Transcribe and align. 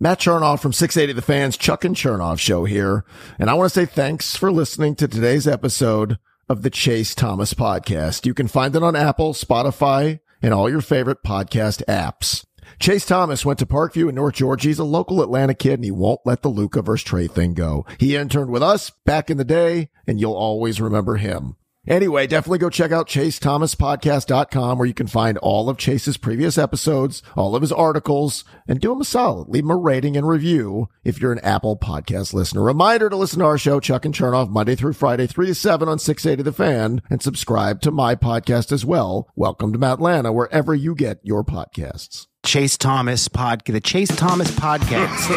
Matt 0.00 0.20
Chernoff 0.20 0.60
from 0.60 0.72
680 0.72 1.12
The 1.12 1.22
Fans, 1.22 1.56
Chuck 1.56 1.84
and 1.84 1.96
Chernoff 1.96 2.38
show 2.38 2.64
here. 2.64 3.04
And 3.36 3.50
I 3.50 3.54
want 3.54 3.72
to 3.72 3.74
say 3.74 3.84
thanks 3.84 4.36
for 4.36 4.52
listening 4.52 4.94
to 4.94 5.08
today's 5.08 5.48
episode 5.48 6.18
of 6.48 6.62
the 6.62 6.70
Chase 6.70 7.16
Thomas 7.16 7.52
podcast. 7.52 8.24
You 8.24 8.32
can 8.32 8.46
find 8.46 8.76
it 8.76 8.82
on 8.84 8.94
Apple, 8.94 9.34
Spotify, 9.34 10.20
and 10.40 10.54
all 10.54 10.70
your 10.70 10.82
favorite 10.82 11.24
podcast 11.24 11.82
apps. 11.86 12.44
Chase 12.78 13.06
Thomas 13.06 13.44
went 13.44 13.58
to 13.58 13.66
Parkview 13.66 14.08
in 14.08 14.14
North 14.14 14.36
Georgia. 14.36 14.68
He's 14.68 14.78
a 14.78 14.84
local 14.84 15.20
Atlanta 15.20 15.54
kid 15.54 15.74
and 15.74 15.84
he 15.84 15.90
won't 15.90 16.20
let 16.24 16.42
the 16.42 16.48
Luka 16.48 16.80
versus 16.80 17.08
Trae 17.08 17.28
thing 17.28 17.54
go. 17.54 17.84
He 17.98 18.14
interned 18.14 18.50
with 18.50 18.62
us 18.62 18.90
back 19.04 19.30
in 19.30 19.36
the 19.36 19.44
day 19.44 19.90
and 20.06 20.20
you'll 20.20 20.32
always 20.32 20.80
remember 20.80 21.16
him. 21.16 21.56
Anyway, 21.88 22.26
definitely 22.26 22.58
go 22.58 22.68
check 22.68 22.92
out 22.92 23.08
chasethomaspodcast.com 23.08 24.78
where 24.78 24.86
you 24.86 24.92
can 24.92 25.06
find 25.06 25.38
all 25.38 25.70
of 25.70 25.78
Chase's 25.78 26.18
previous 26.18 26.58
episodes, 26.58 27.22
all 27.34 27.56
of 27.56 27.62
his 27.62 27.72
articles, 27.72 28.44
and 28.68 28.78
do 28.78 28.92
him 28.92 29.00
a 29.00 29.04
solid. 29.06 29.48
Leave 29.48 29.64
him 29.64 29.70
a 29.70 29.76
rating 29.76 30.14
and 30.14 30.28
review 30.28 30.90
if 31.02 31.18
you're 31.18 31.32
an 31.32 31.38
Apple 31.38 31.78
podcast 31.78 32.34
listener. 32.34 32.62
Reminder 32.62 33.08
to 33.08 33.16
listen 33.16 33.38
to 33.38 33.46
our 33.46 33.56
show, 33.56 33.80
Chuck 33.80 34.04
and 34.04 34.14
Chernoff, 34.14 34.50
Monday 34.50 34.74
through 34.74 34.92
Friday, 34.92 35.26
3 35.26 35.46
to 35.46 35.54
7 35.54 35.88
on 35.88 35.98
680 35.98 36.42
The 36.42 36.52
Fan, 36.52 37.00
and 37.08 37.22
subscribe 37.22 37.80
to 37.80 37.90
my 37.90 38.14
podcast 38.14 38.70
as 38.70 38.84
well. 38.84 39.30
Welcome 39.34 39.72
to 39.72 39.86
Atlanta, 39.86 40.30
wherever 40.30 40.74
you 40.74 40.94
get 40.94 41.20
your 41.22 41.42
podcasts. 41.42 42.26
Chase 42.44 42.76
Thomas 42.76 43.28
pod, 43.28 43.62
the 43.64 43.80
Chase 43.80 44.14
Thomas 44.14 44.50
podcast. 44.50 45.30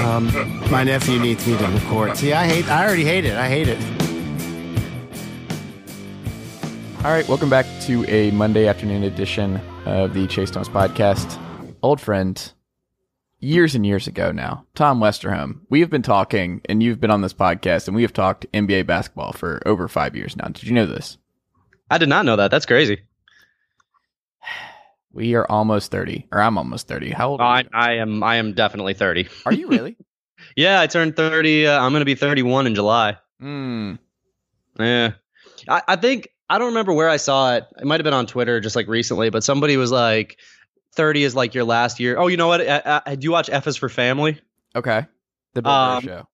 um, 0.04 0.70
my 0.70 0.84
nephew 0.84 1.18
needs 1.18 1.44
me 1.44 1.58
to 1.58 1.66
record. 1.66 2.16
See, 2.16 2.32
I 2.32 2.46
hate. 2.46 2.68
I 2.68 2.86
already 2.86 3.04
hate 3.04 3.24
it. 3.24 3.34
I 3.34 3.48
hate 3.48 3.68
it. 3.68 4.11
All 7.04 7.10
right, 7.10 7.28
welcome 7.28 7.50
back 7.50 7.66
to 7.80 8.04
a 8.08 8.30
Monday 8.30 8.68
afternoon 8.68 9.02
edition 9.02 9.56
of 9.86 10.14
the 10.14 10.28
Chase 10.28 10.52
Thomas 10.52 10.68
podcast. 10.68 11.36
Old 11.82 12.00
friend, 12.00 12.52
years 13.40 13.74
and 13.74 13.84
years 13.84 14.06
ago 14.06 14.30
now, 14.30 14.64
Tom 14.76 15.00
Westerholm. 15.00 15.62
We 15.68 15.80
have 15.80 15.90
been 15.90 16.02
talking, 16.02 16.60
and 16.66 16.80
you've 16.80 17.00
been 17.00 17.10
on 17.10 17.20
this 17.20 17.34
podcast, 17.34 17.88
and 17.88 17.96
we 17.96 18.02
have 18.02 18.12
talked 18.12 18.46
NBA 18.52 18.86
basketball 18.86 19.32
for 19.32 19.60
over 19.66 19.88
five 19.88 20.14
years 20.14 20.36
now. 20.36 20.46
Did 20.46 20.62
you 20.62 20.74
know 20.74 20.86
this? 20.86 21.18
I 21.90 21.98
did 21.98 22.08
not 22.08 22.24
know 22.24 22.36
that. 22.36 22.52
That's 22.52 22.66
crazy. 22.66 23.00
We 25.14 25.34
are 25.34 25.46
almost 25.50 25.90
thirty, 25.90 26.26
or 26.32 26.40
I'm 26.40 26.56
almost 26.56 26.88
thirty. 26.88 27.10
How 27.10 27.30
old? 27.30 27.40
I, 27.42 27.64
I 27.74 27.96
am. 27.96 28.22
I 28.22 28.36
am 28.36 28.54
definitely 28.54 28.94
thirty. 28.94 29.28
Are 29.44 29.52
you 29.52 29.68
really? 29.68 29.96
yeah, 30.56 30.80
I 30.80 30.86
turned 30.86 31.16
thirty. 31.16 31.66
Uh, 31.66 31.78
I'm 31.78 31.92
going 31.92 32.00
to 32.00 32.06
be 32.06 32.14
thirty-one 32.14 32.66
in 32.66 32.74
July. 32.74 33.18
Hmm. 33.38 33.96
Yeah, 34.78 35.12
I, 35.68 35.82
I 35.86 35.96
think 35.96 36.28
I 36.52 36.58
don't 36.58 36.68
remember 36.68 36.92
where 36.92 37.08
I 37.08 37.16
saw 37.16 37.54
it. 37.54 37.64
It 37.78 37.86
might 37.86 37.98
have 37.98 38.04
been 38.04 38.12
on 38.12 38.26
Twitter 38.26 38.60
just 38.60 38.76
like 38.76 38.86
recently, 38.86 39.30
but 39.30 39.42
somebody 39.42 39.78
was 39.78 39.90
like, 39.90 40.36
30 40.94 41.24
is 41.24 41.34
like 41.34 41.54
your 41.54 41.64
last 41.64 41.98
year. 41.98 42.18
Oh, 42.18 42.26
you 42.26 42.36
know 42.36 42.46
what? 42.46 42.60
I, 42.60 43.00
I, 43.06 43.14
do 43.14 43.24
you 43.24 43.32
watch 43.32 43.48
F 43.50 43.66
is 43.66 43.78
for 43.78 43.88
Family? 43.88 44.38
Okay. 44.76 45.06
The 45.54 45.62
Bill 45.62 45.72
um, 45.72 46.02
show. 46.04 46.28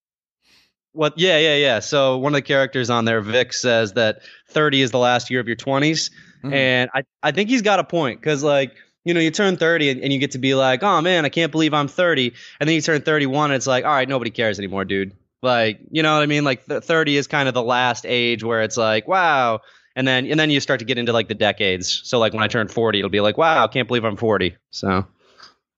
What? 0.90 1.16
Yeah, 1.18 1.38
yeah, 1.38 1.54
yeah. 1.54 1.78
So 1.78 2.18
one 2.18 2.32
of 2.32 2.38
the 2.38 2.42
characters 2.42 2.90
on 2.90 3.04
there, 3.04 3.20
Vic, 3.20 3.52
says 3.52 3.92
that 3.92 4.22
30 4.48 4.82
is 4.82 4.90
the 4.90 4.98
last 4.98 5.30
year 5.30 5.38
of 5.38 5.46
your 5.46 5.54
20s. 5.54 6.10
Mm-hmm. 6.42 6.52
And 6.52 6.90
I, 6.92 7.04
I 7.22 7.30
think 7.30 7.48
he's 7.48 7.62
got 7.62 7.78
a 7.78 7.84
point 7.84 8.20
because, 8.20 8.42
like, 8.42 8.74
you 9.04 9.14
know, 9.14 9.20
you 9.20 9.30
turn 9.30 9.56
30 9.56 9.90
and, 9.90 10.00
and, 10.00 10.12
you 10.12 10.18
get 10.18 10.32
to 10.32 10.38
be 10.38 10.56
like, 10.56 10.82
oh 10.82 11.00
man, 11.00 11.26
I 11.26 11.28
can't 11.28 11.52
believe 11.52 11.72
I'm 11.72 11.86
30. 11.86 12.34
And 12.58 12.68
then 12.68 12.74
you 12.74 12.82
turn 12.82 13.02
31 13.02 13.52
and 13.52 13.56
it's 13.56 13.68
like, 13.68 13.84
all 13.84 13.92
right, 13.92 14.08
nobody 14.08 14.32
cares 14.32 14.58
anymore, 14.58 14.84
dude. 14.84 15.12
Like, 15.42 15.78
you 15.92 16.02
know 16.02 16.14
what 16.14 16.24
I 16.24 16.26
mean? 16.26 16.42
Like, 16.42 16.64
30 16.64 17.16
is 17.16 17.28
kind 17.28 17.46
of 17.46 17.54
the 17.54 17.62
last 17.62 18.04
age 18.04 18.42
where 18.42 18.62
it's 18.62 18.76
like, 18.76 19.06
wow, 19.06 19.60
and 19.98 20.06
then 20.06 20.26
and 20.26 20.38
then 20.38 20.48
you 20.48 20.60
start 20.60 20.78
to 20.78 20.86
get 20.86 20.96
into 20.96 21.12
like 21.12 21.26
the 21.26 21.34
decades. 21.34 22.02
So 22.04 22.20
like 22.20 22.32
when 22.32 22.42
I 22.42 22.46
turn 22.46 22.68
40, 22.68 23.00
it'll 23.00 23.10
be 23.10 23.20
like, 23.20 23.36
wow, 23.36 23.64
I 23.64 23.66
can't 23.66 23.88
believe 23.88 24.04
I'm 24.04 24.16
40. 24.16 24.56
So 24.70 25.04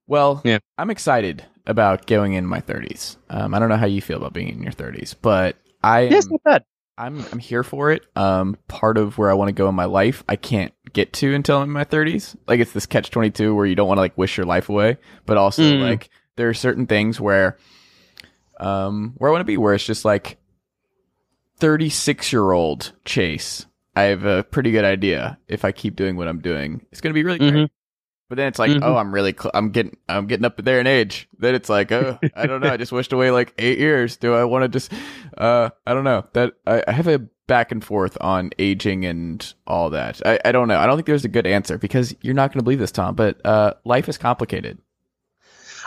well, 0.06 0.42
yeah. 0.44 0.58
I'm 0.76 0.90
excited 0.90 1.42
about 1.66 2.06
going 2.06 2.34
in 2.34 2.44
my 2.44 2.60
30s. 2.60 3.16
Um, 3.30 3.54
I 3.54 3.58
don't 3.58 3.70
know 3.70 3.78
how 3.78 3.86
you 3.86 4.02
feel 4.02 4.18
about 4.18 4.34
being 4.34 4.48
in 4.48 4.62
your 4.62 4.72
30s, 4.72 5.14
but 5.20 5.56
I 5.82 6.02
am, 6.02 6.12
yes, 6.12 6.26
not 6.26 6.42
bad. 6.42 6.64
I'm 6.98 7.24
I'm 7.32 7.38
here 7.38 7.62
for 7.62 7.92
it. 7.92 8.04
Um, 8.14 8.58
part 8.68 8.98
of 8.98 9.16
where 9.16 9.30
I 9.30 9.34
want 9.34 9.48
to 9.48 9.54
go 9.54 9.70
in 9.70 9.74
my 9.74 9.86
life, 9.86 10.22
I 10.28 10.36
can't 10.36 10.74
get 10.92 11.14
to 11.14 11.34
until 11.34 11.56
I'm 11.56 11.68
in 11.68 11.70
my 11.70 11.86
30s. 11.86 12.36
Like 12.46 12.60
it's 12.60 12.72
this 12.72 12.84
catch 12.84 13.10
22 13.10 13.54
where 13.54 13.64
you 13.64 13.74
don't 13.74 13.88
want 13.88 13.96
to 13.96 14.02
like 14.02 14.18
wish 14.18 14.36
your 14.36 14.46
life 14.46 14.68
away, 14.68 14.98
but 15.24 15.38
also 15.38 15.62
mm. 15.62 15.80
like 15.80 16.10
there 16.36 16.50
are 16.50 16.54
certain 16.54 16.86
things 16.86 17.18
where 17.18 17.56
um 18.58 19.14
where 19.16 19.30
I 19.30 19.32
want 19.32 19.40
to 19.40 19.46
be 19.46 19.56
where 19.56 19.72
it's 19.72 19.86
just 19.86 20.04
like 20.04 20.36
36 21.56 22.34
year 22.34 22.52
old 22.52 22.92
Chase 23.06 23.64
I 23.94 24.02
have 24.04 24.24
a 24.24 24.44
pretty 24.44 24.70
good 24.70 24.84
idea 24.84 25.38
if 25.48 25.64
I 25.64 25.72
keep 25.72 25.96
doing 25.96 26.16
what 26.16 26.28
I'm 26.28 26.40
doing, 26.40 26.86
it's 26.92 27.00
going 27.00 27.10
to 27.10 27.14
be 27.14 27.24
really 27.24 27.38
great. 27.38 27.52
Mm-hmm. 27.52 27.64
But 28.28 28.36
then 28.36 28.46
it's 28.46 28.60
like, 28.60 28.70
mm-hmm. 28.70 28.84
oh, 28.84 28.96
I'm 28.96 29.12
really, 29.12 29.34
cl- 29.36 29.50
I'm 29.54 29.70
getting, 29.70 29.96
I'm 30.08 30.28
getting 30.28 30.44
up 30.44 30.56
there 30.56 30.78
in 30.78 30.86
age. 30.86 31.28
Then 31.38 31.56
it's 31.56 31.68
like, 31.68 31.90
oh, 31.90 32.16
I 32.36 32.46
don't 32.46 32.60
know. 32.60 32.70
I 32.70 32.76
just 32.76 32.92
wished 32.92 33.12
away 33.12 33.32
like 33.32 33.52
eight 33.58 33.80
years. 33.80 34.16
Do 34.18 34.34
I 34.34 34.44
want 34.44 34.62
to 34.62 34.68
just, 34.68 34.92
uh, 35.36 35.70
I 35.84 35.94
don't 35.94 36.04
know. 36.04 36.24
That 36.34 36.52
I, 36.64 36.84
I 36.86 36.92
have 36.92 37.08
a 37.08 37.18
back 37.48 37.72
and 37.72 37.84
forth 37.84 38.16
on 38.20 38.50
aging 38.60 39.04
and 39.04 39.52
all 39.66 39.90
that. 39.90 40.24
I, 40.24 40.38
I 40.44 40.52
don't 40.52 40.68
know. 40.68 40.78
I 40.78 40.86
don't 40.86 40.96
think 40.96 41.08
there's 41.08 41.24
a 41.24 41.28
good 41.28 41.48
answer 41.48 41.76
because 41.76 42.14
you're 42.20 42.34
not 42.34 42.52
going 42.52 42.60
to 42.60 42.62
believe 42.62 42.78
this, 42.78 42.92
Tom. 42.92 43.16
But 43.16 43.44
uh, 43.44 43.74
life 43.84 44.08
is 44.08 44.16
complicated. 44.16 44.78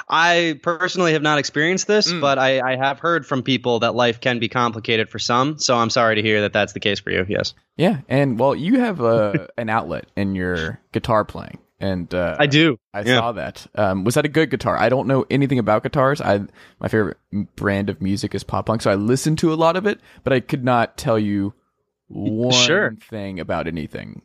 I 0.08 0.60
personally 0.62 1.14
have 1.14 1.22
not 1.22 1.40
experienced 1.40 1.88
this, 1.88 2.12
mm. 2.12 2.22
but 2.22 2.38
I, 2.38 2.74
I, 2.74 2.76
have 2.76 3.00
heard 3.00 3.26
from 3.26 3.44
people 3.44 3.80
that 3.80 3.96
life 3.96 4.20
can 4.20 4.40
be 4.40 4.50
complicated 4.50 5.10
for 5.10 5.20
some. 5.20 5.58
So 5.60 5.76
I'm 5.76 5.90
sorry 5.90 6.16
to 6.16 6.22
hear 6.22 6.42
that 6.42 6.54
that's 6.54 6.74
the 6.74 6.80
case 6.80 7.00
for 7.00 7.10
you. 7.12 7.26
Yes. 7.28 7.54
Yeah, 7.78 8.02
and 8.10 8.38
well, 8.38 8.56
you 8.56 8.80
have 8.80 9.00
a, 9.02 9.48
an 9.58 9.70
outlet 9.70 10.08
in 10.16 10.36
your 10.36 10.80
guitar 10.92 11.26
playing, 11.26 11.60
and 11.80 12.14
uh, 12.14 12.36
I 12.40 12.48
do. 12.48 12.78
I 12.94 13.02
yeah. 13.02 13.18
saw 13.18 13.32
that. 13.34 13.66
Um, 13.76 14.04
was 14.04 14.16
that 14.16 14.26
a 14.26 14.30
good 14.30 14.50
guitar? 14.50 14.78
I 14.78 14.90
don't 14.90 15.08
know 15.08 15.26
anything 15.30 15.60
about 15.60 15.84
guitars. 15.84 16.22
I 16.22 16.42
my 16.80 16.88
favorite 16.88 17.18
brand 17.56 17.90
of 17.90 18.02
music 18.02 18.36
is 18.36 18.44
pop 18.44 18.68
punk, 18.68 18.82
so 18.82 18.92
I 18.92 18.96
listen 18.96 19.36
to 19.38 19.54
a 19.54 19.56
lot 19.56 19.76
of 19.76 19.88
it, 19.88 20.00
but 20.24 20.34
I 20.34 20.40
could 20.40 20.64
not 20.64 20.98
tell 20.98 21.18
you 21.18 21.54
one 22.08 22.52
sure. 22.52 22.96
thing 23.10 23.40
about 23.40 23.68
anything. 23.68 24.22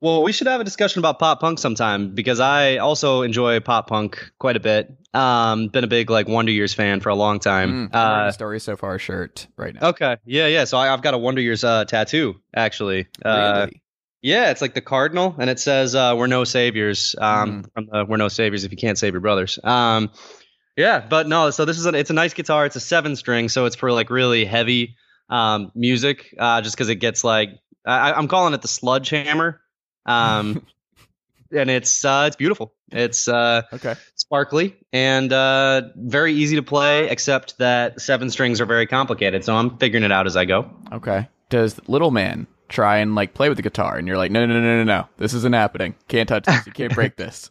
Well, 0.00 0.22
we 0.22 0.32
should 0.32 0.46
have 0.46 0.60
a 0.60 0.64
discussion 0.64 1.00
about 1.00 1.18
pop 1.18 1.40
punk 1.40 1.58
sometime 1.58 2.14
because 2.14 2.38
I 2.38 2.76
also 2.76 3.22
enjoy 3.22 3.58
pop 3.58 3.88
punk 3.88 4.30
quite 4.38 4.56
a 4.56 4.60
bit. 4.60 4.94
Um, 5.12 5.68
been 5.68 5.82
a 5.82 5.88
big 5.88 6.08
like 6.08 6.28
Wonder 6.28 6.52
Years 6.52 6.72
fan 6.72 7.00
for 7.00 7.08
a 7.08 7.16
long 7.16 7.40
time. 7.40 7.88
Mm, 7.88 7.94
uh, 7.94 8.30
story 8.30 8.60
so 8.60 8.76
far 8.76 8.98
shirt 9.00 9.48
right 9.56 9.74
now. 9.74 9.88
Okay, 9.88 10.16
yeah, 10.24 10.46
yeah. 10.46 10.64
So 10.64 10.78
I, 10.78 10.86
have 10.86 11.02
got 11.02 11.14
a 11.14 11.18
Wonder 11.18 11.40
Years 11.40 11.64
uh, 11.64 11.84
tattoo 11.84 12.40
actually. 12.54 13.08
Uh, 13.24 13.66
really? 13.66 13.82
Yeah, 14.22 14.50
it's 14.50 14.60
like 14.60 14.74
the 14.74 14.80
cardinal, 14.80 15.34
and 15.38 15.50
it 15.50 15.58
says 15.58 15.94
uh, 15.94 16.14
"We're 16.16 16.26
no 16.28 16.44
saviors." 16.44 17.16
Um, 17.18 17.62
mm. 17.62 17.72
from 17.72 17.86
the 17.90 18.04
"We're 18.04 18.16
no 18.18 18.28
saviors 18.28 18.64
if 18.64 18.70
you 18.70 18.78
can't 18.78 18.98
save 18.98 19.14
your 19.14 19.20
brothers." 19.20 19.58
Um, 19.64 20.10
yeah, 20.76 21.04
but 21.08 21.26
no. 21.26 21.50
So 21.50 21.64
this 21.64 21.78
is 21.78 21.86
a, 21.86 21.90
it's 21.90 22.10
a 22.10 22.14
nice 22.14 22.34
guitar. 22.34 22.66
It's 22.66 22.76
a 22.76 22.80
seven 22.80 23.16
string, 23.16 23.48
so 23.48 23.64
it's 23.64 23.76
for 23.76 23.90
like 23.90 24.10
really 24.10 24.44
heavy 24.44 24.96
um, 25.28 25.72
music. 25.74 26.34
Uh, 26.38 26.60
just 26.60 26.76
because 26.76 26.88
it 26.88 26.96
gets 26.96 27.24
like 27.24 27.50
I, 27.84 28.12
I'm 28.12 28.28
calling 28.28 28.54
it 28.54 28.62
the 28.62 28.68
sludge 28.68 29.10
hammer 29.10 29.60
um, 30.08 30.66
and 31.52 31.70
it's 31.70 32.04
uh, 32.04 32.24
it's 32.26 32.36
beautiful. 32.36 32.72
It's 32.90 33.28
uh, 33.28 33.62
okay, 33.72 33.94
sparkly 34.14 34.76
and 34.92 35.32
uh, 35.32 35.82
very 35.96 36.32
easy 36.32 36.56
to 36.56 36.62
play. 36.62 37.08
Except 37.08 37.58
that 37.58 38.00
seven 38.00 38.30
strings 38.30 38.60
are 38.60 38.66
very 38.66 38.86
complicated, 38.86 39.44
so 39.44 39.54
I'm 39.54 39.78
figuring 39.78 40.04
it 40.04 40.12
out 40.12 40.26
as 40.26 40.36
I 40.36 40.44
go. 40.44 40.70
Okay. 40.92 41.28
Does 41.50 41.80
little 41.88 42.10
man 42.10 42.46
try 42.68 42.98
and 42.98 43.14
like 43.14 43.34
play 43.34 43.48
with 43.48 43.56
the 43.56 43.62
guitar, 43.62 43.96
and 43.96 44.06
you're 44.06 44.16
like, 44.16 44.30
no, 44.30 44.44
no, 44.44 44.54
no, 44.54 44.60
no, 44.60 44.76
no, 44.78 44.84
no, 44.84 45.08
this 45.16 45.34
isn't 45.34 45.54
happening. 45.54 45.94
Can't 46.08 46.28
touch 46.28 46.44
this. 46.44 46.66
You 46.66 46.72
can't 46.72 46.94
break 46.94 47.16
this. 47.16 47.50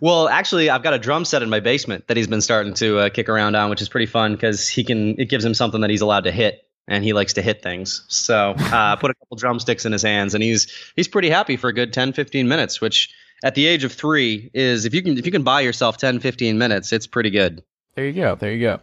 Well, 0.00 0.28
actually, 0.28 0.70
I've 0.70 0.82
got 0.82 0.94
a 0.94 0.98
drum 0.98 1.26
set 1.26 1.42
in 1.42 1.50
my 1.50 1.60
basement 1.60 2.08
that 2.08 2.16
he's 2.16 2.26
been 2.26 2.40
starting 2.40 2.72
to 2.74 3.00
uh, 3.00 3.08
kick 3.10 3.28
around 3.28 3.54
on, 3.54 3.68
which 3.68 3.82
is 3.82 3.88
pretty 3.88 4.06
fun 4.06 4.32
because 4.32 4.68
he 4.68 4.84
can. 4.84 5.20
It 5.20 5.28
gives 5.28 5.44
him 5.44 5.54
something 5.54 5.82
that 5.82 5.90
he's 5.90 6.00
allowed 6.00 6.24
to 6.24 6.32
hit 6.32 6.63
and 6.88 7.04
he 7.04 7.12
likes 7.12 7.32
to 7.34 7.42
hit 7.42 7.62
things. 7.62 8.04
So 8.08 8.54
uh, 8.56 8.96
put 8.96 9.10
a 9.10 9.14
couple 9.14 9.36
drumsticks 9.36 9.84
in 9.84 9.92
his 9.92 10.02
hands, 10.02 10.34
and 10.34 10.42
he's 10.42 10.72
he's 10.96 11.08
pretty 11.08 11.30
happy 11.30 11.56
for 11.56 11.68
a 11.68 11.72
good 11.72 11.92
10, 11.92 12.12
15 12.12 12.48
minutes. 12.48 12.80
Which 12.80 13.10
at 13.42 13.54
the 13.54 13.66
age 13.66 13.84
of 13.84 13.92
three 13.92 14.50
is 14.54 14.84
if 14.84 14.94
you 14.94 15.02
can 15.02 15.18
if 15.18 15.26
you 15.26 15.32
can 15.32 15.42
buy 15.42 15.60
yourself 15.60 15.96
10, 15.96 16.20
15 16.20 16.58
minutes, 16.58 16.92
it's 16.92 17.06
pretty 17.06 17.30
good. 17.30 17.62
There 17.94 18.06
you 18.06 18.12
go. 18.12 18.34
There 18.34 18.52
you 18.52 18.80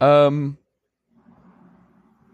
go. 0.00 0.06
Um, 0.06 0.58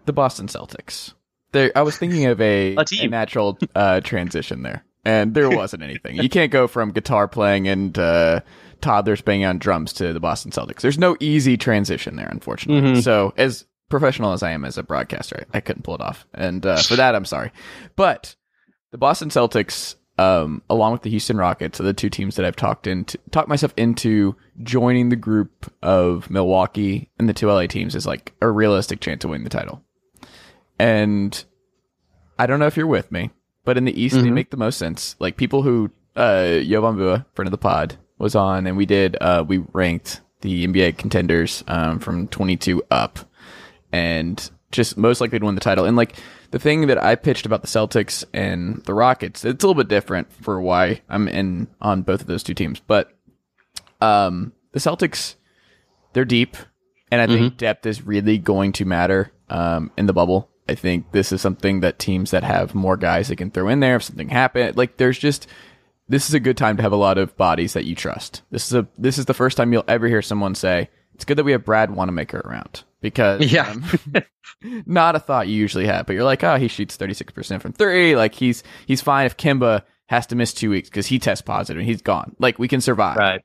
the 0.07 0.13
Boston 0.13 0.47
Celtics. 0.47 1.13
There, 1.53 1.71
I 1.77 1.83
was 1.83 1.97
thinking 1.97 2.27
of 2.27 2.41
a, 2.41 2.75
a, 2.77 2.85
a 3.03 3.09
natural 3.09 3.59
uh, 3.75 4.01
transition 4.01 4.63
there, 4.63 4.85
and 5.05 5.35
there 5.35 5.51
wasn't 5.51 5.83
anything. 5.83 6.17
You 6.17 6.29
can't 6.29 6.51
go 6.51 6.67
from 6.67 6.93
guitar 6.93 7.29
playing 7.29 7.69
and 7.69 7.97
uh, 7.99 8.41
toddlers 8.81 9.21
banging 9.21 9.47
on 9.47 9.59
drums 9.59 9.93
to 9.95 10.13
the 10.13 10.21
Boston 10.21 10.51
Celtics. 10.51 10.81
There's 10.81 10.99
no 10.99 11.17
easy 11.21 11.57
transition 11.57 12.17
there, 12.17 12.29
unfortunately. 12.29 13.03
So 13.03 13.33
as 13.37 13.67
professional 13.89 14.33
as 14.33 14.43
I 14.43 14.51
am 14.51 14.65
as 14.65 14.79
a 14.79 14.83
broadcaster, 14.83 15.47
I, 15.53 15.59
I 15.59 15.61
couldn't 15.61 15.83
pull 15.83 15.95
it 15.95 16.01
off, 16.01 16.27
and 16.35 16.65
uh, 16.65 16.79
for 16.83 16.97
that 16.97 17.15
I'm 17.15 17.25
sorry. 17.25 17.53
But 17.97 18.37
the 18.91 18.99
Boston 18.99 19.29
Celtics, 19.29 19.97
um, 20.19 20.63
along 20.71 20.93
with 20.93 21.03
the 21.03 21.11
Houston 21.11 21.37
Rockets, 21.37 21.81
are 21.81 21.85
the 21.85 21.93
two 21.93 22.09
teams 22.09 22.37
that 22.37 22.45
I've 22.45 22.57
talked 22.57 22.87
into 22.87 23.19
talked 23.31 23.49
myself 23.49 23.75
into 23.77 24.37
joining 24.63 25.09
the 25.09 25.17
group 25.17 25.73
of 25.83 26.31
Milwaukee 26.31 27.11
and 27.19 27.29
the 27.29 27.35
two 27.35 27.49
LA 27.49 27.67
teams 27.67 27.95
is 27.95 28.07
like 28.07 28.33
a 28.41 28.49
realistic 28.49 29.01
chance 29.01 29.21
to 29.23 29.29
win 29.29 29.43
the 29.45 29.51
title. 29.51 29.83
And 30.79 31.45
I 32.39 32.47
don't 32.47 32.59
know 32.59 32.67
if 32.67 32.77
you're 32.77 32.87
with 32.87 33.11
me, 33.13 33.31
but 33.65 33.77
in 33.77 33.85
the 33.85 34.01
East 34.01 34.15
they 34.15 34.31
make 34.31 34.51
the 34.51 34.57
most 34.57 34.79
sense. 34.79 35.17
Like 35.19 35.37
people 35.37 35.63
who 35.63 35.91
uh 36.17 36.61
Jovan 36.61 36.97
Buha, 36.97 37.27
friend 37.35 37.49
of 37.49 37.53
the 37.53 37.59
pod, 37.59 37.97
was 38.19 38.35
on 38.37 38.67
and 38.67 38.77
we 38.77 38.87
did 38.87 39.17
uh 39.21 39.45
we 39.47 39.59
ranked 39.73 40.21
the 40.41 40.67
NBA 40.67 40.99
contenders 40.99 41.65
um 41.67 41.99
from 41.99 42.29
22 42.29 42.83
up 42.91 43.19
and 43.95 44.51
just 44.73 44.97
most 44.97 45.21
likely 45.21 45.39
to 45.39 45.47
win 45.47 45.55
the 45.55 45.61
title. 45.61 45.85
And 45.85 45.97
like 45.97 46.17
the 46.51 46.59
thing 46.59 46.89
that 46.89 47.01
I 47.01 47.15
pitched 47.15 47.47
about 47.47 47.63
the 47.63 47.69
Celtics 47.69 48.25
and 48.35 48.83
the 48.87 48.93
Rockets, 48.93 49.45
it's 49.45 49.63
a 49.63 49.67
little 49.69 49.81
bit 49.81 49.89
different 49.89 50.33
for 50.33 50.61
why 50.61 51.01
I'm 51.09 51.29
in 51.29 51.69
on 51.81 52.03
both 52.03 52.21
of 52.21 52.27
those 52.27 52.43
two 52.43 52.55
teams. 52.55 52.81
But 52.81 53.17
um, 54.01 54.53
the 54.73 54.81
Celtics, 54.81 55.37
they're 56.13 56.25
deep, 56.25 56.57
and 57.13 57.21
I 57.21 57.29
think 57.29 57.57
depth 57.57 57.87
is 57.87 58.03
really 58.03 58.37
going 58.37 58.73
to 58.73 58.85
matter 58.85 59.31
um, 59.49 59.93
in 59.97 60.07
the 60.07 60.13
bubble. 60.13 60.51
I 60.69 60.75
think 60.75 61.13
this 61.13 61.31
is 61.31 61.41
something 61.41 61.81
that 61.81 62.01
teams 62.01 62.33
that 62.33 62.43
have 62.43 62.75
more 62.75 62.97
guys 62.97 63.29
they 63.29 63.37
can 63.37 63.53
throw 63.53 63.69
in 63.69 63.79
there 63.79 63.97
if 63.97 64.03
something 64.03 64.29
happened. 64.29 64.77
Like 64.77 64.97
there's 64.97 65.19
just 65.19 65.47
this 66.09 66.29
is 66.29 66.35
a 66.35 66.41
good 66.41 66.57
time 66.57 66.77
to 66.79 66.83
have 66.83 66.93
a 66.93 66.97
lot 66.97 67.17
of 67.17 67.37
bodies 67.37 67.75
that 67.75 67.85
you 67.85 67.95
trust. 67.95 68.43
This 68.51 68.67
is 68.67 68.75
a 68.75 68.89
this 68.99 69.19
is 69.19 69.27
the 69.27 69.35
first 69.35 69.57
time 69.57 69.73
you'll 69.73 69.85
ever 69.87 70.09
hear 70.09 70.23
someone 70.23 70.57
say 70.57 70.91
it's 71.15 71.25
good 71.25 71.39
that 71.39 71.45
we 71.45 71.53
have 71.53 71.65
Brad 71.65 71.95
Wanamaker 71.95 72.41
around 72.41 72.83
because 73.05 73.53
Yeah. 73.53 73.71
um, 73.71 73.85
not 74.87 75.15
a 75.15 75.21
thought 75.21 75.47
you 75.47 75.55
usually 75.55 75.87
have, 75.87 76.07
but 76.07 76.15
you're 76.15 76.25
like, 76.25 76.43
oh, 76.43 76.57
he 76.57 76.69
shoots 76.69 76.97
36% 76.97 77.61
from 77.61 77.73
three. 77.73 78.17
Like 78.17 78.35
he's, 78.35 78.63
he's 78.87 79.01
fine 79.03 79.27
if 79.27 79.37
Kemba 79.37 79.83
has 80.07 80.27
to 80.29 80.37
miss 80.37 80.53
two 80.55 80.71
weeks 80.71 80.89
because 80.89 81.07
he 81.07 81.19
tests 81.19 81.43
positive 81.43 81.79
and 81.81 81.87
he's 81.89 82.03
gone. 82.03 82.35
Like 82.39 82.59
we 82.59 82.67
can 82.67 82.81
survive. 82.81 83.17
Right. 83.19 83.43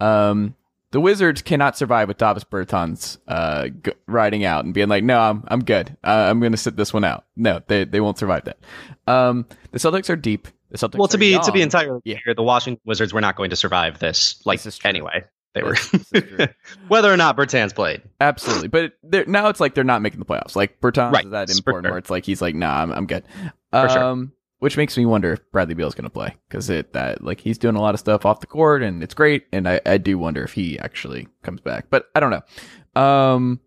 Um, 0.00 0.54
the 0.92 1.00
Wizards 1.00 1.40
cannot 1.42 1.76
survive 1.76 2.08
with 2.08 2.18
Davis 2.18 2.44
Bertans 2.44 3.18
uh, 3.28 3.68
g- 3.68 3.92
riding 4.06 4.44
out 4.44 4.64
and 4.66 4.74
being 4.74 4.88
like, 4.88 5.02
"No, 5.02 5.18
I'm 5.18 5.42
I'm 5.48 5.64
good. 5.64 5.96
Uh, 6.04 6.26
I'm 6.28 6.38
going 6.38 6.52
to 6.52 6.58
sit 6.58 6.76
this 6.76 6.92
one 6.92 7.02
out." 7.02 7.24
No, 7.34 7.62
they 7.66 7.84
they 7.84 7.98
won't 8.00 8.18
survive 8.18 8.44
that. 8.44 8.58
Um, 9.06 9.46
the 9.70 9.78
Celtics 9.78 10.10
are 10.10 10.16
deep. 10.16 10.48
The 10.70 10.76
Celtics. 10.76 10.98
Well, 10.98 11.08
to 11.08 11.16
be 11.16 11.38
to 11.38 11.50
be 11.50 11.62
entirely 11.62 12.00
Yeah. 12.04 12.18
clear, 12.22 12.34
the 12.34 12.42
Washington 12.42 12.78
Wizards 12.84 13.14
were 13.14 13.22
not 13.22 13.36
going 13.36 13.48
to 13.50 13.56
survive 13.56 14.00
this. 14.00 14.42
Like 14.44 14.60
This 14.62 14.78
anyway, 14.84 15.24
they 15.54 15.62
were 15.62 15.72
This- 15.74 15.90
this 15.90 16.12
is 16.12 16.22
true. 16.36 16.46
whether 16.88 17.12
or 17.12 17.16
not 17.16 17.36
Bertans 17.36 17.74
played. 17.74 18.02
Absolutely, 18.20 18.68
but 18.68 18.92
they're, 19.02 19.26
now 19.26 19.48
it's 19.48 19.60
like 19.60 19.74
they're 19.74 19.84
not 19.84 20.02
making 20.02 20.18
the 20.18 20.24
playoffs. 20.26 20.56
Like 20.56 20.80
Bertans 20.80 21.12
Right, 21.12 21.24
is 21.24 21.30
that 21.32 21.50
important 21.50 21.84
sure. 21.86 21.92
where 21.92 21.98
it's 21.98 22.10
like 22.10 22.24
he's 22.24 22.40
like, 22.42 22.54
"Nah, 22.54 22.82
I'm 22.82 22.92
I'm 22.92 23.06
good." 23.06 23.24
For 23.70 23.88
sure. 23.88 24.02
Um, 24.04 24.32
which 24.60 24.76
makes 24.76 24.96
me 24.96 25.04
wonder 25.04 25.32
if 25.32 25.50
Bradley 25.50 25.74
Beal's 25.74 25.94
going 25.94 26.04
to 26.04 26.10
play 26.10 26.36
because 26.48 26.70
it 26.70 26.92
that 26.92 27.22
like 27.24 27.40
he's 27.40 27.58
doing 27.58 27.74
a 27.74 27.80
lot 27.80 27.94
of 27.94 28.00
stuff 28.00 28.24
off 28.24 28.38
the 28.40 28.46
court 28.46 28.82
and 28.82 29.02
it's 29.02 29.14
great, 29.14 29.46
and 29.52 29.68
I 29.68 29.80
I 29.84 29.98
do 29.98 30.18
wonder 30.18 30.42
if 30.44 30.52
he 30.52 30.78
actually 30.78 31.26
comes 31.42 31.60
back, 31.60 31.86
but 31.90 32.06
I 32.14 32.20
don't 32.20 32.30
know. 32.30 33.00
Um, 33.02 33.60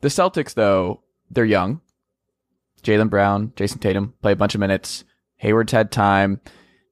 the 0.00 0.08
Celtics 0.08 0.54
though 0.54 1.02
they're 1.30 1.44
young. 1.44 1.80
Jaylen 2.82 3.08
Brown, 3.08 3.52
Jayson 3.56 3.78
Tatum 3.80 4.12
play 4.20 4.32
a 4.32 4.36
bunch 4.36 4.54
of 4.54 4.60
minutes. 4.60 5.04
Hayward's 5.36 5.72
had 5.72 5.90
time. 5.90 6.40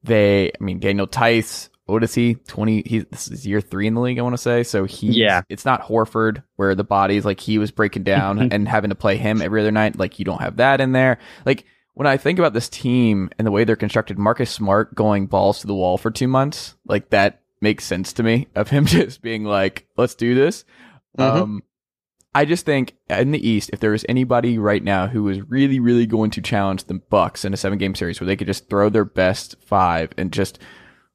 They, 0.03 0.47
I 0.59 0.63
mean, 0.63 0.79
Daniel 0.79 1.05
Theis, 1.05 1.69
Odyssey, 1.87 2.35
twenty. 2.35 2.81
He 2.85 2.99
this 2.99 3.27
is 3.29 3.45
year 3.45 3.59
three 3.61 3.87
in 3.87 3.93
the 3.93 4.01
league. 4.01 4.17
I 4.17 4.21
want 4.21 4.33
to 4.33 4.41
say 4.41 4.63
so. 4.63 4.85
He, 4.85 5.07
Yeah. 5.07 5.41
it's 5.49 5.65
not 5.65 5.81
Horford 5.81 6.43
where 6.55 6.75
the 6.75 6.83
bodies 6.83 7.25
like 7.25 7.39
he 7.39 7.57
was 7.57 7.71
breaking 7.71 8.03
down 8.03 8.39
and 8.53 8.67
having 8.67 8.89
to 8.89 8.95
play 8.95 9.17
him 9.17 9.41
every 9.41 9.61
other 9.61 9.71
night. 9.71 9.97
Like 9.99 10.17
you 10.19 10.25
don't 10.25 10.41
have 10.41 10.57
that 10.57 10.79
in 10.79 10.93
there. 10.93 11.17
Like 11.45 11.65
when 11.93 12.07
I 12.07 12.17
think 12.17 12.39
about 12.39 12.53
this 12.53 12.69
team 12.69 13.29
and 13.37 13.45
the 13.45 13.51
way 13.51 13.63
they're 13.65 13.75
constructed, 13.75 14.17
Marcus 14.17 14.49
Smart 14.49 14.95
going 14.95 15.27
balls 15.27 15.59
to 15.61 15.67
the 15.67 15.75
wall 15.75 15.97
for 15.97 16.09
two 16.09 16.27
months, 16.27 16.75
like 16.85 17.09
that 17.09 17.41
makes 17.61 17.85
sense 17.85 18.13
to 18.13 18.23
me 18.23 18.47
of 18.55 18.69
him 18.69 18.85
just 18.87 19.21
being 19.21 19.43
like, 19.43 19.85
let's 19.97 20.15
do 20.15 20.33
this. 20.35 20.63
Mhm. 21.17 21.23
Um, 21.41 21.63
I 22.35 22.45
just 22.45 22.65
think 22.65 22.95
in 23.09 23.29
the 23.31 23.47
East, 23.47 23.69
if 23.73 23.79
there 23.79 23.91
was 23.91 24.05
anybody 24.09 24.57
right 24.57 24.83
now 24.83 25.05
who 25.05 25.21
was 25.21 25.39
really, 25.49 25.79
really 25.79 26.07
going 26.07 26.31
to 26.31 26.41
challenge 26.41 26.85
the 26.85 26.95
Bucks 26.95 27.45
in 27.45 27.53
a 27.53 27.57
seven 27.57 27.77
game 27.77 27.93
series 27.93 28.19
where 28.19 28.25
they 28.25 28.35
could 28.35 28.47
just 28.47 28.69
throw 28.69 28.89
their 28.89 29.05
best 29.05 29.55
five 29.63 30.11
and 30.17 30.31
just 30.31 30.57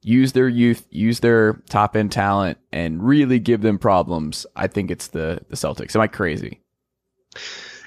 use 0.02 0.32
their 0.32 0.48
youth, 0.48 0.86
use 0.90 1.20
their 1.20 1.54
top 1.68 1.96
end 1.96 2.12
talent 2.12 2.58
and 2.72 3.02
really 3.02 3.38
give 3.38 3.60
them 3.62 3.78
problems, 3.78 4.46
I 4.56 4.66
think 4.66 4.90
it's 4.90 5.08
the, 5.08 5.40
the 5.48 5.56
Celtics. 5.56 5.94
Am 5.94 6.00
I 6.02 6.06
crazy? 6.06 6.60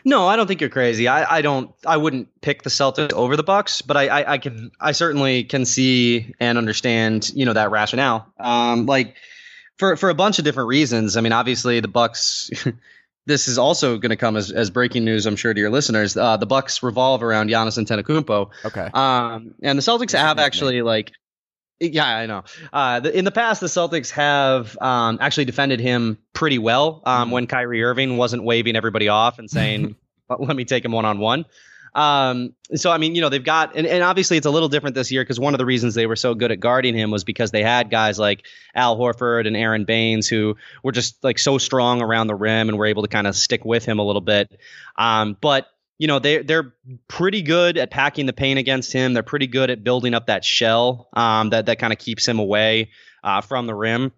No, 0.04 0.28
I 0.28 0.36
don't 0.36 0.48
think 0.48 0.62
you're 0.62 0.70
crazy. 0.70 1.08
I, 1.08 1.38
I 1.38 1.42
don't. 1.42 1.72
I 1.86 1.98
wouldn't 1.98 2.30
pick 2.42 2.64
the 2.64 2.70
Celtics 2.72 3.14
over 3.14 3.38
the 3.38 3.44
Bucks, 3.44 3.82
but 3.84 3.98
I, 3.98 4.08
I, 4.08 4.32
I 4.34 4.38
can. 4.40 4.72
I 4.80 4.94
certainly 4.94 5.44
can 5.44 5.64
see 5.66 6.34
and 6.40 6.58
understand. 6.58 7.32
You 7.36 7.46
know 7.46 7.54
that 7.54 7.70
rationale. 7.70 8.26
Um, 8.40 8.88
like 8.88 9.16
for 9.78 9.96
for 9.98 10.10
a 10.10 10.16
bunch 10.16 10.40
of 10.40 10.46
different 10.46 10.70
reasons. 10.70 11.18
I 11.18 11.22
mean, 11.22 11.34
obviously 11.34 11.80
the 11.82 11.88
Bucks. 11.88 12.50
this 13.28 13.48
is 13.48 13.60
also 13.60 14.00
going 14.00 14.10
to 14.10 14.16
come 14.16 14.36
as, 14.36 14.50
as 14.52 14.72
breaking 14.72 15.06
news, 15.06 15.28
I'm 15.28 15.36
sure, 15.36 15.54
to 15.54 15.60
your 15.60 15.70
listeners. 15.70 16.18
Uh, 16.18 16.38
the 16.38 16.48
Bucks 16.48 16.82
revolve 16.82 17.22
around 17.22 17.52
Giannis 17.52 17.78
and 17.78 17.86
Antetokounmpo, 17.86 18.50
Okay. 18.66 18.90
um, 18.96 19.54
and 19.62 19.78
the 19.78 19.84
Celtics 19.84 20.14
have 20.18 20.40
actually 20.40 20.82
like, 20.82 21.12
yeah, 21.82 22.06
I 22.06 22.26
know. 22.28 22.44
Uh, 22.72 23.00
the, 23.02 23.18
in 23.18 23.26
the 23.26 23.32
past, 23.32 23.60
the 23.62 23.68
Celtics 23.68 24.12
have 24.12 24.78
um, 24.82 25.18
actually 25.20 25.46
defended 25.46 25.80
him 25.80 26.18
pretty 26.34 26.58
well 26.60 27.02
um, 27.06 27.30
Mhm. 27.30 27.32
when 27.34 27.48
Kyrie 27.48 27.84
Irving 27.84 28.18
wasn't 28.18 28.44
waving 28.44 28.76
everybody 28.76 29.08
off 29.10 29.40
and 29.40 29.50
saying, 29.50 29.96
"Let- 30.30 30.42
"Let 30.42 30.56
me 30.56 30.64
take 30.66 30.86
him 30.86 30.92
one 30.92 31.06
on 31.06 31.20
one." 31.20 31.46
Um, 31.94 32.54
so 32.74 32.90
I 32.90 32.98
mean, 32.98 33.16
you 33.16 33.22
know, 33.22 33.28
they've 33.28 33.44
got, 33.44 33.76
and, 33.76 33.86
and 33.86 34.02
obviously 34.02 34.38
it's 34.38 34.46
a 34.46 34.50
little 34.50 34.70
different 34.70 34.96
this 34.96 35.12
year 35.12 35.24
because 35.24 35.42
one 35.42 35.54
of 35.54 35.58
the 35.58 35.66
reasons 35.66 35.94
they 35.94 36.06
were 36.08 36.16
so 36.16 36.34
good 36.36 36.50
at 36.50 36.62
guarding 36.62 36.96
him 36.96 37.12
was 37.12 37.26
because 37.26 37.52
they 37.52 37.64
had 37.64 37.90
guys 37.90 38.18
like 38.18 38.46
Al 38.74 38.98
Horford 38.98 39.46
and 39.46 39.58
Aron 39.58 39.84
Baynes 39.84 40.26
who 40.30 40.56
were 40.84 40.94
just 40.94 41.22
like 41.22 41.38
so 41.38 41.58
strong 41.58 42.02
around 42.02 42.28
the 42.28 42.36
rim 42.36 42.70
and 42.70 42.78
were 42.78 42.86
able 42.86 43.02
to 43.02 43.10
kind 43.10 43.28
of 43.28 43.36
stick 43.36 43.66
with 43.66 43.84
him 43.84 44.00
a 44.00 44.04
little 44.06 44.22
bit. 44.22 44.58
Um, 44.98 45.36
but 45.42 45.68
you 46.02 46.08
know, 46.08 46.18
they 46.18 46.40
they're 46.40 46.74
pretty 47.08 47.44
good 47.44 47.78
at 47.78 47.92
packing 47.92 48.26
the 48.26 48.34
paint 48.34 48.58
against 48.58 48.92
him. 48.92 49.14
They're 49.14 49.22
pretty 49.22 49.46
good 49.46 49.70
at 49.70 49.84
building 49.84 50.16
up 50.16 50.26
that 50.26 50.44
shell 50.44 51.08
um, 51.14 51.52
that 51.52 51.68
that 51.68 51.78
kind 51.78 51.94
of 51.94 52.00
keeps 52.00 52.28
him 52.28 52.40
away 52.40 52.90
uh, 53.24 53.42
from 53.42 53.68
the 53.68 53.76
rim. 53.76 54.12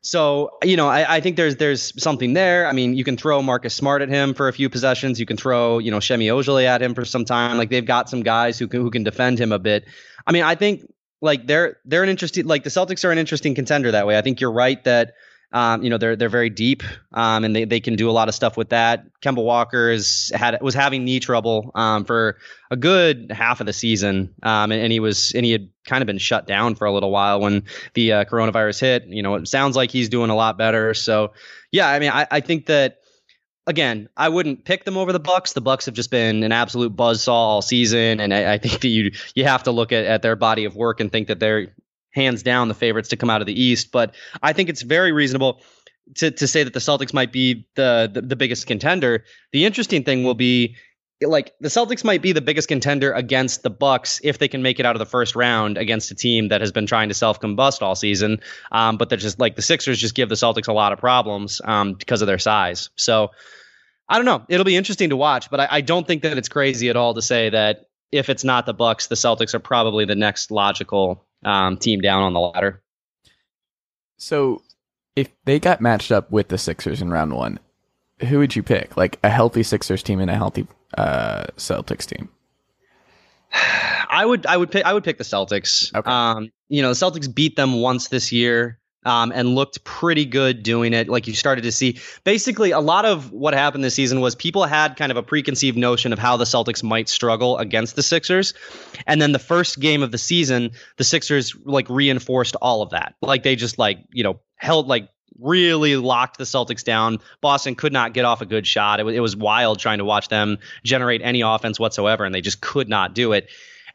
So 0.00 0.50
you 0.64 0.76
know, 0.76 0.88
I, 0.88 1.18
I 1.18 1.20
think 1.20 1.36
there's 1.36 1.54
there's 1.54 2.02
something 2.02 2.32
there. 2.32 2.66
I 2.66 2.72
mean, 2.72 2.94
you 2.94 3.04
can 3.04 3.16
throw 3.16 3.40
Marcus 3.42 3.72
Smart 3.74 4.02
at 4.02 4.08
him 4.08 4.34
for 4.34 4.48
a 4.48 4.52
few 4.52 4.68
possessions. 4.68 5.20
You 5.20 5.26
can 5.26 5.36
throw 5.36 5.78
you 5.78 5.92
know 5.92 6.00
Semi 6.00 6.26
Ojeleye 6.26 6.64
at 6.64 6.82
him 6.82 6.96
for 6.96 7.04
some 7.04 7.24
time. 7.24 7.58
Like 7.58 7.70
they've 7.70 7.86
got 7.86 8.10
some 8.10 8.24
guys 8.24 8.58
who 8.58 8.66
can 8.66 8.80
who 8.80 8.90
can 8.90 9.04
defend 9.04 9.38
him 9.38 9.52
a 9.52 9.58
bit. 9.60 9.84
I 10.26 10.32
mean, 10.32 10.42
I 10.42 10.56
think 10.56 10.92
like 11.20 11.46
they're 11.46 11.76
they're 11.84 12.02
an 12.02 12.08
interesting 12.08 12.48
like 12.48 12.64
the 12.64 12.70
Celtics 12.70 13.04
are 13.04 13.12
an 13.12 13.18
interesting 13.18 13.54
contender 13.54 13.92
that 13.92 14.04
way. 14.04 14.18
I 14.18 14.22
think 14.22 14.40
you're 14.40 14.50
right 14.50 14.82
that 14.82 15.14
um, 15.52 15.82
you 15.82 15.90
know 15.90 15.98
they're 15.98 16.16
they're 16.16 16.28
very 16.28 16.50
deep 16.50 16.82
um, 17.12 17.44
and 17.44 17.54
they, 17.54 17.64
they 17.64 17.80
can 17.80 17.96
do 17.96 18.08
a 18.08 18.12
lot 18.12 18.28
of 18.28 18.34
stuff 18.34 18.56
with 18.56 18.70
that. 18.70 19.04
Kemba 19.20 19.42
Walker 19.42 19.90
is 19.90 20.30
had 20.34 20.60
was 20.62 20.74
having 20.74 21.04
knee 21.04 21.20
trouble 21.20 21.72
um, 21.74 22.04
for 22.04 22.38
a 22.70 22.76
good 22.76 23.32
half 23.32 23.60
of 23.60 23.66
the 23.66 23.72
season, 23.72 24.34
um, 24.42 24.70
and, 24.70 24.80
and 24.80 24.92
he 24.92 25.00
was 25.00 25.32
and 25.32 25.44
he 25.44 25.52
had 25.52 25.68
kind 25.84 26.02
of 26.02 26.06
been 26.06 26.18
shut 26.18 26.46
down 26.46 26.74
for 26.74 26.86
a 26.86 26.92
little 26.92 27.10
while 27.10 27.40
when 27.40 27.64
the 27.94 28.12
uh, 28.12 28.24
coronavirus 28.24 28.80
hit. 28.80 29.06
You 29.06 29.22
know, 29.22 29.34
it 29.34 29.48
sounds 29.48 29.76
like 29.76 29.90
he's 29.90 30.08
doing 30.08 30.30
a 30.30 30.36
lot 30.36 30.56
better. 30.56 30.94
So 30.94 31.32
yeah, 31.72 31.88
I 31.88 31.98
mean, 31.98 32.10
I, 32.10 32.26
I 32.30 32.40
think 32.40 32.66
that 32.66 32.98
again, 33.66 34.08
I 34.16 34.28
wouldn't 34.28 34.64
pick 34.64 34.84
them 34.84 34.96
over 34.96 35.12
the 35.12 35.20
Bucks. 35.20 35.52
The 35.52 35.60
Bucks 35.60 35.86
have 35.86 35.94
just 35.94 36.10
been 36.10 36.42
an 36.42 36.52
absolute 36.52 36.94
buzzsaw 36.94 37.28
all 37.28 37.62
season, 37.62 38.20
and 38.20 38.32
I, 38.32 38.54
I 38.54 38.58
think 38.58 38.80
that 38.80 38.88
you 38.88 39.12
you 39.34 39.44
have 39.44 39.64
to 39.64 39.72
look 39.72 39.92
at, 39.92 40.04
at 40.04 40.22
their 40.22 40.36
body 40.36 40.64
of 40.64 40.76
work 40.76 41.00
and 41.00 41.10
think 41.10 41.28
that 41.28 41.40
they're 41.40 41.74
hands 42.10 42.42
down 42.42 42.68
the 42.68 42.74
favorites 42.74 43.08
to 43.10 43.16
come 43.16 43.30
out 43.30 43.40
of 43.40 43.46
the 43.46 43.60
East. 43.60 43.92
But 43.92 44.14
I 44.42 44.52
think 44.52 44.68
it's 44.68 44.82
very 44.82 45.12
reasonable 45.12 45.60
to 46.16 46.30
to 46.30 46.46
say 46.46 46.64
that 46.64 46.72
the 46.72 46.80
Celtics 46.80 47.14
might 47.14 47.32
be 47.32 47.66
the 47.76 48.10
the, 48.12 48.22
the 48.22 48.36
biggest 48.36 48.66
contender. 48.66 49.24
The 49.52 49.64
interesting 49.64 50.04
thing 50.04 50.24
will 50.24 50.34
be 50.34 50.76
like 51.22 51.52
the 51.60 51.68
Celtics 51.68 52.02
might 52.02 52.22
be 52.22 52.32
the 52.32 52.40
biggest 52.40 52.68
contender 52.68 53.12
against 53.12 53.62
the 53.62 53.70
Bucks 53.70 54.20
if 54.24 54.38
they 54.38 54.48
can 54.48 54.62
make 54.62 54.80
it 54.80 54.86
out 54.86 54.96
of 54.96 55.00
the 55.00 55.06
first 55.06 55.36
round 55.36 55.76
against 55.76 56.10
a 56.10 56.14
team 56.14 56.48
that 56.48 56.60
has 56.60 56.72
been 56.72 56.86
trying 56.86 57.08
to 57.08 57.14
self 57.14 57.40
combust 57.40 57.82
all 57.82 57.94
season. 57.94 58.40
Um, 58.72 58.96
but 58.96 59.08
they're 59.08 59.18
just 59.18 59.38
like 59.38 59.56
the 59.56 59.62
Sixers 59.62 59.98
just 59.98 60.14
give 60.14 60.28
the 60.28 60.34
Celtics 60.34 60.68
a 60.68 60.72
lot 60.72 60.92
of 60.92 60.98
problems 60.98 61.60
um, 61.64 61.94
because 61.94 62.22
of 62.22 62.26
their 62.26 62.38
size. 62.38 62.90
So 62.96 63.30
I 64.08 64.16
don't 64.16 64.24
know. 64.24 64.42
It'll 64.48 64.64
be 64.64 64.76
interesting 64.76 65.10
to 65.10 65.16
watch, 65.16 65.50
but 65.50 65.60
I, 65.60 65.68
I 65.70 65.80
don't 65.82 66.06
think 66.06 66.22
that 66.22 66.36
it's 66.38 66.48
crazy 66.48 66.88
at 66.88 66.96
all 66.96 67.14
to 67.14 67.22
say 67.22 67.50
that 67.50 67.86
if 68.10 68.28
it's 68.28 68.42
not 68.42 68.66
the 68.66 68.74
Bucks, 68.74 69.06
the 69.06 69.14
Celtics 69.14 69.54
are 69.54 69.60
probably 69.60 70.04
the 70.04 70.16
next 70.16 70.50
logical 70.50 71.26
um, 71.44 71.76
team 71.76 72.00
down 72.00 72.22
on 72.22 72.32
the 72.32 72.40
ladder. 72.40 72.82
So 74.16 74.62
if 75.16 75.28
they 75.44 75.58
got 75.58 75.80
matched 75.80 76.12
up 76.12 76.30
with 76.30 76.48
the 76.48 76.58
Sixers 76.58 77.00
in 77.00 77.10
round 77.10 77.32
one, 77.34 77.58
who 78.20 78.38
would 78.38 78.54
you 78.54 78.62
pick? 78.62 78.96
Like 78.96 79.18
a 79.22 79.30
healthy 79.30 79.62
Sixers 79.62 80.02
team 80.02 80.20
and 80.20 80.30
a 80.30 80.34
healthy 80.34 80.66
uh, 80.96 81.44
Celtics 81.56 82.06
team? 82.06 82.28
I 84.12 84.26
would 84.26 84.44
I 84.46 84.56
would 84.56 84.70
pick 84.70 84.84
I 84.84 84.92
would 84.92 85.04
pick 85.04 85.18
the 85.18 85.24
Celtics. 85.24 85.94
Okay. 85.94 86.10
Um, 86.10 86.50
you 86.68 86.82
know, 86.82 86.88
the 86.88 86.94
Celtics 86.94 87.32
beat 87.32 87.56
them 87.56 87.80
once 87.80 88.08
this 88.08 88.32
year. 88.32 88.79
Um, 89.04 89.32
and 89.34 89.54
looked 89.54 89.82
pretty 89.84 90.24
good 90.24 90.62
doing 90.62 90.92
it. 90.92 91.08
Like 91.08 91.26
you 91.26 91.34
started 91.34 91.62
to 91.62 91.72
see, 91.72 91.98
basically, 92.24 92.70
a 92.70 92.80
lot 92.80 93.04
of 93.04 93.32
what 93.32 93.54
happened 93.54 93.84
this 93.84 93.94
season 93.94 94.20
was 94.20 94.34
people 94.34 94.64
had 94.64 94.96
kind 94.96 95.10
of 95.10 95.16
a 95.16 95.22
preconceived 95.22 95.76
notion 95.76 96.12
of 96.12 96.18
how 96.18 96.36
the 96.36 96.44
Celtics 96.44 96.82
might 96.82 97.08
struggle 97.08 97.58
against 97.58 97.96
the 97.96 98.02
Sixers, 98.02 98.54
and 99.06 99.20
then 99.20 99.32
the 99.32 99.38
first 99.38 99.80
game 99.80 100.02
of 100.02 100.10
the 100.10 100.18
season, 100.18 100.72
the 100.96 101.04
Sixers 101.04 101.54
like 101.64 101.88
reinforced 101.88 102.56
all 102.56 102.82
of 102.82 102.90
that. 102.90 103.14
Like 103.22 103.42
they 103.42 103.56
just 103.56 103.78
like 103.78 103.98
you 104.12 104.22
know 104.22 104.40
held 104.56 104.86
like 104.86 105.08
really 105.38 105.96
locked 105.96 106.38
the 106.38 106.44
Celtics 106.44 106.84
down. 106.84 107.18
Boston 107.40 107.74
could 107.74 107.92
not 107.92 108.12
get 108.12 108.24
off 108.24 108.42
a 108.42 108.46
good 108.46 108.66
shot. 108.66 109.00
It, 109.00 109.04
w- 109.04 109.16
it 109.16 109.20
was 109.20 109.34
wild 109.36 109.78
trying 109.78 109.98
to 109.98 110.04
watch 110.04 110.28
them 110.28 110.58
generate 110.84 111.22
any 111.22 111.40
offense 111.40 111.80
whatsoever, 111.80 112.24
and 112.24 112.34
they 112.34 112.42
just 112.42 112.60
could 112.60 112.88
not 112.88 113.14
do 113.14 113.32
it. 113.32 113.48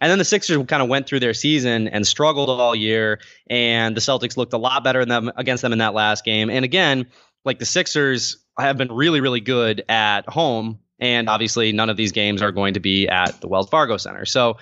And 0.06 0.12
then 0.12 0.20
the 0.20 0.26
Sixers 0.26 0.64
kind 0.68 0.84
of 0.84 0.88
went 0.88 1.08
through 1.08 1.22
their 1.22 1.34
season 1.34 1.88
and 1.88 2.06
struggled 2.06 2.48
all 2.48 2.76
year, 2.76 3.20
and 3.50 3.98
the 3.98 4.02
Celtics 4.02 4.38
looked 4.38 4.54
a 4.54 4.58
lot 4.60 4.84
better 4.84 5.00
than 5.00 5.10
them 5.10 5.32
against 5.36 5.64
them 5.64 5.74
in 5.74 5.80
that 5.80 5.96
last 5.96 6.24
game. 6.24 6.52
And 6.52 6.64
again, 6.64 7.08
like 7.44 7.58
the 7.58 7.66
Sixers 7.66 8.38
have 8.60 8.78
been 8.78 8.92
really, 8.92 9.20
really 9.20 9.40
good 9.40 9.84
at 9.90 10.30
home, 10.30 10.78
and 11.00 11.28
obviously 11.28 11.72
none 11.72 11.90
of 11.90 11.98
these 11.98 12.12
games 12.12 12.44
are 12.44 12.52
going 12.52 12.76
to 12.76 12.80
be 12.80 13.08
at 13.08 13.42
the 13.42 13.48
Wells 13.48 13.68
Fargo 13.68 13.98
Center. 13.98 14.26
So 14.26 14.58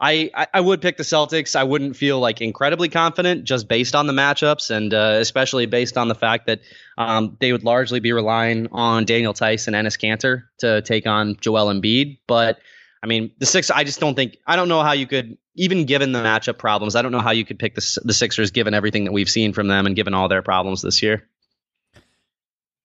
I, 0.00 0.28
I 0.52 0.60
would 0.60 0.82
pick 0.82 0.96
the 0.96 1.04
Celtics. 1.04 1.54
I 1.54 1.62
wouldn't 1.62 1.94
feel 1.94 2.18
like 2.18 2.40
incredibly 2.40 2.88
confident 2.88 3.44
just 3.44 3.68
based 3.68 3.94
on 3.94 4.08
the 4.08 4.12
matchups, 4.12 4.72
and 4.72 4.92
uh, 4.92 5.18
especially 5.20 5.66
based 5.66 5.96
on 5.96 6.08
the 6.08 6.16
fact 6.16 6.48
that 6.48 6.62
um, 6.98 7.36
they 7.38 7.52
would 7.52 7.62
largely 7.62 8.00
be 8.00 8.10
relying 8.10 8.66
on 8.72 9.04
Daniel 9.04 9.34
Theis 9.34 9.68
and 9.68 9.76
Enes 9.76 9.96
Kanter 9.96 10.46
to 10.58 10.82
take 10.82 11.06
on 11.06 11.36
Joel 11.40 11.72
Embiid. 11.72 12.18
But 12.26 12.58
I 13.02 13.06
mean, 13.06 13.30
the 13.38 13.46
six. 13.46 13.70
I 13.70 13.84
just 13.84 13.98
don't 14.00 14.14
think. 14.14 14.36
I 14.46 14.56
don't 14.56 14.68
know 14.68 14.82
how 14.82 14.92
you 14.92 15.06
could, 15.06 15.38
even 15.54 15.86
given 15.86 16.12
the 16.12 16.18
matchup 16.18 16.58
problems. 16.58 16.94
I 16.96 17.02
don't 17.02 17.12
know 17.12 17.20
how 17.20 17.30
you 17.30 17.44
could 17.46 17.58
pick 17.58 17.74
the 17.74 17.98
the 18.04 18.12
Sixers 18.12 18.50
given 18.50 18.74
everything 18.74 19.04
that 19.04 19.12
we've 19.12 19.30
seen 19.30 19.52
from 19.54 19.68
them 19.68 19.86
and 19.86 19.96
given 19.96 20.12
all 20.12 20.28
their 20.28 20.42
problems 20.42 20.82
this 20.82 21.02
year. 21.02 21.26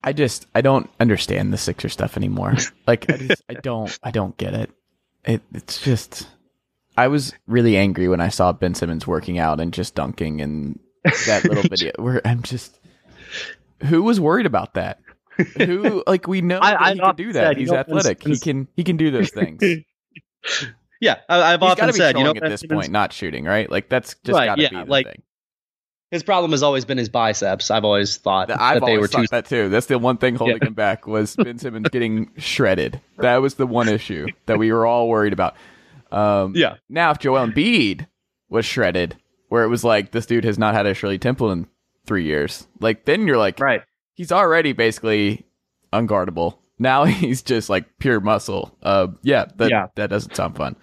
I 0.04 0.14
just 0.14 0.46
I 0.56 0.62
don't 0.62 0.90
understand 1.00 1.52
the 1.52 1.58
Sixer 1.58 1.90
stuff 1.90 2.16
anymore. 2.18 2.56
Like 2.88 3.10
I 3.10 3.18
just 3.18 3.44
I 3.50 3.54
don't 3.56 4.00
I 4.04 4.12
don't 4.12 4.38
get 4.38 4.54
it. 4.54 4.70
It 5.26 5.42
it's 5.54 5.82
just 5.82 6.28
I 6.96 7.08
was 7.08 7.34
really 7.48 7.76
angry 7.76 8.08
when 8.08 8.22
I 8.22 8.30
saw 8.30 8.54
Ben 8.54 8.76
Simmons 8.76 9.08
working 9.08 9.40
out 9.40 9.60
and 9.60 9.74
just 9.74 9.96
dunking 9.96 10.40
and 10.42 10.80
that 11.26 11.44
little 11.44 11.64
video 11.70 11.92
where 11.98 12.22
I'm 12.26 12.44
just 12.44 12.80
who 13.84 14.04
was 14.04 14.20
worried 14.20 14.46
about 14.46 14.76
that? 14.76 15.00
Who 15.58 16.04
like 16.08 16.28
we 16.28 16.42
know 16.42 16.60
I- 16.62 16.94
he 16.94 17.00
can 17.00 17.16
do 17.16 17.34
that. 17.34 17.58
He's 17.58 17.72
athletic. 17.72 18.24
He 18.24 18.38
can 18.40 18.68
he 18.76 18.84
can 18.84 18.98
do 18.98 19.10
those 19.12 19.32
things. 19.32 19.62
Yeah, 21.02 21.18
I, 21.28 21.54
I've 21.54 21.60
got 21.60 21.72
often 21.82 21.94
said, 21.94 22.18
you 22.18 22.24
know, 22.24 22.32
at 22.32 22.42
this 22.42 22.64
point, 22.64 22.90
not 22.90 23.12
shooting, 23.12 23.44
right? 23.44 23.70
Like 23.70 23.90
that's 23.90 24.16
just 24.24 24.34
Right, 24.36 24.46
got 24.46 24.56
to 24.56 24.62
yeah, 24.62 24.70
be 24.70 24.76
the 24.78 24.86
like, 24.86 25.06
thing. 25.06 25.22
his 26.10 26.24
problem 26.24 26.52
has 26.52 26.64
always 26.64 26.86
been 26.86 26.98
his 26.98 27.10
biceps. 27.10 27.70
I've 27.70 27.84
always 27.84 28.16
thought 28.16 28.50
I've 28.50 28.80
that 28.80 28.86
they 28.86 28.94
always 28.96 29.02
were 29.02 29.08
too 29.10 29.28
thought 29.28 29.30
that 29.32 29.46
too. 29.46 29.68
That's 29.68 29.88
the 29.88 30.00
one 30.00 30.18
thing 30.18 30.36
holding 30.36 30.58
Yeah. 30.62 30.68
him 30.70 30.74
back 30.74 31.06
was 31.06 31.36
Ben 31.36 31.60
Simmons 31.60 31.90
getting 31.90 32.32
shredded. 32.38 33.02
That 33.18 33.38
was 33.38 33.56
the 33.56 33.68
one 33.68 33.90
issue 33.90 34.28
that 34.46 34.58
we 34.58 34.72
were 34.72 34.86
all 34.86 35.10
worried 35.10 35.34
about. 35.34 35.56
Um, 36.14 36.54
Yeah. 36.56 36.76
Now, 36.88 37.12
if 37.12 37.20
Joel 37.20 37.46
Embiid 37.46 38.08
was 38.50 38.66
shredded, 38.66 39.18
where 39.50 39.66
it 39.66 39.68
was 39.68 39.84
like 39.84 40.12
this 40.12 40.26
dude 40.26 40.46
has 40.46 40.58
not 40.58 40.74
had 40.76 40.86
a 40.86 40.94
Shirley 40.94 41.20
Temple 41.20 41.52
in 41.52 41.68
three 42.08 42.24
years, 42.24 42.68
like 42.80 43.04
then 43.04 43.28
you're 43.28 43.38
like, 43.38 43.60
right. 43.60 43.82
he's 44.14 44.32
already 44.32 44.72
basically 44.72 45.46
unguardable. 45.92 46.58
Now 46.80 47.04
he's 47.06 47.42
just 47.42 47.70
like 47.70 47.86
pure 48.00 48.20
muscle. 48.20 48.76
Uh, 48.84 49.08
yeah, 49.22 49.46
that 49.58 49.70
Yeah. 49.70 49.88
that 49.96 50.10
doesn't 50.10 50.36
sound 50.36 50.56
fun. 50.56 50.76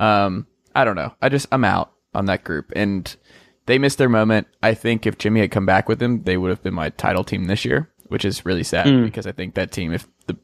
Um, 0.00 0.46
I 0.74 0.84
don't 0.84 0.96
know. 0.96 1.14
I 1.22 1.28
just 1.28 1.46
I'm 1.52 1.64
out 1.64 1.92
on 2.14 2.26
that 2.26 2.44
group, 2.44 2.72
and 2.76 3.14
they 3.66 3.78
missed 3.78 3.98
their 3.98 4.08
moment. 4.08 4.46
I 4.62 4.74
think 4.74 5.06
if 5.06 5.18
Jimmy 5.18 5.40
had 5.40 5.50
come 5.50 5.66
back 5.66 5.88
with 5.88 5.98
them, 5.98 6.22
they 6.24 6.36
would 6.36 6.50
have 6.50 6.62
been 6.62 6.74
my 6.74 6.90
title 6.90 7.24
team 7.24 7.44
this 7.44 7.64
year, 7.64 7.90
which 8.08 8.24
is 8.24 8.44
really 8.46 8.62
sad 8.64 8.86
Mm. 8.86 9.04
because 9.04 9.26
I 9.26 9.32
think 9.32 9.54
that 9.54 9.70
team, 9.72 9.92
if 9.92 10.06
the 10.26 10.36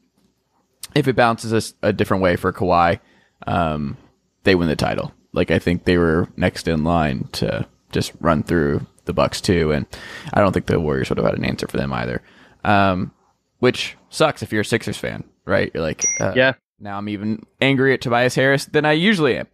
if 0.95 1.07
it 1.07 1.15
bounces 1.15 1.53
us 1.53 1.73
a 1.81 1.93
different 1.93 2.23
way 2.23 2.35
for 2.35 2.51
Kawhi, 2.51 2.99
um, 3.47 3.97
they 4.43 4.55
win 4.55 4.67
the 4.67 4.75
title. 4.75 5.13
Like 5.33 5.51
I 5.51 5.59
think 5.59 5.85
they 5.85 5.97
were 5.97 6.27
next 6.35 6.67
in 6.67 6.83
line 6.83 7.29
to 7.33 7.65
just 7.91 8.11
run 8.19 8.43
through 8.43 8.85
the 9.05 9.13
Bucks 9.13 9.39
too, 9.41 9.71
and 9.71 9.85
I 10.33 10.41
don't 10.41 10.51
think 10.51 10.65
the 10.65 10.79
Warriors 10.79 11.09
would 11.09 11.17
have 11.17 11.25
had 11.25 11.37
an 11.37 11.45
answer 11.45 11.67
for 11.67 11.77
them 11.77 11.93
either. 11.93 12.21
Um, 12.63 13.11
which 13.59 13.95
sucks 14.11 14.43
if 14.43 14.51
you're 14.51 14.61
a 14.61 14.65
Sixers 14.65 14.97
fan, 14.97 15.23
right? 15.45 15.71
You're 15.73 15.81
like, 15.83 16.05
uh, 16.19 16.33
Yeah. 16.35 16.53
Now 16.79 16.97
I'm 16.97 17.09
even 17.09 17.43
angry 17.59 17.93
at 17.93 18.01
Tobias 18.01 18.35
Harris 18.35 18.65
than 18.65 18.85
I 18.85 18.93
usually 18.93 19.37
am. 19.37 19.47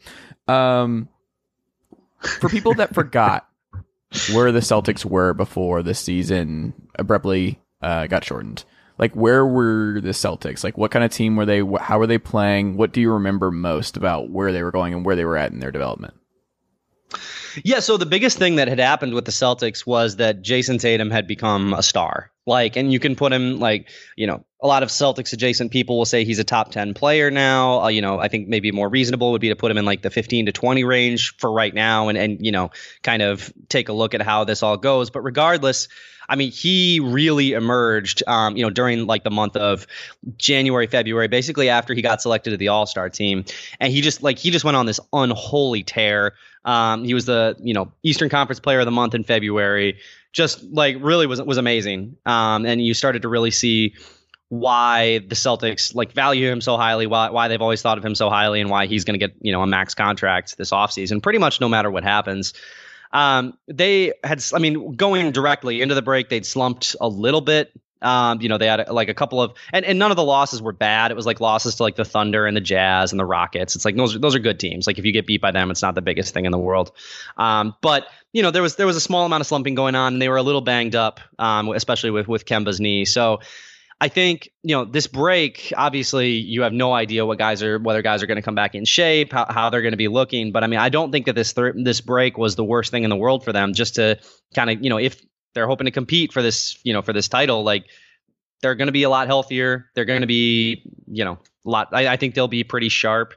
Um, 0.54 1.10
for 2.40 2.50
people 2.50 2.74
that 2.76 2.94
forgot 2.94 3.48
where 4.34 4.52
the 4.52 4.60
Celtics 4.60 5.04
were 5.06 5.34
before 5.34 5.84
the 5.84 5.94
season 5.94 6.74
abruptly 6.96 7.60
uh, 7.82 8.08
got 8.08 8.24
shortened, 8.24 8.64
like 8.98 9.14
where 9.14 9.46
were 9.46 10.00
the 10.02 10.10
Celtics? 10.10 10.64
Like 10.64 10.78
what 10.78 10.92
kind 10.92 11.04
of 11.04 11.12
team 11.12 11.36
were 11.36 11.46
they? 11.46 11.62
How 11.80 12.00
were 12.00 12.08
they 12.08 12.18
playing? 12.18 12.78
What 12.78 12.94
do 12.94 13.02
you 13.02 13.12
remember 13.12 13.52
most 13.52 13.98
about 13.98 14.30
where 14.30 14.54
they 14.54 14.64
were 14.64 14.72
going 14.72 14.94
and 14.94 15.06
where 15.06 15.16
they 15.16 15.26
were 15.26 15.38
at 15.38 15.52
in 15.52 15.60
their 15.60 15.72
development? 15.72 16.14
Yeah, 17.64 17.80
so 17.80 17.98
the 17.98 18.06
biggest 18.06 18.38
thing 18.38 18.56
that 18.56 18.68
had 18.68 18.80
happened 18.80 19.14
with 19.14 19.26
the 19.26 19.32
Celtics 19.32 19.86
was 19.86 20.18
that 20.18 20.42
Jayson 20.42 20.78
Tatum 20.78 21.10
had 21.10 21.28
become 21.28 21.74
a 21.74 21.84
star. 21.84 22.32
Like, 22.48 22.78
and 22.78 22.92
you 22.92 23.00
can 23.00 23.16
put 23.16 23.34
him 23.34 23.60
like, 23.60 23.90
you 24.16 24.26
know, 24.26 24.44
a 24.62 24.68
lot 24.68 24.82
of 24.82 24.90
Celtics 24.90 25.34
adjacent 25.34 25.72
people 25.72 25.98
will 25.98 26.06
say 26.06 26.24
he's 26.24 26.40
a 26.40 26.44
top 26.44 26.72
10 26.72 26.94
player 26.94 27.30
now. 27.30 27.84
Uh, 27.84 27.88
you 27.90 28.02
know, 28.02 28.20
I 28.20 28.30
think 28.30 28.48
maybe 28.48 28.72
more 28.72 28.90
reasonable 28.90 29.34
would 29.34 29.42
be 29.42 29.50
to 29.50 29.56
put 29.56 29.70
him 29.70 29.78
in 29.78 29.86
like 29.86 30.02
the 30.02 30.10
15 30.10 30.48
to 30.48 30.52
20 30.52 30.84
range 30.86 31.36
for 31.38 31.52
right 31.52 31.74
now 31.74 32.08
and, 32.08 32.18
and, 32.18 32.44
you 32.44 32.52
know, 32.52 32.72
kind 33.04 33.22
of 33.22 33.54
take 33.70 33.90
a 33.90 33.94
look 33.94 34.16
at 34.16 34.22
how 34.22 34.46
this 34.46 34.64
all 34.64 34.78
goes. 34.78 35.10
But 35.12 35.22
regardless, 35.22 35.90
I 36.30 36.36
mean, 36.36 36.52
he 36.52 37.00
really 37.00 37.54
emerged, 37.54 38.24
um, 38.28 38.58
you 38.58 38.64
know, 38.64 38.70
during 38.70 39.06
like 39.06 39.24
the 39.24 39.32
month 39.32 39.56
of 39.56 39.88
January, 40.38 40.88
February, 40.88 41.28
basically 41.28 41.70
after 41.70 41.94
he 41.94 42.02
got 42.02 42.22
selected 42.22 42.52
to 42.52 42.58
the 42.58 42.68
All 42.70 42.86
Star 42.86 43.10
team, 43.10 43.46
and 43.80 43.94
he 43.94 44.02
just 44.02 44.22
like 44.24 44.38
he 44.38 44.52
just 44.52 44.66
went 44.66 44.76
on 44.76 44.86
this 44.86 45.00
unholy 45.14 45.84
tear. 45.84 46.34
Um, 46.66 47.06
he 47.06 47.14
was 47.14 47.26
the 47.26 47.56
you 47.62 47.74
know 47.74 47.94
Eastern 48.04 48.30
Conference 48.30 48.60
Player 48.60 48.80
of 48.80 48.86
the 48.86 48.92
Month 48.92 49.16
in 49.16 49.24
February. 49.24 50.00
Just 50.38 50.64
like 50.64 50.98
really 51.02 51.26
was 51.26 51.42
was 51.42 51.58
amazing. 51.58 52.16
Um, 52.24 52.68
and 52.68 52.80
you 52.80 52.94
started 52.94 53.24
to 53.24 53.28
really 53.28 53.50
see 53.50 53.96
why 54.50 55.18
the 55.18 55.34
Celtics 55.34 55.96
like 55.96 56.12
value 56.12 56.48
him 56.48 56.62
so 56.62 56.78
highly, 56.78 57.08
why 57.08 57.32
why 57.32 57.48
they've 57.48 57.62
always 57.62 57.82
thought 57.82 57.98
of 57.98 58.06
him 58.06 58.14
so 58.14 58.30
highly, 58.30 58.62
and 58.62 58.70
why 58.70 58.86
he's 58.86 59.04
going 59.04 59.20
to 59.20 59.28
get 59.28 59.36
you 59.42 59.52
know 59.52 59.64
a 59.64 59.68
max 59.68 59.96
contract 59.96 60.56
this 60.56 60.70
offseason, 60.70 61.24
pretty 61.24 61.40
much 61.40 61.60
no 61.60 61.68
matter 61.68 61.90
what 61.90 62.04
happens. 62.04 62.54
Um, 63.12 63.58
they 63.68 64.14
had, 64.24 64.44
I 64.54 64.60
mean, 64.60 64.96
going 64.96 65.32
directly 65.32 65.82
into 65.82 65.96
the 65.96 66.04
break, 66.04 66.30
they'd 66.30 66.46
slumped 66.46 66.96
a 67.02 67.08
little 67.08 67.42
bit. 67.42 67.72
Um, 68.02 68.42
you 68.42 68.50
know, 68.50 68.58
they 68.58 68.68
had 68.68 68.90
like 68.90 69.10
a 69.10 69.14
couple 69.14 69.42
of, 69.42 69.54
and, 69.74 69.86
and 69.86 69.98
none 70.00 70.12
of 70.12 70.18
the 70.18 70.24
losses 70.24 70.62
were 70.62 70.72
bad. 70.72 71.12
It 71.12 71.16
was 71.16 71.26
like 71.26 71.40
losses 71.40 71.76
to 71.76 71.84
like 71.84 71.96
the 71.96 72.06
Thunder 72.06 72.46
and 72.46 72.56
the 72.56 72.62
Jazz 72.62 73.12
and 73.12 73.20
the 73.20 73.26
Rockets. 73.26 73.76
It's 73.76 73.86
like 73.86 73.96
those 73.96 74.16
are, 74.16 74.20
those 74.20 74.36
are 74.36 74.40
good 74.40 74.60
teams. 74.60 74.88
Like 74.88 74.98
if 74.98 75.06
you 75.06 75.12
get 75.12 75.26
beat 75.26 75.42
by 75.42 75.52
them, 75.52 75.72
it's 75.72 75.82
not 75.82 75.96
the 75.96 76.02
biggest 76.02 76.34
thing 76.34 76.46
in 76.46 76.52
the 76.52 76.58
world. 76.58 76.92
Um, 77.38 77.76
but 77.82 78.08
you 78.34 78.42
know, 78.42 78.52
there 78.52 78.62
was 78.62 78.76
there 78.76 78.86
was 78.86 78.96
a 78.96 79.02
small 79.02 79.26
amount 79.26 79.42
of 79.42 79.48
slumping 79.48 79.76
going 79.76 79.96
on, 79.96 80.14
and 80.14 80.22
they 80.22 80.30
were 80.30 80.38
a 80.38 80.44
little 80.44 80.62
banged 80.62 80.96
up, 80.96 81.20
um, 81.40 81.70
especially 81.70 82.12
with 82.12 82.28
with 82.28 82.46
Kemba's 82.46 82.80
knee. 82.80 83.06
So. 83.06 83.40
I 84.00 84.10
think 84.10 84.52
you 84.62 84.76
know 84.76 84.86
this 84.86 85.08
break. 85.08 85.74
Obviously, 85.76 86.34
you 86.34 86.62
have 86.62 86.72
no 86.72 86.94
idea 86.94 87.26
what 87.26 87.40
guys 87.40 87.64
are 87.64 87.80
whether 87.80 88.04
guys 88.04 88.22
are 88.22 88.28
going 88.28 88.36
to 88.36 88.44
come 88.44 88.54
back 88.54 88.76
in 88.76 88.86
shape, 88.86 89.34
how, 89.34 89.48
how 89.50 89.72
they're 89.72 89.82
going 89.82 89.94
to 89.94 89.98
be 89.98 90.08
looking. 90.08 90.52
But 90.52 90.64
I 90.64 90.68
mean, 90.68 90.80
I 90.80 90.90
don't 90.90 91.12
think 91.12 91.26
that 91.26 91.34
this 91.34 91.52
thir- 91.52 91.74
this 91.76 92.00
break 92.00 92.38
was 92.38 92.56
the 92.56 92.64
worst 92.64 92.92
thing 92.92 93.06
in 93.06 93.10
the 93.10 93.16
world 93.16 93.44
for 93.44 93.54
them. 93.54 93.74
Just 93.74 93.96
to 93.96 94.20
kind 94.54 94.70
of 94.70 94.84
you 94.84 94.92
know, 94.92 94.98
if 94.98 95.26
they're 95.58 95.68
hoping 95.68 95.86
to 95.86 95.92
compete 95.92 96.32
for 96.32 96.42
this 96.42 96.78
you 96.84 96.94
know 96.94 97.02
for 97.02 97.14
this 97.14 97.28
title, 97.28 97.64
like 97.64 97.86
they're 98.62 98.76
going 98.76 98.88
to 98.88 98.94
be 98.94 99.04
a 99.04 99.10
lot 99.10 99.28
healthier. 99.28 99.90
They're 99.96 100.06
going 100.06 100.22
to 100.22 100.28
be 100.28 100.84
you 101.08 101.26
know 101.26 101.40
a 101.66 101.70
lot. 101.70 101.90
I, 101.92 102.10
I 102.14 102.18
think 102.18 102.36
they'll 102.36 102.48
be 102.48 102.64
pretty 102.64 102.90
sharp. 102.90 103.34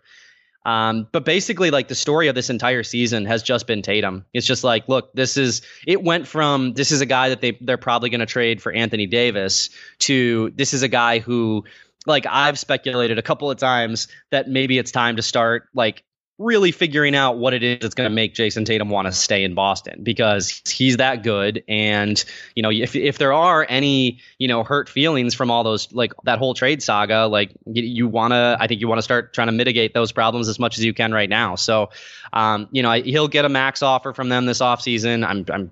Um, 0.67 1.09
but 1.11 1.25
basically, 1.25 1.71
like 1.71 1.89
the 1.89 1.95
story 1.95 2.29
of 2.29 2.35
this 2.35 2.51
entire 2.51 2.83
season 2.83 3.25
has 3.25 3.43
just 3.43 3.67
been 3.67 3.81
Tatum. 3.81 4.27
It's 4.35 4.47
just 4.47 4.63
like, 4.63 4.89
look, 4.89 5.13
this 5.15 5.37
is 5.37 5.63
it 5.87 6.03
went 6.03 6.27
from 6.29 6.75
this 6.75 6.93
is 6.93 7.01
a 7.01 7.07
guy 7.07 7.31
that 7.31 7.41
they 7.41 7.57
they're 7.63 7.79
probably 7.79 8.11
going 8.11 8.21
to 8.21 8.27
trade 8.27 8.61
for 8.61 8.71
Anthony 8.73 9.07
Davis 9.07 9.71
to 10.01 10.51
this 10.57 10.75
is 10.75 10.83
a 10.83 10.89
guy 10.89 11.19
who, 11.19 11.65
like, 12.07 12.27
I've 12.29 12.59
speculated 12.59 13.19
a 13.19 13.23
couple 13.23 13.51
of 13.51 13.57
times 13.57 14.09
that 14.31 14.49
maybe 14.49 14.77
it's 14.77 14.91
time 14.91 15.17
to 15.17 15.23
start 15.23 15.69
like 15.75 16.05
really 16.41 16.73
figuring 16.73 17.15
out 17.15 17.37
what 17.37 17.53
it 17.53 17.63
is 17.63 17.79
that's 17.81 17.95
going 17.95 18.09
to 18.09 18.15
make 18.15 18.35
Jayson 18.35 18.65
Tatum 18.65 18.89
want 18.89 19.07
to 19.07 19.13
stay 19.13 19.45
in 19.45 19.55
Boston 19.55 20.01
because 20.03 20.63
he's 20.67 20.97
that 20.97 21.23
good. 21.23 21.63
And 21.69 22.23
you 22.57 22.63
know, 22.63 22.71
if 22.71 22.97
if 22.97 23.19
there 23.19 23.35
are 23.35 23.67
any 23.69 24.21
you 24.39 24.49
know 24.49 24.65
hurt 24.65 24.89
feelings 24.89 25.35
from 25.35 25.51
all 25.51 25.63
those 25.63 25.93
like 25.93 26.13
that 26.25 26.39
whole 26.39 26.55
trade 26.55 26.83
saga, 26.83 27.27
like 27.27 27.53
you, 27.67 27.83
you 27.83 28.09
want 28.09 28.33
to, 28.33 28.57
I 28.59 28.67
think 28.67 28.81
you 28.81 28.89
want 28.89 28.99
to 28.99 29.03
start 29.03 29.35
trying 29.35 29.49
to 29.49 29.53
mitigate 29.53 29.93
those 29.93 30.13
problems 30.13 30.49
as 30.49 30.59
much 30.59 30.79
as 30.79 30.85
you 30.85 30.95
can 30.95 31.13
right 31.13 31.29
now. 31.29 31.57
So, 31.57 31.91
um, 32.33 32.69
you 32.73 32.83
know, 32.83 32.91
I, 32.91 33.03
he'll 33.03 33.29
get 33.29 33.45
a 33.45 33.51
max 33.51 33.83
offer 33.83 34.15
from 34.15 34.31
them 34.31 34.47
this 34.47 34.61
offseason. 34.61 35.27
I'm, 35.27 35.45
I'm, 35.53 35.71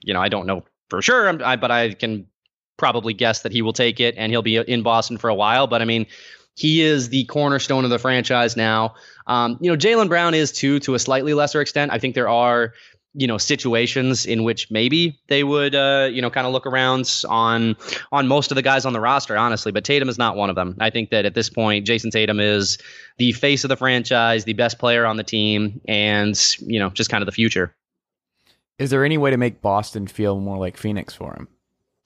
you 0.00 0.14
know, 0.14 0.22
I 0.22 0.30
don't 0.30 0.46
know 0.46 0.64
for 0.88 1.02
sure, 1.02 1.28
I'm, 1.28 1.42
I, 1.42 1.56
but 1.56 1.70
I 1.70 1.92
can 1.92 2.26
probably 2.78 3.12
guess 3.12 3.42
that 3.42 3.52
he 3.52 3.60
will 3.60 3.72
take 3.72 4.00
it 4.00 4.14
and 4.16 4.32
he'll 4.32 4.42
be 4.42 4.56
in 4.56 4.82
Boston 4.82 5.18
for 5.18 5.28
a 5.28 5.34
while. 5.34 5.66
But 5.66 5.82
I 5.82 5.84
mean, 5.84 6.06
he 6.56 6.82
is 6.82 7.10
the 7.10 7.24
cornerstone 7.24 7.84
of 7.84 7.90
the 7.90 7.98
franchise 7.98 8.56
now. 8.56 8.94
Um, 9.26 9.58
you 9.60 9.70
know, 9.70 9.76
Jaylen 9.76 10.08
Brown 10.08 10.34
is 10.34 10.50
too, 10.50 10.80
to 10.80 10.94
a 10.94 10.98
slightly 10.98 11.34
lesser 11.34 11.60
extent. 11.60 11.92
I 11.92 11.98
think 11.98 12.14
there 12.14 12.28
are 12.28 12.72
you 13.16 13.26
know 13.26 13.38
situations 13.38 14.26
in 14.26 14.44
which 14.44 14.70
maybe 14.70 15.18
they 15.28 15.42
would 15.42 15.74
uh, 15.74 16.08
you 16.12 16.20
know 16.20 16.30
kind 16.30 16.46
of 16.46 16.52
look 16.52 16.66
around 16.66 17.24
on 17.28 17.74
on 18.12 18.28
most 18.28 18.50
of 18.50 18.56
the 18.56 18.62
guys 18.62 18.84
on 18.84 18.92
the 18.92 19.00
roster 19.00 19.36
honestly 19.38 19.72
but 19.72 19.84
Tatum 19.84 20.10
is 20.10 20.18
not 20.18 20.36
one 20.36 20.50
of 20.50 20.56
them 20.56 20.76
I 20.80 20.90
think 20.90 21.10
that 21.10 21.24
at 21.24 21.34
this 21.34 21.48
point 21.48 21.86
Jayson 21.86 22.10
Tatum 22.10 22.38
is 22.38 22.76
the 23.16 23.32
face 23.32 23.64
of 23.64 23.68
the 23.68 23.76
franchise 23.76 24.44
the 24.44 24.52
best 24.52 24.78
player 24.78 25.06
on 25.06 25.16
the 25.16 25.24
team 25.24 25.80
and 25.88 26.38
you 26.60 26.78
know 26.78 26.90
just 26.90 27.08
kind 27.08 27.22
of 27.22 27.26
the 27.26 27.32
future 27.32 27.74
is 28.78 28.90
there 28.90 29.02
any 29.02 29.16
way 29.16 29.30
to 29.30 29.38
make 29.38 29.62
Boston 29.62 30.06
feel 30.06 30.38
more 30.38 30.58
like 30.58 30.76
Phoenix 30.76 31.14
for 31.14 31.32
him 31.32 31.48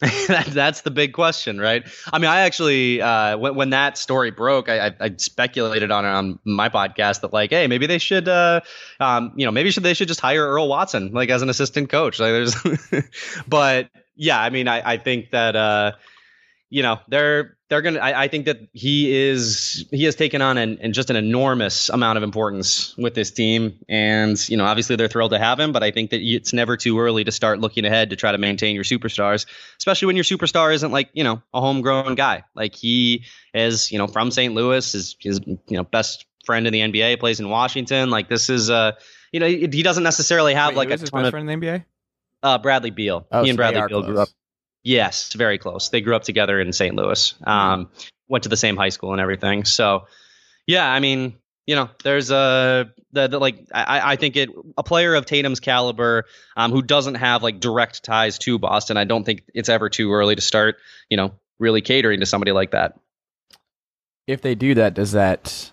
that's 0.28 0.80
the 0.80 0.90
big 0.90 1.12
question, 1.12 1.60
right? 1.60 1.86
I 2.10 2.18
mean, 2.18 2.30
I 2.30 2.40
actually, 2.40 3.02
uh, 3.02 3.36
when, 3.36 3.54
when 3.54 3.70
that 3.70 3.98
story 3.98 4.30
broke, 4.30 4.70
I, 4.70 4.86
I, 4.86 4.94
I, 4.98 5.14
speculated 5.18 5.90
on 5.90 6.06
on 6.06 6.38
my 6.44 6.70
podcast 6.70 7.20
that 7.20 7.34
like, 7.34 7.50
hey, 7.50 7.66
maybe 7.66 7.86
they 7.86 7.98
should, 7.98 8.26
uh, 8.26 8.62
um, 8.98 9.32
you 9.36 9.44
know, 9.44 9.52
maybe 9.52 9.70
should 9.70 9.82
they 9.82 9.92
should 9.92 10.08
just 10.08 10.20
hire 10.20 10.48
Earl 10.48 10.68
Watson 10.68 11.12
like 11.12 11.28
as 11.28 11.42
an 11.42 11.50
assistant 11.50 11.90
coach. 11.90 12.18
Like, 12.18 12.30
there's, 12.30 13.04
but 13.48 13.90
yeah, 14.16 14.40
I 14.40 14.48
mean, 14.48 14.68
I, 14.68 14.92
I 14.92 14.96
think 14.96 15.32
that, 15.32 15.54
uh, 15.54 15.92
you 16.70 16.82
know, 16.82 16.98
they're 17.08 17.58
they're 17.70 17.82
gonna. 17.82 18.00
I, 18.00 18.24
I, 18.24 18.28
think 18.28 18.46
that 18.46 18.58
he 18.72 19.16
is 19.16 19.86
he 19.92 20.04
has 20.04 20.16
taken 20.16 20.42
on 20.42 20.58
an, 20.58 20.78
and 20.82 20.92
just 20.92 21.08
an 21.08 21.14
enormous 21.14 21.88
amount 21.88 22.18
of 22.18 22.24
importance 22.24 22.96
with 22.98 23.14
this 23.14 23.30
team, 23.30 23.78
and 23.88 24.36
you 24.48 24.56
know, 24.56 24.64
obviously 24.64 24.96
they're 24.96 25.08
thrilled 25.08 25.30
to 25.30 25.38
have 25.38 25.58
him. 25.58 25.70
But 25.70 25.84
I 25.84 25.92
think 25.92 26.10
that 26.10 26.20
it's 26.20 26.52
never 26.52 26.76
too 26.76 26.98
early 26.98 27.22
to 27.22 27.30
start 27.30 27.60
looking 27.60 27.84
ahead 27.84 28.10
to 28.10 28.16
try 28.16 28.32
to 28.32 28.38
maintain 28.38 28.74
your 28.74 28.82
superstars, 28.82 29.46
especially 29.78 30.06
when 30.06 30.16
your 30.16 30.24
superstar 30.24 30.74
isn't 30.74 30.90
like 30.90 31.10
you 31.12 31.22
know 31.22 31.42
a 31.54 31.60
homegrown 31.60 32.16
guy. 32.16 32.42
Like 32.56 32.74
he 32.74 33.24
is, 33.54 33.92
you 33.92 33.98
know, 33.98 34.08
from 34.08 34.32
St. 34.32 34.52
Louis, 34.52 34.94
is 34.94 35.16
his 35.20 35.40
you 35.46 35.58
know 35.68 35.84
best 35.84 36.26
friend 36.44 36.66
in 36.66 36.72
the 36.72 36.80
NBA, 36.80 37.20
plays 37.20 37.38
in 37.38 37.48
Washington. 37.48 38.10
Like 38.10 38.28
this 38.28 38.50
is 38.50 38.68
uh 38.68 38.92
you 39.30 39.38
know 39.38 39.46
he, 39.46 39.68
he 39.72 39.84
doesn't 39.84 40.04
necessarily 40.04 40.54
have 40.54 40.70
Wait, 40.70 40.76
like 40.76 40.90
a 40.90 40.96
ton 40.96 41.22
best 41.22 41.26
of 41.26 41.30
friend 41.30 41.48
in 41.48 41.60
the 41.60 41.66
NBA. 41.66 41.84
uh, 42.42 42.58
Bradley 42.58 42.90
Beal. 42.90 43.28
Oh, 43.30 43.42
he 43.42 43.46
so 43.46 43.50
and 43.50 43.56
Bradley 43.56 43.82
Beal 43.86 44.02
grew 44.02 44.18
up. 44.18 44.28
Yes, 44.82 45.32
very 45.34 45.58
close. 45.58 45.90
They 45.90 46.00
grew 46.00 46.16
up 46.16 46.22
together 46.22 46.60
in 46.60 46.72
St. 46.72 46.94
Louis. 46.94 47.34
Um, 47.44 47.90
went 48.28 48.44
to 48.44 48.48
the 48.48 48.56
same 48.56 48.76
high 48.76 48.88
school 48.88 49.12
and 49.12 49.20
everything. 49.20 49.64
So, 49.64 50.06
yeah, 50.66 50.90
I 50.90 51.00
mean, 51.00 51.36
you 51.66 51.76
know, 51.76 51.90
there's 52.02 52.30
a 52.30 52.90
the, 53.12 53.28
the 53.28 53.38
like 53.38 53.66
I, 53.72 54.12
I 54.12 54.16
think 54.16 54.36
it 54.36 54.48
a 54.78 54.82
player 54.82 55.14
of 55.14 55.26
Tatum's 55.26 55.60
caliber 55.60 56.24
um, 56.56 56.72
who 56.72 56.82
doesn't 56.82 57.16
have 57.16 57.42
like 57.42 57.60
direct 57.60 58.02
ties 58.02 58.38
to 58.38 58.58
Boston. 58.58 58.96
I 58.96 59.04
don't 59.04 59.24
think 59.24 59.42
it's 59.54 59.68
ever 59.68 59.88
too 59.88 60.12
early 60.12 60.34
to 60.34 60.40
start, 60.40 60.76
you 61.10 61.16
know, 61.16 61.32
really 61.58 61.82
catering 61.82 62.20
to 62.20 62.26
somebody 62.26 62.52
like 62.52 62.70
that. 62.70 62.98
If 64.26 64.40
they 64.40 64.54
do 64.54 64.74
that, 64.74 64.94
does 64.94 65.12
that 65.12 65.70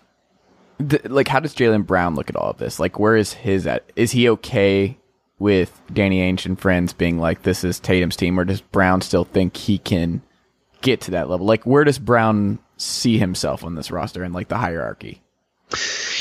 th- 0.86 1.04
like 1.06 1.28
how 1.28 1.40
does 1.40 1.54
Jaylen 1.54 1.86
Brown 1.86 2.14
look 2.14 2.28
at 2.28 2.36
all 2.36 2.50
of 2.50 2.58
this? 2.58 2.78
Like, 2.78 2.98
where 2.98 3.16
is 3.16 3.32
his 3.32 3.66
at? 3.66 3.90
Is 3.96 4.12
he 4.12 4.28
okay 4.28 4.97
with 5.38 5.80
Danny 5.92 6.20
Ainge 6.20 6.46
and 6.46 6.58
friends 6.58 6.92
being 6.92 7.18
like, 7.18 7.42
"This 7.42 7.64
is 7.64 7.80
Tatum's 7.80 8.16
team," 8.16 8.38
or 8.38 8.44
does 8.44 8.60
Brown 8.60 9.00
still 9.00 9.24
think 9.24 9.56
he 9.56 9.78
can 9.78 10.22
get 10.80 11.00
to 11.02 11.10
that 11.12 11.28
level? 11.28 11.46
Like, 11.46 11.64
where 11.64 11.84
does 11.84 11.98
Brown 11.98 12.58
see 12.76 13.18
himself 13.18 13.64
on 13.64 13.74
this 13.74 13.90
roster 13.90 14.22
and 14.22 14.34
like 14.34 14.48
the 14.48 14.58
hierarchy? 14.58 15.22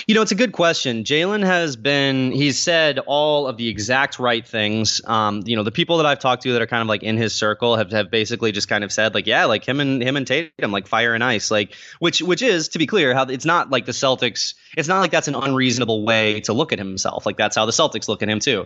You 0.07 0.15
know, 0.15 0.21
it's 0.21 0.31
a 0.31 0.36
good 0.36 0.51
question. 0.51 1.03
Jaylen 1.03 1.43
has 1.43 1.75
been, 1.75 2.31
he's 2.31 2.59
said 2.59 3.00
all 3.07 3.47
of 3.47 3.57
the 3.57 3.67
exact 3.67 4.19
right 4.19 4.45
things. 4.45 5.01
Um, 5.05 5.43
you 5.45 5.55
know, 5.55 5.63
the 5.63 5.71
people 5.71 5.97
that 5.97 6.05
I've 6.05 6.19
talked 6.19 6.43
to 6.43 6.53
that 6.53 6.62
are 6.62 6.67
kind 6.67 6.81
of 6.81 6.88
like 6.88 7.03
in 7.03 7.17
his 7.17 7.33
circle 7.33 7.75
have, 7.75 7.91
have 7.91 8.12
basically 8.12 8.51
just 8.51 8.67
kind 8.67 8.83
of 8.83 8.91
said, 8.91 9.13
like, 9.13 9.25
yeah, 9.25 9.45
like 9.45 9.65
him 9.65 9.79
and 9.79 10.01
him 10.01 10.15
and 10.15 10.27
Tatum, 10.27 10.71
like 10.71 10.88
fire 10.88 11.13
and 11.13 11.24
ice. 11.24 11.50
Like, 11.50 11.75
which, 12.00 12.21
which 12.21 12.41
is, 12.41 12.69
to 12.69 12.79
be 12.79 12.86
clear, 12.86 13.13
how 13.13 13.24
it's 13.24 13.45
not 13.45 13.69
like 13.69 13.86
the 13.86 13.91
Celtics, 13.91 14.53
it's 14.77 14.88
not 14.88 15.00
like 15.00 15.12
that's 15.12 15.27
an 15.27 15.36
unreasonable 15.36 16.05
way 16.05 16.41
to 16.41 16.53
look 16.53 16.71
at 16.74 16.79
himself. 16.79 17.25
Like, 17.25 17.38
that's 17.38 17.55
how 17.55 17.65
the 17.65 17.71
Celtics 17.71 18.07
look 18.07 18.21
at 18.21 18.29
him, 18.29 18.39
too. 18.39 18.65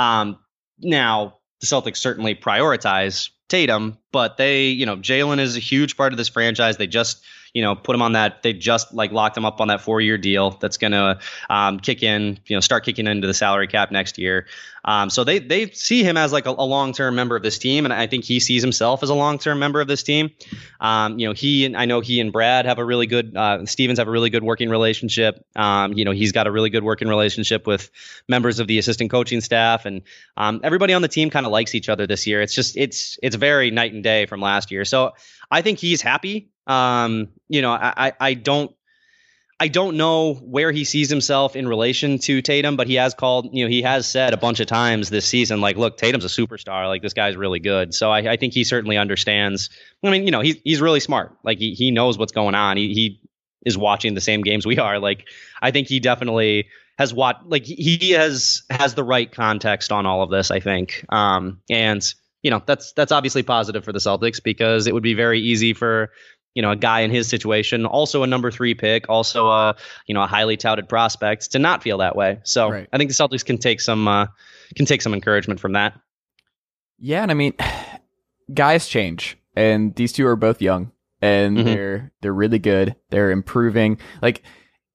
Um, 0.00 0.38
now, 0.78 1.40
the 1.60 1.66
Celtics 1.66 1.98
certainly 1.98 2.34
prioritize 2.34 3.28
Tatum, 3.50 3.98
but 4.12 4.36
they, 4.36 4.68
you 4.68 4.86
know, 4.86 4.96
Jaylen 4.96 5.38
is 5.38 5.56
a 5.56 5.60
huge 5.60 5.96
part 5.96 6.12
of 6.12 6.16
this 6.16 6.28
franchise. 6.28 6.76
They 6.76 6.86
just, 6.86 7.22
you 7.54 7.62
know, 7.62 7.74
put 7.74 7.94
him 7.94 8.02
on 8.02 8.12
that. 8.12 8.42
They 8.42 8.52
just 8.52 8.92
like 8.92 9.12
locked 9.12 9.36
him 9.36 9.44
up 9.44 9.60
on 9.60 9.68
that 9.68 9.80
four 9.80 10.00
year 10.00 10.18
deal 10.18 10.50
that's 10.50 10.76
going 10.76 10.92
to 10.92 11.18
um, 11.48 11.80
kick 11.80 12.02
in, 12.02 12.38
you 12.46 12.56
know, 12.56 12.60
start 12.60 12.84
kicking 12.84 13.06
into 13.06 13.26
the 13.26 13.34
salary 13.34 13.66
cap 13.66 13.90
next 13.90 14.18
year. 14.18 14.46
Um, 14.84 15.10
so 15.10 15.24
they 15.24 15.38
they 15.38 15.70
see 15.70 16.02
him 16.02 16.16
as 16.16 16.32
like 16.32 16.46
a, 16.46 16.50
a 16.50 16.64
long 16.64 16.92
term 16.92 17.14
member 17.14 17.36
of 17.36 17.42
this 17.42 17.58
team, 17.58 17.84
and 17.84 17.92
I 17.92 18.06
think 18.06 18.24
he 18.24 18.40
sees 18.40 18.62
himself 18.62 19.02
as 19.02 19.10
a 19.10 19.14
long 19.14 19.38
term 19.38 19.58
member 19.58 19.80
of 19.80 19.88
this 19.88 20.02
team. 20.02 20.30
Um, 20.80 21.18
you 21.18 21.26
know, 21.26 21.32
he 21.34 21.66
and 21.66 21.76
I 21.76 21.84
know 21.84 22.00
he 22.00 22.20
and 22.20 22.32
Brad 22.32 22.66
have 22.66 22.78
a 22.78 22.84
really 22.84 23.06
good. 23.06 23.36
Uh, 23.36 23.66
Stevens 23.66 23.98
have 23.98 24.08
a 24.08 24.10
really 24.10 24.30
good 24.30 24.42
working 24.42 24.70
relationship. 24.70 25.44
Um, 25.54 25.92
you 25.92 26.04
know, 26.04 26.12
he's 26.12 26.32
got 26.32 26.46
a 26.46 26.50
really 26.50 26.70
good 26.70 26.82
working 26.82 27.08
relationship 27.08 27.66
with 27.66 27.90
members 28.26 28.58
of 28.58 28.68
the 28.68 28.78
assistant 28.78 29.10
coaching 29.10 29.40
staff, 29.40 29.84
and 29.84 30.02
um, 30.36 30.60
everybody 30.64 30.94
on 30.94 31.02
the 31.02 31.08
team 31.08 31.28
kind 31.28 31.44
of 31.44 31.52
likes 31.52 31.74
each 31.74 31.88
other 31.88 32.06
this 32.06 32.26
year. 32.26 32.40
It's 32.40 32.54
just 32.54 32.76
it's 32.76 33.18
it's 33.22 33.36
very 33.36 33.70
night 33.70 33.92
and 33.92 33.99
day 34.02 34.26
from 34.26 34.40
last 34.40 34.70
year. 34.70 34.84
So 34.84 35.12
I 35.50 35.62
think 35.62 35.78
he's 35.78 36.02
happy. 36.02 36.50
Um, 36.66 37.28
you 37.48 37.62
know, 37.62 37.72
I, 37.72 38.12
I, 38.20 38.34
don't 38.34 38.74
I 39.60 39.68
don't 39.68 39.98
know 39.98 40.34
where 40.34 40.72
he 40.72 40.84
sees 40.84 41.10
himself 41.10 41.54
in 41.54 41.68
relation 41.68 42.18
to 42.20 42.40
Tatum, 42.40 42.76
but 42.76 42.86
he 42.86 42.94
has 42.94 43.12
called, 43.12 43.50
you 43.52 43.62
know, 43.62 43.68
he 43.68 43.82
has 43.82 44.06
said 44.06 44.32
a 44.32 44.38
bunch 44.38 44.58
of 44.58 44.66
times 44.66 45.10
this 45.10 45.26
season, 45.26 45.60
like, 45.60 45.76
look, 45.76 45.98
Tatum's 45.98 46.24
a 46.24 46.28
superstar. 46.28 46.88
Like, 46.88 47.02
this 47.02 47.12
guy's 47.12 47.36
really 47.36 47.60
good. 47.60 47.92
So 47.92 48.10
I, 48.10 48.32
I 48.32 48.36
think 48.38 48.54
he 48.54 48.64
certainly 48.64 48.96
understands. 48.96 49.68
I 50.02 50.10
mean, 50.10 50.24
you 50.24 50.30
know, 50.30 50.40
he's 50.40 50.56
he's 50.64 50.80
really 50.80 51.00
smart. 51.00 51.36
Like, 51.44 51.58
he 51.58 51.74
he 51.74 51.90
knows 51.90 52.16
what's 52.16 52.32
going 52.32 52.54
on. 52.54 52.78
He 52.78 52.94
he 52.94 53.20
is 53.66 53.76
watching 53.76 54.14
the 54.14 54.22
same 54.22 54.40
games 54.40 54.64
we 54.64 54.78
are. 54.78 54.98
Like, 54.98 55.28
I 55.60 55.72
think 55.72 55.88
he 55.88 56.00
definitely 56.00 56.68
has 56.96 57.12
watched. 57.12 57.44
Like, 57.44 57.64
he 57.66 58.12
has 58.12 58.62
has 58.70 58.94
the 58.94 59.04
right 59.04 59.30
context 59.30 59.92
on 59.92 60.06
all 60.06 60.22
of 60.22 60.30
this. 60.30 60.50
I 60.50 60.60
think. 60.60 61.04
Um, 61.10 61.60
and 61.68 62.02
you 62.42 62.50
know, 62.50 62.62
that's 62.66 62.92
that's 62.92 63.12
obviously 63.12 63.42
positive 63.42 63.84
for 63.84 63.92
the 63.92 63.98
Celtics 63.98 64.42
because 64.42 64.86
it 64.86 64.94
would 64.94 65.02
be 65.02 65.14
very 65.14 65.40
easy 65.40 65.72
for 65.74 66.10
you 66.54 66.62
know, 66.62 66.72
a 66.72 66.76
guy 66.76 67.02
in 67.02 67.12
his 67.12 67.28
situation, 67.28 67.86
also 67.86 68.24
a 68.24 68.26
number 68.26 68.50
three 68.50 68.74
pick, 68.74 69.08
also 69.08 69.48
a 69.50 69.76
you 70.06 70.14
know 70.14 70.22
a 70.22 70.26
highly 70.26 70.56
touted 70.56 70.88
prospect, 70.88 71.52
to 71.52 71.60
not 71.60 71.80
feel 71.80 71.98
that 71.98 72.16
way. 72.16 72.40
So 72.42 72.68
Right. 72.70 72.88
I 72.92 72.98
think 72.98 73.08
the 73.08 73.14
Celtics 73.14 73.44
can 73.44 73.56
take 73.56 73.80
some 73.80 74.08
uh, 74.08 74.26
can 74.74 74.84
take 74.84 75.00
some 75.00 75.14
encouragement 75.14 75.60
from 75.60 75.74
that. 75.74 75.94
Yeah, 76.98 77.22
and 77.22 77.30
I 77.30 77.34
mean, 77.34 77.54
guys 78.54 78.88
change, 78.88 79.38
and 79.54 79.94
these 79.94 80.12
two 80.12 80.26
are 80.26 80.34
both 80.34 80.60
young, 80.60 80.90
and 81.22 81.58
Mhm. 81.58 81.64
they're 81.64 82.12
they're 82.20 82.34
really 82.34 82.58
good. 82.58 82.96
They're 83.10 83.30
improving. 83.30 83.98
Like 84.20 84.42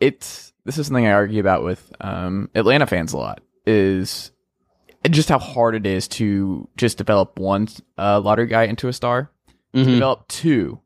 it's 0.01 0.51
this 0.65 0.77
is 0.77 0.87
something 0.87 1.07
I 1.07 1.11
argue 1.13 1.39
about 1.39 1.63
with 1.63 1.89
um, 2.01 2.49
Atlanta 2.53 2.85
fans 2.85 3.13
a 3.13 3.17
lot. 3.17 3.41
Is 3.65 4.31
just 5.13 5.29
how 5.29 5.39
hard 5.39 5.75
it 5.75 5.85
is 5.85 6.07
to 6.09 6.67
just 6.77 6.97
develop 6.97 7.37
one 7.39 7.67
uh, 7.97 8.19
lottery 8.21 8.47
guy 8.47 8.63
into 8.63 8.87
a 8.87 8.93
star. 8.93 9.29
To 9.73 9.81
Mhm. 9.81 9.85
develop 9.95 10.27
two 10.29 10.79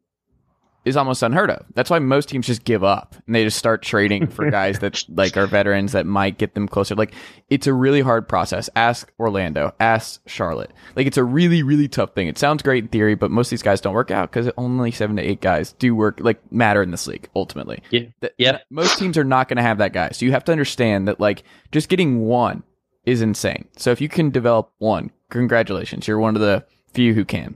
is 0.85 0.95
almost 0.97 1.21
unheard 1.21 1.51
of. 1.51 1.63
That's 1.75 1.89
why 1.91 1.99
most 1.99 2.29
teams 2.29 2.47
just 2.47 2.63
give 2.63 2.83
up 2.83 3.15
and 3.27 3.35
they 3.35 3.43
just 3.43 3.57
start 3.59 3.83
trading 3.83 4.25
for 4.27 4.49
guys 4.51 4.79
that 4.79 5.03
like 5.09 5.37
are 5.37 5.45
veterans 5.45 5.91
that 5.91 6.05
might 6.07 6.39
get 6.39 6.55
them 6.55 6.67
closer. 6.67 6.95
Like 6.95 7.13
it's 7.49 7.67
a 7.67 7.73
really 7.73 8.01
hard 8.01 8.27
process. 8.27 8.67
Ask 8.75 9.11
Orlando, 9.19 9.75
ask 9.79 10.21
Charlotte. 10.27 10.71
Like 10.95 11.05
it's 11.05 11.17
a 11.17 11.23
really 11.23 11.61
really 11.61 11.87
tough 11.87 12.15
thing. 12.15 12.27
It 12.27 12.39
sounds 12.39 12.63
great 12.63 12.85
in 12.85 12.87
theory, 12.87 13.13
but 13.13 13.29
most 13.29 13.47
of 13.47 13.51
these 13.51 13.61
guys 13.61 13.81
don't 13.81 13.93
work 13.93 14.09
out 14.09 14.31
because 14.31 14.49
only 14.57 14.89
seven 14.89 15.17
to 15.17 15.21
eight 15.21 15.41
guys 15.41 15.73
do 15.73 15.93
work 15.93 16.19
like 16.21 16.39
matter 16.51 16.81
in 16.81 16.89
this 16.91 17.05
league 17.05 17.29
ultimately. 17.35 17.83
Yeah. 17.91 18.03
Yeah. 18.39 18.59
most 18.71 18.97
teams 18.97 19.17
are 19.17 19.23
not 19.25 19.49
going 19.49 19.57
to 19.57 19.63
have 19.63 19.77
that 19.79 19.93
guy. 19.93 20.09
So 20.13 20.25
you 20.25 20.31
have 20.31 20.45
to 20.45 20.51
understand 20.51 21.07
that 21.09 21.19
like 21.19 21.43
just 21.71 21.89
getting 21.89 22.21
one 22.21 22.63
is 23.09 23.21
insane. 23.21 23.67
So 23.75 23.91
if 23.91 23.99
you 23.99 24.07
can 24.07 24.29
develop 24.29 24.71
one, 24.77 25.11
congratulations. 25.29 26.07
You're 26.07 26.19
one 26.19 26.35
of 26.35 26.41
the 26.41 26.63
few 26.93 27.13
who 27.13 27.25
can. 27.25 27.55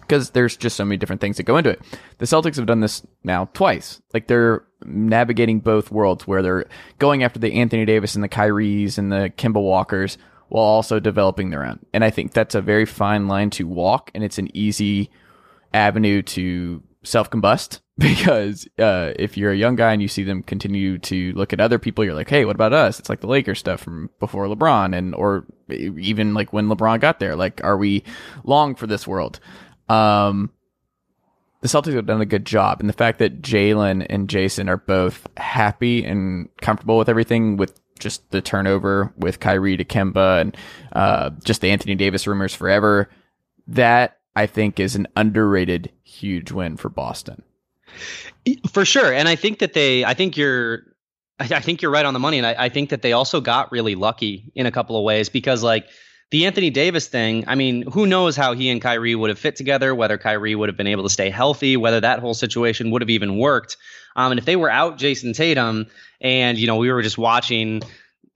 Because 0.00 0.30
there's 0.30 0.56
just 0.56 0.76
so 0.76 0.84
many 0.84 0.98
different 0.98 1.22
things 1.22 1.38
that 1.38 1.44
go 1.44 1.56
into 1.56 1.70
it. 1.70 1.80
The 2.18 2.26
Celtics 2.26 2.56
have 2.56 2.66
done 2.66 2.80
this 2.80 3.06
now 3.22 3.46
twice. 3.54 4.02
Like 4.12 4.26
they're 4.26 4.64
navigating 4.84 5.60
both 5.60 5.90
worlds 5.90 6.26
where 6.26 6.42
they're 6.42 6.66
going 6.98 7.22
after 7.22 7.38
the 7.38 7.54
Anthony 7.54 7.86
Davis 7.86 8.14
and 8.14 8.22
the 8.22 8.28
Kyries 8.28 8.98
and 8.98 9.10
the 9.10 9.32
Kemba 9.38 9.62
Walkers 9.62 10.18
while 10.48 10.64
also 10.64 11.00
developing 11.00 11.48
their 11.48 11.64
own. 11.64 11.78
And 11.94 12.04
I 12.04 12.10
think 12.10 12.32
that's 12.32 12.54
a 12.54 12.60
very 12.60 12.84
fine 12.84 13.28
line 13.28 13.48
to 13.50 13.66
walk 13.66 14.10
and 14.14 14.22
it's 14.22 14.38
an 14.38 14.54
easy 14.54 15.10
avenue 15.72 16.20
to 16.20 16.82
self 17.02 17.30
combust 17.30 17.80
because 17.98 18.66
uh, 18.78 19.12
if 19.16 19.36
you're 19.36 19.52
a 19.52 19.56
young 19.56 19.76
guy 19.76 19.92
and 19.92 20.02
you 20.02 20.08
see 20.08 20.24
them 20.24 20.42
continue 20.42 20.98
to 20.98 21.32
look 21.34 21.52
at 21.52 21.60
other 21.60 21.78
people, 21.78 22.04
you're 22.04 22.14
like, 22.14 22.28
hey, 22.28 22.44
what 22.44 22.56
about 22.56 22.72
us? 22.72 22.98
It's 22.98 23.08
like 23.08 23.20
the 23.20 23.28
Lakers 23.28 23.60
stuff 23.60 23.80
from 23.80 24.10
before 24.18 24.46
LeBron 24.46 24.96
and 24.96 25.14
or 25.14 25.46
even 25.70 26.34
like 26.34 26.52
when 26.52 26.68
LeBron 26.68 27.00
got 27.00 27.20
there. 27.20 27.36
Like, 27.36 27.62
are 27.62 27.76
we 27.76 28.02
long 28.42 28.74
for 28.74 28.88
this 28.88 29.06
world? 29.06 29.38
Um, 29.88 30.50
the 31.60 31.68
Celtics 31.68 31.94
have 31.94 32.06
done 32.06 32.20
a 32.20 32.26
good 32.26 32.44
job, 32.44 32.80
and 32.80 32.88
the 32.90 32.94
fact 32.94 33.20
that 33.20 33.40
Jaylen 33.40 34.04
and 34.10 34.28
Jayson 34.28 34.68
are 34.68 34.76
both 34.76 35.26
happy 35.38 36.04
and 36.04 36.48
comfortable 36.60 36.98
with 36.98 37.08
everything, 37.08 37.56
with 37.56 37.80
just 37.98 38.28
the 38.32 38.42
turnover 38.42 39.14
with 39.16 39.40
Kyrie 39.40 39.76
to 39.76 39.84
Kemba 39.84 40.40
and 40.40 40.56
uh, 40.92 41.30
just 41.44 41.60
the 41.60 41.70
Anthony 41.70 41.94
Davis 41.94 42.26
rumors 42.26 42.54
forever, 42.54 43.08
that 43.68 44.18
I 44.36 44.46
think 44.46 44.78
is 44.78 44.94
an 44.96 45.06
underrated 45.16 45.90
huge 46.02 46.50
win 46.52 46.76
for 46.76 46.88
Boston. 46.88 47.44
For 48.72 48.84
sure. 48.84 49.12
And 49.12 49.28
I 49.28 49.36
think 49.36 49.60
that 49.60 49.72
they 49.72 50.04
I 50.04 50.14
think 50.14 50.36
you're 50.36 50.82
I, 51.38 51.60
think 51.60 51.82
you're 51.82 51.90
right 51.90 52.06
on 52.06 52.14
the 52.14 52.20
money, 52.20 52.38
and 52.38 52.46
I, 52.46 52.54
I 52.56 52.68
think 52.68 52.90
that 52.90 53.02
they 53.02 53.12
also 53.12 53.40
got 53.40 53.72
really 53.72 53.96
lucky 53.96 54.52
in 54.54 54.66
a 54.66 54.70
couple 54.70 54.96
of 54.96 55.02
ways 55.02 55.28
because 55.28 55.64
like 55.64 55.88
the 56.30 56.46
Anthony 56.46 56.70
Davis 56.70 57.08
thing, 57.08 57.44
I 57.46 57.54
mean, 57.54 57.82
who 57.90 58.06
knows 58.06 58.36
how 58.36 58.54
he 58.54 58.70
and 58.70 58.80
Kyrie 58.80 59.14
would 59.14 59.30
have 59.30 59.38
fit 59.38 59.56
together, 59.56 59.94
whether 59.94 60.18
Kyrie 60.18 60.54
would 60.54 60.68
have 60.68 60.76
been 60.76 60.86
able 60.86 61.02
to 61.02 61.08
stay 61.08 61.30
healthy, 61.30 61.76
whether 61.76 62.00
that 62.00 62.20
whole 62.20 62.34
situation 62.34 62.90
would 62.90 63.02
have 63.02 63.10
even 63.10 63.38
worked. 63.38 63.76
Um, 64.16 64.32
and 64.32 64.38
if 64.38 64.44
they 64.44 64.56
were 64.56 64.70
out 64.70 64.98
Jayson 64.98 65.34
Tatum 65.34 65.86
and, 66.20 66.58
you 66.58 66.66
know, 66.66 66.76
we 66.76 66.90
were 66.90 67.02
just 67.02 67.18
watching, 67.18 67.82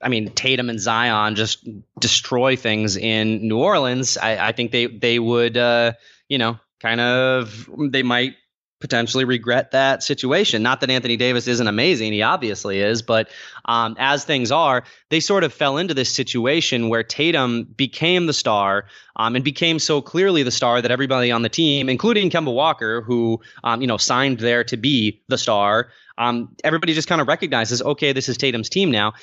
I 0.01 0.09
mean, 0.09 0.31
Tatum 0.31 0.69
and 0.69 0.79
Zion 0.79 1.35
just 1.35 1.67
destroy 1.99 2.55
things 2.55 2.95
in 2.95 3.47
New 3.47 3.57
Orleans, 3.57 4.17
I, 4.17 4.47
I 4.47 4.51
think 4.51 4.71
they, 4.71 4.85
they 4.85 5.19
would, 5.19 5.57
uh, 5.57 5.93
you 6.27 6.37
know, 6.37 6.59
kind 6.79 7.01
of, 7.01 7.69
they 7.89 8.03
might 8.03 8.35
potentially 8.79 9.25
regret 9.25 9.71
that 9.71 10.03
situation. 10.03 10.63
Not 10.63 10.81
that 10.81 10.89
Anthony 10.89 11.17
Davis 11.17 11.47
isn't 11.47 11.67
amazing, 11.67 12.13
he 12.13 12.21
obviously 12.21 12.79
is, 12.79 13.01
but 13.01 13.29
um, 13.65 13.95
as 13.99 14.23
things 14.23 14.51
are, 14.51 14.83
they 15.09 15.19
sort 15.19 15.43
of 15.43 15.53
fell 15.53 15.77
into 15.77 15.93
this 15.93 16.09
situation 16.13 16.89
where 16.89 17.03
Tatum 17.03 17.63
became 17.63 18.25
the 18.25 18.33
star 18.33 18.85
um, 19.15 19.35
and 19.35 19.43
became 19.43 19.79
so 19.79 20.01
clearly 20.01 20.43
the 20.43 20.51
star 20.51 20.81
that 20.81 20.91
everybody 20.91 21.31
on 21.31 21.41
the 21.41 21.49
team, 21.49 21.89
including 21.89 22.29
Kemba 22.29 22.53
Walker, 22.53 23.01
who 23.01 23.41
um, 23.63 23.81
you 23.81 23.87
know 23.87 23.97
signed 23.97 24.39
there 24.39 24.63
to 24.65 24.77
be 24.77 25.21
the 25.27 25.37
star, 25.37 25.89
um, 26.17 26.55
everybody 26.63 26.93
just 26.93 27.07
kind 27.07 27.21
of 27.21 27.27
recognizes, 27.27 27.81
okay, 27.81 28.13
this 28.13 28.29
is 28.29 28.37
Tatum's 28.37 28.69
team 28.69 28.91
now, 28.91 29.13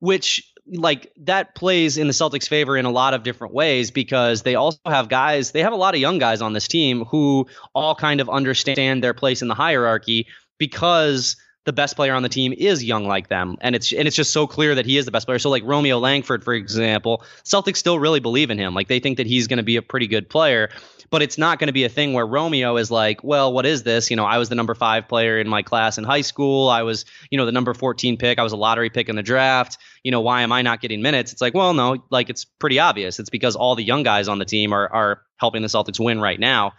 which 0.00 0.51
like 0.66 1.12
that 1.18 1.54
plays 1.54 1.98
in 1.98 2.06
the 2.06 2.12
Celtics' 2.12 2.48
favor 2.48 2.76
in 2.76 2.84
a 2.84 2.90
lot 2.90 3.14
of 3.14 3.22
different 3.22 3.52
ways 3.52 3.90
because 3.90 4.42
they 4.42 4.54
also 4.54 4.78
have 4.86 5.08
guys, 5.08 5.50
they 5.50 5.62
have 5.62 5.72
a 5.72 5.76
lot 5.76 5.94
of 5.94 6.00
young 6.00 6.18
guys 6.18 6.40
on 6.40 6.52
this 6.52 6.68
team 6.68 7.04
who 7.04 7.46
all 7.74 7.94
kind 7.94 8.20
of 8.20 8.28
understand 8.28 9.02
their 9.02 9.14
place 9.14 9.42
in 9.42 9.48
the 9.48 9.54
hierarchy 9.54 10.26
because 10.58 11.36
the 11.64 11.72
best 11.72 11.96
player 11.96 12.14
on 12.14 12.22
the 12.22 12.28
team 12.28 12.52
is 12.56 12.82
young 12.82 13.06
like 13.06 13.28
them 13.28 13.56
and 13.60 13.74
it's 13.74 13.92
and 13.92 14.06
it's 14.06 14.16
just 14.16 14.32
so 14.32 14.46
clear 14.46 14.74
that 14.74 14.86
he 14.86 14.96
is 14.96 15.04
the 15.04 15.10
best 15.10 15.26
player 15.26 15.38
so 15.38 15.50
like 15.50 15.62
Romeo 15.64 15.98
Langford 15.98 16.42
for 16.42 16.54
example 16.54 17.22
Celtics 17.44 17.76
still 17.76 17.98
really 17.98 18.20
believe 18.20 18.50
in 18.50 18.58
him 18.58 18.74
like 18.74 18.88
they 18.88 19.00
think 19.00 19.16
that 19.18 19.26
he's 19.26 19.46
going 19.46 19.58
to 19.58 19.62
be 19.62 19.76
a 19.76 19.82
pretty 19.82 20.06
good 20.06 20.28
player 20.28 20.68
but 21.12 21.20
it's 21.20 21.36
not 21.36 21.58
going 21.58 21.66
to 21.66 21.74
be 21.74 21.84
a 21.84 21.90
thing 21.90 22.14
where 22.14 22.26
Romeo 22.26 22.78
is 22.78 22.90
like, 22.90 23.22
well, 23.22 23.52
what 23.52 23.66
is 23.66 23.82
this? 23.82 24.08
You 24.08 24.16
know, 24.16 24.24
I 24.24 24.38
was 24.38 24.48
the 24.48 24.54
number 24.54 24.74
five 24.74 25.08
player 25.08 25.38
in 25.38 25.46
my 25.46 25.60
class 25.60 25.98
in 25.98 26.04
high 26.04 26.22
school. 26.22 26.70
I 26.70 26.84
was, 26.84 27.04
you 27.30 27.36
know, 27.36 27.44
the 27.44 27.52
number 27.52 27.74
14 27.74 28.16
pick. 28.16 28.38
I 28.38 28.42
was 28.42 28.52
a 28.52 28.56
lottery 28.56 28.88
pick 28.88 29.10
in 29.10 29.16
the 29.16 29.22
draft. 29.22 29.76
You 30.02 30.10
know, 30.10 30.22
why 30.22 30.40
am 30.40 30.52
I 30.52 30.62
not 30.62 30.80
getting 30.80 31.02
minutes? 31.02 31.30
It's 31.30 31.42
like, 31.42 31.52
well, 31.52 31.74
no, 31.74 32.02
like 32.08 32.30
it's 32.30 32.46
pretty 32.46 32.78
obvious. 32.78 33.20
It's 33.20 33.28
because 33.28 33.56
all 33.56 33.74
the 33.76 33.84
young 33.84 34.04
guys 34.04 34.26
on 34.26 34.38
the 34.38 34.46
team 34.46 34.72
are 34.72 34.88
are 34.88 35.22
helping 35.36 35.60
the 35.60 35.68
Celtics 35.68 36.02
win 36.02 36.18
right 36.18 36.40
now. 36.40 36.72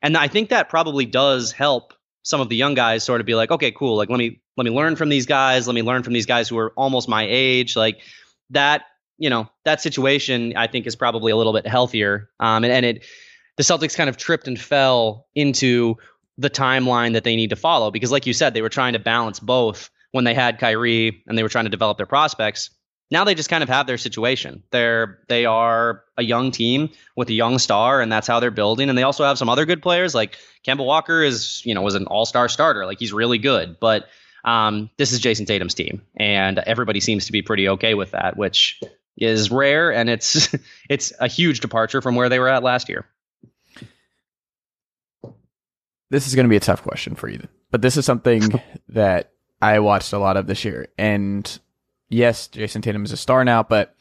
And 0.00 0.16
I 0.16 0.28
think 0.28 0.50
that 0.50 0.68
probably 0.68 1.04
does 1.04 1.50
help 1.50 1.92
some 2.22 2.40
of 2.40 2.48
the 2.48 2.56
young 2.56 2.74
guys 2.74 3.04
sort 3.04 3.20
of 3.20 3.26
be 3.26 3.34
like, 3.34 3.50
okay, 3.50 3.72
cool. 3.72 3.96
Like 3.96 4.10
let 4.10 4.18
me 4.18 4.40
let 4.56 4.64
me 4.64 4.70
learn 4.70 4.96
from 4.96 5.08
these 5.08 5.26
guys. 5.26 5.66
Let 5.66 5.74
me 5.74 5.82
learn 5.82 6.02
from 6.02 6.12
these 6.12 6.26
guys 6.26 6.48
who 6.48 6.58
are 6.58 6.72
almost 6.76 7.08
my 7.08 7.26
age. 7.28 7.76
Like 7.76 8.00
that, 8.50 8.82
you 9.18 9.30
know, 9.30 9.48
that 9.64 9.80
situation 9.80 10.54
I 10.56 10.66
think 10.66 10.86
is 10.86 10.96
probably 10.96 11.32
a 11.32 11.36
little 11.36 11.52
bit 11.52 11.66
healthier. 11.66 12.30
Um, 12.38 12.64
and, 12.64 12.72
and 12.72 12.86
it 12.86 13.04
the 13.56 13.62
Celtics 13.62 13.94
kind 13.94 14.08
of 14.08 14.16
tripped 14.16 14.48
and 14.48 14.58
fell 14.58 15.26
into 15.34 15.96
the 16.38 16.48
timeline 16.48 17.12
that 17.12 17.24
they 17.24 17.36
need 17.36 17.50
to 17.50 17.56
follow 17.56 17.90
because, 17.90 18.10
like 18.10 18.26
you 18.26 18.32
said, 18.32 18.54
they 18.54 18.62
were 18.62 18.70
trying 18.70 18.94
to 18.94 18.98
balance 18.98 19.38
both 19.38 19.90
when 20.12 20.24
they 20.24 20.32
had 20.32 20.58
Kyrie 20.58 21.22
and 21.26 21.36
they 21.36 21.42
were 21.42 21.50
trying 21.50 21.66
to 21.66 21.70
develop 21.70 21.98
their 21.98 22.06
prospects. 22.06 22.70
Now 23.10 23.24
they 23.24 23.34
just 23.34 23.50
kind 23.50 23.62
of 23.62 23.68
have 23.68 23.86
their 23.86 23.98
situation. 23.98 24.62
They're 24.70 25.18
they 25.28 25.44
are 25.44 26.04
a 26.16 26.22
young 26.22 26.50
team 26.50 26.90
with 27.16 27.28
a 27.28 27.32
young 27.32 27.58
star, 27.58 28.00
and 28.00 28.10
that's 28.10 28.26
how 28.26 28.40
they're 28.40 28.50
building. 28.50 28.88
And 28.88 28.96
they 28.96 29.02
also 29.02 29.24
have 29.24 29.38
some 29.38 29.48
other 29.48 29.66
good 29.66 29.82
players. 29.82 30.14
Like 30.14 30.36
Kemba 30.66 30.84
Walker 30.84 31.22
is, 31.22 31.64
you 31.64 31.74
know, 31.74 31.82
was 31.82 31.94
an 31.94 32.06
all 32.06 32.24
star 32.24 32.48
starter. 32.48 32.86
Like 32.86 32.98
he's 32.98 33.12
really 33.12 33.38
good. 33.38 33.78
But 33.80 34.06
um, 34.44 34.90
this 34.96 35.12
is 35.12 35.20
Jayson 35.20 35.46
Tatum's 35.46 35.74
team, 35.74 36.02
and 36.16 36.58
everybody 36.60 37.00
seems 37.00 37.26
to 37.26 37.32
be 37.32 37.42
pretty 37.42 37.68
okay 37.68 37.94
with 37.94 38.12
that, 38.12 38.36
which 38.36 38.80
is 39.16 39.50
rare, 39.50 39.92
and 39.92 40.08
it's 40.08 40.54
it's 40.88 41.12
a 41.20 41.28
huge 41.28 41.60
departure 41.60 42.00
from 42.00 42.14
where 42.14 42.28
they 42.28 42.38
were 42.38 42.48
at 42.48 42.62
last 42.62 42.88
year 42.88 43.06
this 46.10 46.26
is 46.26 46.34
going 46.34 46.44
to 46.44 46.50
be 46.50 46.56
a 46.56 46.60
tough 46.60 46.82
question 46.82 47.14
for 47.14 47.28
you, 47.28 47.46
but 47.70 47.82
this 47.82 47.96
is 47.96 48.04
something 48.04 48.42
that 48.88 49.32
I 49.62 49.78
watched 49.78 50.12
a 50.12 50.18
lot 50.18 50.36
of 50.36 50.46
this 50.46 50.64
year. 50.64 50.88
And 50.98 51.58
yes, 52.10 52.48
Jayson 52.48 52.82
Tatum 52.82 53.04
is 53.04 53.12
a 53.12 53.16
star 53.16 53.44
now, 53.44 53.62
but 53.62 53.94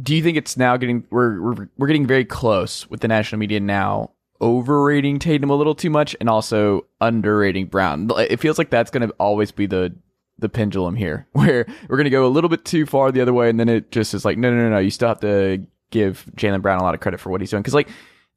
do 0.00 0.14
you 0.14 0.22
think 0.22 0.36
it's 0.36 0.56
now 0.56 0.76
getting 0.76 1.06
we're 1.10 1.40
we're, 1.40 1.68
we're 1.78 1.86
getting 1.86 2.06
very 2.06 2.24
close 2.24 2.88
with 2.90 3.00
the 3.00 3.08
national 3.08 3.38
media 3.38 3.60
now 3.60 4.10
overrating 4.40 5.18
Tatum 5.18 5.48
a 5.50 5.54
little 5.54 5.74
too 5.74 5.88
much 5.88 6.14
and 6.20 6.28
also 6.28 6.86
underrating 7.00 7.66
Brown? 7.66 8.10
It 8.18 8.40
feels 8.40 8.58
like 8.58 8.70
that's 8.70 8.90
going 8.90 9.08
to 9.08 9.14
always 9.18 9.52
be 9.52 9.66
the 9.66 9.94
the 10.38 10.48
pendulum 10.48 10.96
here, 10.96 11.26
where 11.32 11.66
we're 11.88 11.96
going 11.96 12.04
to 12.04 12.10
go 12.10 12.26
a 12.26 12.28
little 12.28 12.50
bit 12.50 12.64
too 12.64 12.86
far 12.86 13.12
the 13.12 13.20
other 13.20 13.32
way, 13.32 13.48
and 13.48 13.58
then 13.58 13.68
it 13.68 13.90
just 13.90 14.14
is 14.14 14.24
like, 14.24 14.36
no, 14.36 14.50
no, 14.50 14.62
no, 14.62 14.70
no. 14.70 14.78
You 14.78 14.90
still 14.90 15.08
have 15.08 15.20
to 15.20 15.64
give 15.90 16.26
Jaylen 16.36 16.60
Brown 16.60 16.80
a 16.80 16.82
lot 16.82 16.94
of 16.94 17.00
credit 17.00 17.20
for 17.20 17.30
what 17.30 17.40
he's 17.40 17.50
doing 17.50 17.62
because, 17.62 17.74
like, 17.74 17.88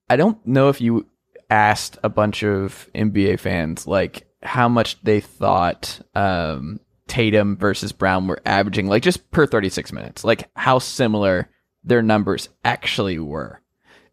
I 0.09 0.15
don't 0.15 0.45
know 0.45 0.69
if 0.69 0.79
you 0.79 1.07
asked 1.49 1.97
a 2.03 2.09
bunch 2.09 2.43
of 2.43 2.89
NBA 2.93 3.39
fans 3.39 3.87
like 3.87 4.27
how 4.43 4.67
much 4.67 5.01
they 5.01 5.21
thought 5.21 6.01
um, 6.13 6.79
Tatum 7.07 7.57
versus 7.57 7.91
Brown 7.91 8.27
were 8.27 8.41
averaging, 8.45 8.87
like 8.87 9.03
just 9.03 9.29
per 9.31 9.45
36 9.45 9.91
minutes, 9.91 10.23
like 10.23 10.49
how 10.55 10.79
similar 10.79 11.49
their 11.83 12.01
numbers 12.01 12.49
actually 12.63 13.19
were. 13.19 13.61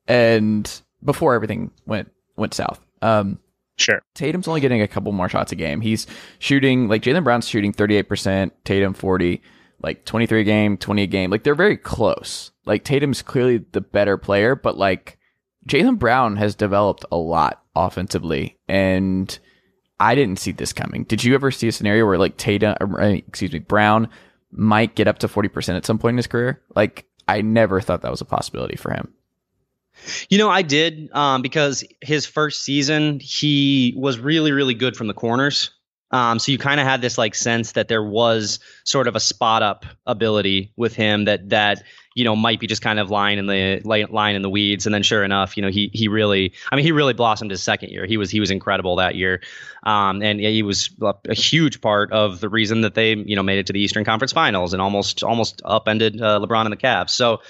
And 0.06 0.70
before 1.04 1.34
everything 1.34 1.70
went 1.86 2.10
went 2.36 2.54
south. 2.54 2.80
Um, 3.02 3.38
sure. 3.76 4.02
Tatum's 4.14 4.48
only 4.48 4.60
getting 4.60 4.82
a 4.82 4.88
couple 4.88 5.12
more 5.12 5.28
shots 5.28 5.52
a 5.52 5.56
game. 5.56 5.80
He's 5.80 6.06
shooting 6.38 6.88
like 6.88 7.02
Jaylen 7.02 7.24
Brown's 7.24 7.48
shooting 7.48 7.72
38%, 7.72 8.50
Tatum 8.64 8.94
40, 8.94 9.42
like 9.82 10.04
23 10.04 10.40
a 10.40 10.44
game, 10.44 10.76
20 10.76 11.02
a 11.02 11.06
game. 11.06 11.30
Like 11.30 11.42
they're 11.44 11.54
very 11.54 11.76
close. 11.76 12.50
Like 12.64 12.84
Tatum's 12.84 13.22
clearly 13.22 13.58
the 13.58 13.80
better 13.80 14.16
player, 14.16 14.56
but 14.56 14.76
like 14.78 15.18
Jaylen 15.68 15.98
Brown 15.98 16.36
has 16.36 16.54
developed 16.54 17.04
a 17.10 17.16
lot 17.16 17.62
offensively, 17.74 18.58
and 18.68 19.38
I 20.00 20.14
didn't 20.14 20.38
see 20.38 20.52
this 20.52 20.72
coming. 20.72 21.04
Did 21.04 21.22
you 21.22 21.34
ever 21.34 21.50
see 21.50 21.68
a 21.68 21.72
scenario 21.72 22.06
where 22.06 22.18
like 22.18 22.36
Tatum, 22.36 22.76
or, 22.80 23.00
uh, 23.00 23.08
excuse 23.08 23.52
me, 23.52 23.60
Brown 23.60 24.08
might 24.50 24.94
get 24.94 25.08
up 25.08 25.18
to 25.20 25.28
forty 25.28 25.48
percent 25.48 25.76
at 25.76 25.86
some 25.86 25.98
point 25.98 26.14
in 26.14 26.18
his 26.18 26.26
career? 26.26 26.60
Like 26.74 27.06
I 27.28 27.40
never 27.40 27.80
thought 27.80 28.02
that 28.02 28.10
was 28.10 28.20
a 28.20 28.24
possibility 28.26 28.76
for 28.76 28.92
him. 28.92 29.12
You 30.28 30.38
know, 30.38 30.50
I 30.50 30.62
did 30.62 31.08
um, 31.12 31.40
because 31.42 31.84
his 32.00 32.26
first 32.26 32.62
season 32.62 33.20
he 33.20 33.94
was 33.96 34.18
really, 34.18 34.52
really 34.52 34.74
good 34.74 34.96
from 34.96 35.06
the 35.06 35.14
corners. 35.14 35.70
Um, 36.10 36.38
so 36.38 36.52
you 36.52 36.58
kind 36.58 36.80
of 36.80 36.86
had 36.86 37.00
this 37.00 37.18
like 37.18 37.34
sense 37.34 37.72
that 37.72 37.88
there 37.88 38.02
was 38.02 38.60
sort 38.84 39.08
of 39.08 39.16
a 39.16 39.20
spot 39.20 39.62
up 39.62 39.86
ability 40.06 40.72
with 40.76 40.94
him 40.94 41.24
that 41.24 41.48
that 41.48 41.82
you 42.14 42.24
know 42.24 42.36
might 42.36 42.60
be 42.60 42.66
just 42.66 42.82
kind 42.82 42.98
of 42.98 43.10
lying 43.10 43.38
in 43.38 43.46
the 43.46 43.80
lying 43.84 44.36
in 44.36 44.42
the 44.42 44.50
weeds. 44.50 44.86
And 44.86 44.94
then 44.94 45.02
sure 45.02 45.24
enough, 45.24 45.56
you 45.56 45.62
know 45.62 45.68
he 45.68 45.90
he 45.92 46.08
really 46.08 46.52
I 46.70 46.76
mean 46.76 46.84
he 46.84 46.92
really 46.92 47.12
blossomed 47.12 47.50
his 47.50 47.62
second 47.62 47.90
year. 47.90 48.06
He 48.06 48.16
was 48.16 48.30
he 48.30 48.40
was 48.40 48.50
incredible 48.50 48.96
that 48.96 49.14
year, 49.14 49.42
um, 49.82 50.22
and 50.22 50.40
he 50.40 50.62
was 50.62 50.90
a 51.00 51.34
huge 51.34 51.80
part 51.80 52.12
of 52.12 52.40
the 52.40 52.48
reason 52.48 52.82
that 52.82 52.94
they 52.94 53.14
you 53.14 53.36
know 53.36 53.42
made 53.42 53.58
it 53.58 53.66
to 53.66 53.72
the 53.72 53.80
Eastern 53.80 54.04
Conference 54.04 54.32
Finals 54.32 54.72
and 54.72 54.80
almost 54.80 55.22
almost 55.22 55.60
upended 55.64 56.20
uh, 56.20 56.40
LeBron 56.40 56.64
and 56.64 56.72
the 56.72 56.76
Cavs. 56.76 57.10
So 57.10 57.42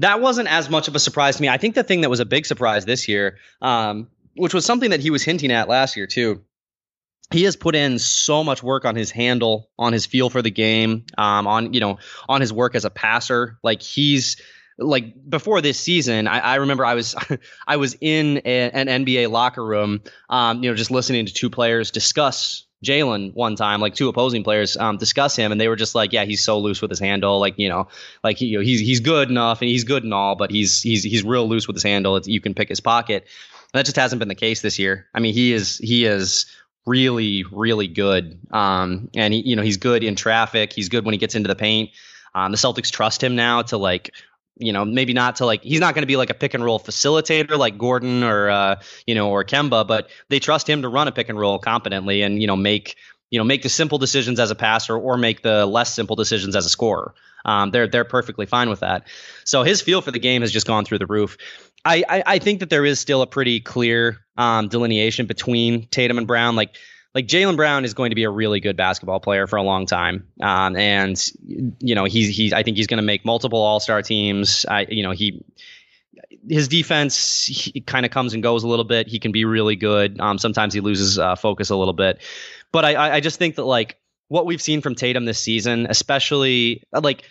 that 0.00 0.20
wasn't 0.20 0.50
as 0.50 0.68
much 0.68 0.88
of 0.88 0.96
a 0.96 1.00
surprise 1.00 1.36
to 1.36 1.42
me. 1.42 1.48
I 1.48 1.56
think 1.56 1.76
the 1.76 1.84
thing 1.84 2.00
that 2.00 2.10
was 2.10 2.20
a 2.20 2.26
big 2.26 2.46
surprise 2.46 2.84
this 2.84 3.08
year, 3.08 3.38
um, 3.62 4.08
which 4.36 4.52
was 4.52 4.64
something 4.64 4.90
that 4.90 5.00
he 5.00 5.10
was 5.10 5.22
hinting 5.22 5.52
at 5.52 5.68
last 5.68 5.96
year 5.96 6.06
too 6.06 6.42
he 7.32 7.44
has 7.44 7.56
put 7.56 7.74
in 7.74 7.98
so 7.98 8.44
much 8.44 8.62
work 8.62 8.84
on 8.84 8.96
his 8.96 9.10
handle, 9.10 9.70
on 9.78 9.92
his 9.92 10.06
feel 10.06 10.30
for 10.30 10.42
the 10.42 10.50
game, 10.50 11.04
um, 11.16 11.46
on 11.46 11.72
you 11.72 11.80
know, 11.80 11.98
on 12.28 12.40
his 12.40 12.52
work 12.52 12.74
as 12.74 12.84
a 12.84 12.90
passer. 12.90 13.58
Like 13.62 13.82
he's 13.82 14.40
like 14.78 15.14
before 15.28 15.60
this 15.60 15.78
season, 15.78 16.26
I, 16.26 16.40
I 16.40 16.54
remember 16.56 16.84
I 16.84 16.94
was 16.94 17.14
I 17.66 17.76
was 17.76 17.96
in 18.00 18.42
a, 18.44 18.70
an 18.70 19.04
NBA 19.04 19.30
locker 19.30 19.64
room, 19.64 20.02
um, 20.28 20.62
you 20.62 20.70
know, 20.70 20.76
just 20.76 20.90
listening 20.90 21.26
to 21.26 21.32
two 21.32 21.50
players 21.50 21.90
discuss 21.90 22.64
Jaylen 22.84 23.34
one 23.34 23.56
time, 23.56 23.80
like 23.80 23.94
two 23.94 24.08
opposing 24.08 24.44
players 24.44 24.76
um, 24.76 24.98
discuss 24.98 25.34
him, 25.34 25.50
and 25.50 25.60
they 25.60 25.68
were 25.68 25.76
just 25.76 25.94
like, 25.94 26.12
"Yeah, 26.12 26.24
he's 26.24 26.44
so 26.44 26.58
loose 26.58 26.82
with 26.82 26.90
his 26.90 27.00
handle, 27.00 27.40
like 27.40 27.58
you 27.58 27.68
know, 27.68 27.88
like 28.22 28.40
you 28.40 28.58
know, 28.58 28.64
he's 28.64 28.80
he's 28.80 29.00
good 29.00 29.30
enough 29.30 29.60
and 29.62 29.70
he's 29.70 29.84
good 29.84 30.04
and 30.04 30.14
all, 30.14 30.36
but 30.36 30.50
he's 30.50 30.82
he's 30.82 31.02
he's 31.02 31.24
real 31.24 31.48
loose 31.48 31.66
with 31.66 31.76
his 31.76 31.82
handle. 31.82 32.16
It's, 32.16 32.28
you 32.28 32.40
can 32.40 32.54
pick 32.54 32.68
his 32.68 32.80
pocket." 32.80 33.26
And 33.72 33.80
that 33.80 33.86
just 33.86 33.96
hasn't 33.96 34.20
been 34.20 34.28
the 34.28 34.36
case 34.36 34.60
this 34.60 34.78
year. 34.78 35.08
I 35.14 35.20
mean, 35.20 35.34
he 35.34 35.52
is 35.52 35.78
he 35.78 36.04
is 36.04 36.46
really, 36.86 37.44
really 37.50 37.88
good. 37.88 38.38
Um, 38.50 39.10
and 39.14 39.32
he, 39.32 39.40
you 39.40 39.56
know, 39.56 39.62
he's 39.62 39.76
good 39.76 40.04
in 40.04 40.16
traffic. 40.16 40.72
He's 40.72 40.88
good 40.88 41.04
when 41.04 41.12
he 41.12 41.18
gets 41.18 41.34
into 41.34 41.48
the 41.48 41.56
paint. 41.56 41.90
Um, 42.34 42.52
the 42.52 42.58
Celtics 42.58 42.90
trust 42.90 43.22
him 43.22 43.36
now 43.36 43.62
to 43.62 43.76
like, 43.76 44.10
you 44.58 44.72
know, 44.72 44.84
maybe 44.84 45.12
not 45.12 45.36
to 45.36 45.46
like, 45.46 45.62
he's 45.62 45.80
not 45.80 45.94
going 45.94 46.02
to 46.02 46.06
be 46.06 46.16
like 46.16 46.30
a 46.30 46.34
pick 46.34 46.54
and 46.54 46.64
roll 46.64 46.78
facilitator 46.78 47.56
like 47.56 47.78
Gordon 47.78 48.22
or, 48.22 48.50
uh, 48.50 48.80
you 49.06 49.14
know, 49.14 49.30
or 49.30 49.44
Kemba, 49.44 49.86
but 49.86 50.10
they 50.28 50.38
trust 50.38 50.68
him 50.68 50.82
to 50.82 50.88
run 50.88 51.08
a 51.08 51.12
pick 51.12 51.28
and 51.28 51.38
roll 51.38 51.58
competently 51.58 52.22
and, 52.22 52.40
you 52.40 52.46
know, 52.46 52.56
make, 52.56 52.96
you 53.30 53.38
know, 53.38 53.44
make 53.44 53.62
the 53.62 53.68
simple 53.68 53.98
decisions 53.98 54.38
as 54.38 54.50
a 54.50 54.54
passer 54.54 54.96
or 54.96 55.16
make 55.16 55.42
the 55.42 55.66
less 55.66 55.92
simple 55.92 56.16
decisions 56.16 56.54
as 56.54 56.66
a 56.66 56.68
scorer. 56.68 57.14
Um, 57.44 57.70
they're 57.72 57.86
they're 57.86 58.04
perfectly 58.04 58.46
fine 58.46 58.70
with 58.70 58.80
that. 58.80 59.06
So 59.44 59.64
his 59.64 59.82
feel 59.82 60.00
for 60.00 60.10
the 60.10 60.18
game 60.18 60.42
has 60.42 60.52
just 60.52 60.66
gone 60.66 60.84
through 60.84 60.98
the 60.98 61.06
roof. 61.06 61.36
I, 61.84 62.04
I, 62.08 62.22
I 62.26 62.38
think 62.38 62.60
that 62.60 62.70
there 62.70 62.84
is 62.84 62.98
still 62.98 63.22
a 63.22 63.26
pretty 63.26 63.60
clear 63.60 64.18
um, 64.36 64.68
delineation 64.68 65.26
between 65.26 65.86
Tatum 65.88 66.18
and 66.18 66.26
Brown. 66.26 66.56
Like 66.56 66.76
like 67.14 67.28
Jaylen 67.28 67.56
Brown 67.56 67.84
is 67.84 67.94
going 67.94 68.10
to 68.10 68.16
be 68.16 68.24
a 68.24 68.30
really 68.30 68.58
good 68.60 68.76
basketball 68.76 69.20
player 69.20 69.46
for 69.46 69.56
a 69.56 69.62
long 69.62 69.86
time, 69.86 70.26
um, 70.40 70.76
and 70.76 71.22
you 71.78 71.94
know 71.94 72.04
he's 72.04 72.34
he's 72.34 72.52
I 72.52 72.62
think 72.62 72.76
he's 72.76 72.86
going 72.86 72.98
to 72.98 73.04
make 73.04 73.24
multiple 73.24 73.60
All 73.60 73.80
Star 73.80 74.02
teams. 74.02 74.66
I 74.68 74.86
you 74.88 75.02
know 75.02 75.12
he 75.12 75.44
his 76.48 76.68
defense 76.68 77.70
kind 77.86 78.04
of 78.04 78.12
comes 78.12 78.34
and 78.34 78.42
goes 78.42 78.64
a 78.64 78.68
little 78.68 78.84
bit. 78.84 79.06
He 79.06 79.18
can 79.18 79.32
be 79.32 79.44
really 79.44 79.76
good. 79.76 80.20
Um, 80.20 80.38
sometimes 80.38 80.74
he 80.74 80.80
loses 80.80 81.18
uh, 81.18 81.36
focus 81.36 81.70
a 81.70 81.76
little 81.76 81.94
bit, 81.94 82.20
but 82.72 82.84
I 82.84 83.16
I 83.16 83.20
just 83.20 83.38
think 83.38 83.56
that 83.56 83.64
like 83.64 83.96
what 84.28 84.46
we've 84.46 84.62
seen 84.62 84.80
from 84.80 84.94
Tatum 84.94 85.24
this 85.24 85.38
season, 85.38 85.86
especially 85.88 86.82
like 86.92 87.24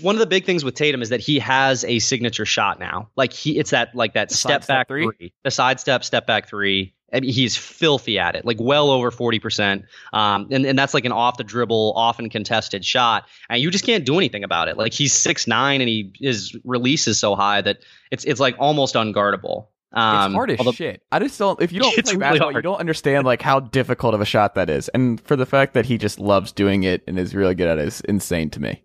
one 0.00 0.14
of 0.14 0.20
the 0.20 0.26
big 0.26 0.44
things 0.44 0.64
with 0.64 0.74
Tatum 0.74 1.02
is 1.02 1.08
that 1.08 1.20
he 1.20 1.38
has 1.38 1.84
a 1.84 1.98
signature 1.98 2.46
shot 2.46 2.78
now. 2.78 3.08
Like 3.16 3.32
he, 3.32 3.58
it's 3.58 3.70
that 3.70 3.94
like 3.94 4.14
that 4.14 4.30
step 4.30 4.66
back 4.66 4.88
three? 4.88 5.04
three, 5.04 5.32
the 5.42 5.50
sidestep, 5.50 6.04
step 6.04 6.26
back 6.26 6.48
three. 6.48 6.94
I 7.12 7.20
mean, 7.20 7.30
he's 7.30 7.56
filthy 7.56 8.18
at 8.18 8.36
it, 8.36 8.46
like 8.46 8.56
well 8.58 8.90
over 8.90 9.10
forty 9.10 9.38
percent. 9.38 9.84
Um, 10.12 10.48
and 10.50 10.64
and 10.64 10.78
that's 10.78 10.94
like 10.94 11.04
an 11.04 11.12
off 11.12 11.36
the 11.36 11.44
dribble, 11.44 11.92
often 11.94 12.30
contested 12.30 12.84
shot, 12.84 13.28
and 13.50 13.60
you 13.60 13.70
just 13.70 13.84
can't 13.84 14.06
do 14.06 14.16
anything 14.16 14.44
about 14.44 14.68
it. 14.68 14.78
Like 14.78 14.94
he's 14.94 15.12
six 15.12 15.46
nine, 15.46 15.80
and 15.80 15.88
he 15.88 16.12
his 16.18 16.56
release 16.64 17.06
is 17.06 17.18
so 17.18 17.34
high 17.34 17.60
that 17.60 17.78
it's 18.10 18.24
it's 18.24 18.40
like 18.40 18.56
almost 18.58 18.94
unguardable. 18.94 19.66
Um, 19.94 20.26
it's 20.26 20.34
hard 20.34 20.50
as 20.52 20.58
although- 20.58 20.72
shit. 20.72 21.02
I 21.12 21.18
just 21.18 21.38
don't. 21.38 21.60
If 21.60 21.70
you 21.70 21.80
don't 21.80 21.92
play 22.04 22.12
really 22.12 22.18
basketball, 22.18 22.52
you 22.52 22.62
don't 22.62 22.80
understand 22.80 23.26
like 23.26 23.42
how 23.42 23.60
difficult 23.60 24.14
of 24.14 24.22
a 24.22 24.24
shot 24.24 24.54
that 24.54 24.70
is. 24.70 24.88
And 24.90 25.20
for 25.20 25.36
the 25.36 25.44
fact 25.44 25.74
that 25.74 25.84
he 25.84 25.98
just 25.98 26.18
loves 26.18 26.50
doing 26.50 26.84
it 26.84 27.02
and 27.06 27.18
is 27.18 27.34
really 27.34 27.54
good 27.54 27.68
at 27.68 27.78
it 27.78 27.88
is 27.88 28.00
insane 28.02 28.48
to 28.50 28.60
me. 28.60 28.82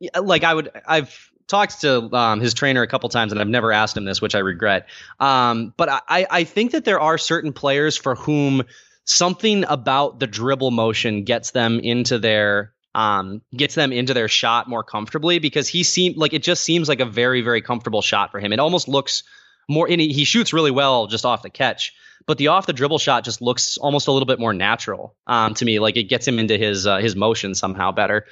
Yeah, 0.00 0.10
like 0.20 0.44
I 0.44 0.52
would 0.52 0.70
I've 0.86 1.30
talked 1.46 1.80
to 1.80 2.14
um, 2.14 2.40
his 2.40 2.54
trainer 2.54 2.82
a 2.82 2.86
couple 2.86 3.08
times 3.08 3.32
and 3.32 3.40
I've 3.40 3.48
never 3.48 3.72
asked 3.72 3.96
him 3.96 4.04
this, 4.04 4.20
which 4.20 4.34
I 4.34 4.40
regret. 4.40 4.88
Um, 5.20 5.72
but 5.76 5.88
I, 6.08 6.26
I 6.30 6.44
think 6.44 6.72
that 6.72 6.84
there 6.84 7.00
are 7.00 7.18
certain 7.18 7.52
players 7.52 7.96
for 7.96 8.14
whom 8.14 8.64
something 9.04 9.64
about 9.68 10.18
the 10.18 10.26
dribble 10.26 10.72
motion 10.72 11.24
gets 11.24 11.52
them 11.52 11.78
into 11.80 12.18
their 12.18 12.72
um, 12.94 13.42
gets 13.54 13.74
them 13.74 13.92
into 13.92 14.14
their 14.14 14.28
shot 14.28 14.68
more 14.68 14.82
comfortably 14.82 15.38
because 15.38 15.68
he 15.68 15.82
seemed 15.82 16.16
like 16.16 16.32
it 16.32 16.42
just 16.42 16.64
seems 16.64 16.88
like 16.88 17.00
a 17.00 17.04
very 17.04 17.42
very 17.42 17.62
comfortable 17.62 18.02
shot 18.02 18.32
for 18.32 18.40
him. 18.40 18.52
It 18.52 18.58
almost 18.58 18.88
looks 18.88 19.22
more 19.68 19.88
and 19.88 20.00
he, 20.00 20.12
he 20.12 20.24
shoots 20.24 20.52
really 20.52 20.70
well 20.70 21.06
just 21.06 21.24
off 21.24 21.42
the 21.42 21.50
catch. 21.50 21.94
But 22.26 22.38
the 22.38 22.48
off 22.48 22.66
the 22.66 22.72
dribble 22.72 22.98
shot 22.98 23.22
just 23.22 23.40
looks 23.40 23.78
almost 23.78 24.08
a 24.08 24.12
little 24.12 24.26
bit 24.26 24.40
more 24.40 24.52
natural 24.52 25.14
um, 25.28 25.54
to 25.54 25.64
me. 25.64 25.78
Like 25.78 25.96
it 25.96 26.04
gets 26.04 26.26
him 26.26 26.38
into 26.38 26.58
his 26.58 26.86
uh, 26.86 26.98
his 26.98 27.14
motion 27.14 27.54
somehow 27.54 27.92
better. 27.92 28.26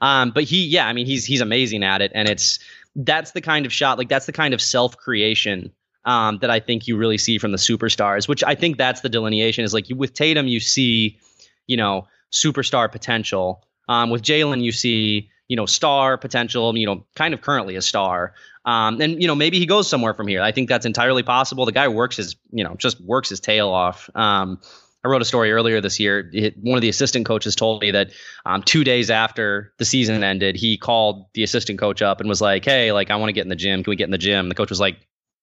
Um, 0.00 0.30
but 0.30 0.44
he, 0.44 0.66
yeah, 0.66 0.86
I 0.86 0.92
mean, 0.92 1.06
he's 1.06 1.24
he's 1.24 1.40
amazing 1.40 1.82
at 1.84 2.00
it, 2.00 2.12
and 2.14 2.28
it's 2.28 2.58
that's 2.96 3.32
the 3.32 3.40
kind 3.40 3.66
of 3.66 3.72
shot, 3.72 3.98
like 3.98 4.08
that's 4.08 4.26
the 4.26 4.32
kind 4.32 4.54
of 4.54 4.60
self 4.60 4.96
creation 4.96 5.72
um, 6.04 6.38
that 6.38 6.50
I 6.50 6.60
think 6.60 6.86
you 6.86 6.96
really 6.96 7.18
see 7.18 7.38
from 7.38 7.52
the 7.52 7.58
superstars. 7.58 8.28
Which 8.28 8.42
I 8.44 8.54
think 8.54 8.76
that's 8.76 9.00
the 9.00 9.08
delineation 9.08 9.64
is 9.64 9.74
like 9.74 9.86
with 9.94 10.14
Tatum, 10.14 10.48
you 10.48 10.60
see, 10.60 11.18
you 11.66 11.76
know, 11.76 12.08
superstar 12.32 12.90
potential. 12.90 13.64
Um, 13.88 14.10
with 14.10 14.22
Jaylen, 14.22 14.62
you 14.62 14.72
see, 14.72 15.30
you 15.48 15.56
know, 15.56 15.66
star 15.66 16.18
potential. 16.18 16.76
You 16.76 16.86
know, 16.86 17.06
kind 17.14 17.34
of 17.34 17.40
currently 17.40 17.76
a 17.76 17.82
star. 17.82 18.34
Um, 18.64 19.00
and 19.00 19.20
you 19.22 19.28
know, 19.28 19.34
maybe 19.34 19.58
he 19.58 19.66
goes 19.66 19.88
somewhere 19.88 20.12
from 20.12 20.28
here. 20.28 20.42
I 20.42 20.52
think 20.52 20.68
that's 20.68 20.84
entirely 20.84 21.22
possible. 21.22 21.64
The 21.64 21.72
guy 21.72 21.88
works 21.88 22.16
his, 22.16 22.36
you 22.50 22.64
know, 22.64 22.74
just 22.74 23.00
works 23.00 23.28
his 23.30 23.40
tail 23.40 23.68
off. 23.68 24.10
Um, 24.14 24.60
I 25.08 25.10
wrote 25.10 25.22
a 25.22 25.24
story 25.24 25.50
earlier 25.52 25.80
this 25.80 25.98
year. 25.98 26.28
It, 26.32 26.54
one 26.60 26.76
of 26.76 26.82
the 26.82 26.88
assistant 26.90 27.24
coaches 27.26 27.56
told 27.56 27.80
me 27.80 27.90
that 27.92 28.12
um, 28.44 28.62
two 28.62 28.84
days 28.84 29.10
after 29.10 29.72
the 29.78 29.84
season 29.84 30.22
ended, 30.22 30.56
he 30.56 30.76
called 30.76 31.26
the 31.32 31.42
assistant 31.42 31.78
coach 31.78 32.02
up 32.02 32.20
and 32.20 32.28
was 32.28 32.40
like, 32.42 32.64
"Hey, 32.64 32.92
like 32.92 33.10
I 33.10 33.16
want 33.16 33.30
to 33.30 33.32
get 33.32 33.42
in 33.42 33.48
the 33.48 33.56
gym. 33.56 33.82
Can 33.82 33.90
we 33.90 33.96
get 33.96 34.04
in 34.04 34.10
the 34.10 34.18
gym?" 34.18 34.48
The 34.48 34.54
coach 34.54 34.68
was 34.68 34.80
like, 34.80 34.98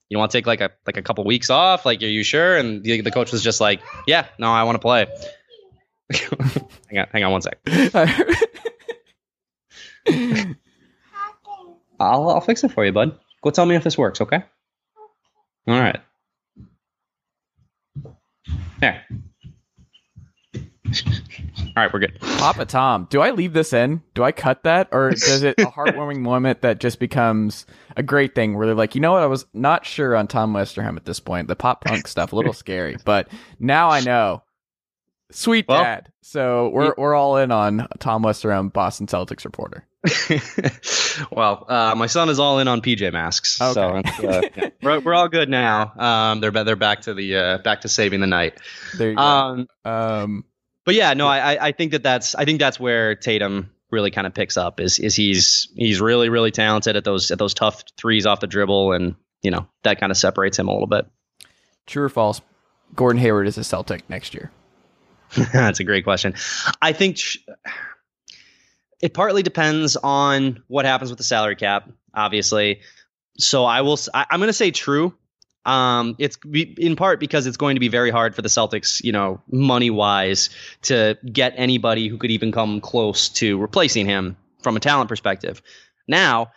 "You 0.10 0.20
want 0.20 0.32
to 0.32 0.38
take 0.38 0.46
like 0.46 0.62
a 0.62 0.70
like 0.86 0.98
a 0.98 1.02
couple 1.02 1.24
weeks 1.24 1.50
off? 1.50 1.86
Like, 1.86 2.02
are 2.04 2.08
you 2.08 2.24
sure?" 2.24 2.58
And 2.58 2.84
the, 2.84 3.02
the 3.02 3.12
coach 3.12 3.32
was 3.32 3.42
just 3.44 3.60
like, 3.60 3.82
"Yeah, 4.06 4.28
no, 4.38 4.52
I 4.52 4.64
want 4.64 4.76
to 4.76 4.80
play." 4.80 5.08
hang 6.90 7.00
on, 7.00 7.08
hang 7.12 7.24
on 7.24 7.32
one 7.32 7.42
sec. 7.42 7.58
I'll 12.00 12.30
I'll 12.30 12.42
fix 12.42 12.64
it 12.64 12.72
for 12.72 12.86
you, 12.86 12.92
bud. 12.92 13.18
Go 13.42 13.50
tell 13.50 13.66
me 13.66 13.76
if 13.76 13.84
this 13.84 13.98
works, 13.98 14.22
okay? 14.22 14.44
All 15.68 15.80
right. 15.80 16.00
There. 18.80 19.04
All 21.06 21.74
right, 21.76 21.94
we're 21.94 22.00
good. 22.00 22.20
Papa 22.22 22.66
Tom, 22.66 23.08
do 23.10 23.22
I 23.22 23.32
leave 23.32 23.54
this 23.54 23.74
in? 23.74 24.02
Do 24.14 24.24
I 24.24 24.32
cut 24.32 24.64
that, 24.64 24.90
or 24.92 25.10
does 25.12 25.44
it 25.44 25.60
a 25.60 25.66
heartwarming 25.66 26.20
moment 26.20 26.62
that 26.62 26.80
just 26.80 27.00
becomes 27.00 27.66
a 27.98 28.04
great 28.04 28.36
thing? 28.36 28.56
Where 28.58 28.66
they're 28.68 28.76
like, 28.76 28.96
you 28.96 29.02
know 29.02 29.14
what? 29.14 29.24
I 29.24 29.28
was 29.28 29.46
not 29.54 29.86
sure 29.86 30.16
on 30.16 30.28
Tom 30.28 30.54
Westerholm 30.54 30.96
at 30.98 31.06
this 31.06 31.20
point. 31.20 31.48
The 31.48 31.56
pop 31.56 31.84
punk 31.84 32.08
stuff 32.08 32.34
a 32.34 32.36
little 32.36 32.54
scary, 32.54 32.98
but 33.04 33.28
now 33.60 33.90
I 33.90 34.02
know. 34.02 34.44
Sweet 35.32 35.68
Well- 35.68 35.84
dad. 35.84 36.12
So 36.22 36.70
we're 36.70 36.94
we're 36.98 37.14
all 37.14 37.38
in 37.38 37.52
on 37.52 37.88
Tom 38.00 38.24
Westerholm, 38.24 38.74
Boston 38.74 39.06
Celtics 39.06 39.46
reporter. 39.46 39.86
well, 41.32 41.66
uh, 41.70 41.94
my 41.96 42.08
son 42.08 42.30
is 42.30 42.40
all 42.40 42.60
in 42.60 42.68
on 42.68 42.82
PJ 42.82 43.12
masks, 43.14 43.54
so 43.54 43.64
uh, 43.98 44.02
yeah, 44.22 44.70
we're, 44.82 45.00
we're 45.00 45.14
all 45.14 45.28
good 45.28 45.50
now. 45.50 45.94
Um, 45.98 46.42
they're 46.42 46.52
they're 46.52 46.76
back 46.76 47.02
to 47.02 47.14
the 47.14 47.36
uh, 47.36 47.58
back 47.60 47.82
to 47.82 47.90
saving 47.90 48.22
the 48.22 48.28
night. 48.28 48.60
There 48.98 49.10
you 49.12 49.16
go. 49.16 49.22
Um, 49.22 49.68
Um, 49.84 50.46
but 50.86 50.96
yeah, 50.96 51.14
no, 51.14 51.28
I 51.28 51.54
I- 51.56 51.68
I 51.68 51.72
think 51.72 51.92
that 51.92 52.04
that's 52.04 52.36
I 52.36 52.46
think 52.46 52.60
that's 52.60 52.80
where 52.80 53.16
Tatum 53.16 53.72
really 53.92 54.12
kind 54.12 54.26
of 54.28 54.34
picks 54.34 54.58
up 54.58 54.80
is 54.80 55.00
is 55.00 55.16
he's 55.16 55.68
he's 55.76 56.00
really 56.02 56.30
really 56.30 56.52
talented 56.52 56.96
at 56.96 57.04
those 57.04 57.32
at 57.32 57.38
those 57.40 57.54
tough 57.54 57.84
threes 57.98 58.26
off 58.26 58.40
the 58.40 58.48
dribble, 58.48 58.94
and 58.94 59.16
you 59.42 59.52
know 59.52 59.68
that 59.84 60.00
kind 60.00 60.12
of 60.12 60.18
separates 60.18 60.58
him 60.60 60.68
a 60.68 60.72
little 60.72 60.88
bit. 60.88 61.06
true 61.86 62.04
or 62.04 62.10
false? 62.10 62.42
Gordon 62.96 63.22
Hayward 63.22 63.48
is 63.48 63.58
a 63.58 63.64
Celtic 63.64 64.10
next 64.10 64.34
year. 64.34 64.52
That's 65.54 65.80
a 65.80 65.84
great 65.84 66.04
question. 66.04 66.36
I 66.82 66.94
think 66.94 67.18
sh- 67.18 67.38
it 69.02 69.14
partly 69.14 69.44
depends 69.44 69.96
on 69.98 70.64
what 70.68 70.86
happens 70.86 71.10
with 71.10 71.18
the 71.18 71.24
salary 71.24 71.56
cap, 71.56 71.90
obviously. 72.14 72.82
So 73.38 73.66
I 73.66 73.82
will. 73.82 73.98
I'm 74.14 74.40
going 74.40 74.48
to 74.48 74.54
say 74.54 74.72
true. 74.72 75.14
Um, 75.66 76.16
it's 76.20 76.38
in 76.46 76.96
part 76.96 77.20
because 77.20 77.48
it's 77.48 77.58
going 77.58 77.76
to 77.76 77.80
be 77.80 77.88
very 77.88 78.12
hard 78.12 78.36
for 78.36 78.42
the 78.42 78.50
Celtics, 78.50 79.04
you 79.04 79.12
know, 79.12 79.42
money 79.52 79.90
wise, 79.90 80.50
to 80.84 81.18
get 81.32 81.54
anybody 81.58 82.08
who 82.08 82.18
could 82.18 82.32
even 82.32 82.52
come 82.52 82.82
close 82.82 83.30
to 83.30 83.58
replacing 83.58 84.06
him 84.06 84.38
from 84.62 84.76
a 84.76 84.80
talent 84.80 85.10
perspective. 85.10 85.62
Now, 86.08 86.52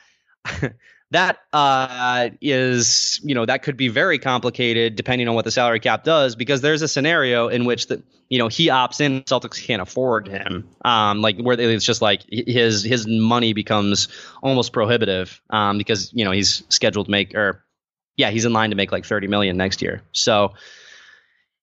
that 1.11 1.39
uh, 1.53 2.31
is, 2.41 3.21
you 3.25 3.35
know, 3.35 3.47
that 3.47 3.63
could 3.63 3.77
be 3.77 3.89
very 3.89 4.19
complicated 4.19 4.95
depending 4.95 5.27
on 5.29 5.35
what 5.35 5.45
the 5.45 5.51
salary 5.51 5.81
cap 5.81 6.05
does, 6.05 6.37
because 6.37 6.61
there's 6.61 6.83
a 6.83 6.89
scenario 6.89 7.49
in 7.49 7.65
which 7.65 7.87
the, 7.87 8.03
you 8.29 8.39
know, 8.39 8.49
he 8.49 8.69
opts 8.69 9.01
in, 9.01 9.23
Celtics 9.23 9.65
can't 9.65 9.81
afford 9.81 10.29
him. 10.29 10.69
Um, 10.85 11.23
like 11.23 11.39
where 11.39 11.59
it's 11.59 11.85
just 11.85 12.03
like 12.03 12.25
his 12.29 12.83
his 12.83 13.07
money 13.07 13.55
becomes 13.55 14.09
almost 14.43 14.73
prohibitive, 14.75 15.41
um, 15.49 15.79
because 15.79 16.13
you 16.13 16.27
know 16.27 16.31
he's 16.31 16.63
scheduled 16.69 17.07
to 17.07 17.11
make 17.11 17.35
or, 17.35 17.65
yeah, 18.19 18.29
he's 18.31 18.45
in 18.45 18.53
line 18.53 18.69
to 18.71 18.77
make 18.77 18.93
like 18.93 19.07
30 19.07 19.29
million 19.29 19.57
next 19.57 19.81
year. 19.81 20.03
So. 20.13 20.53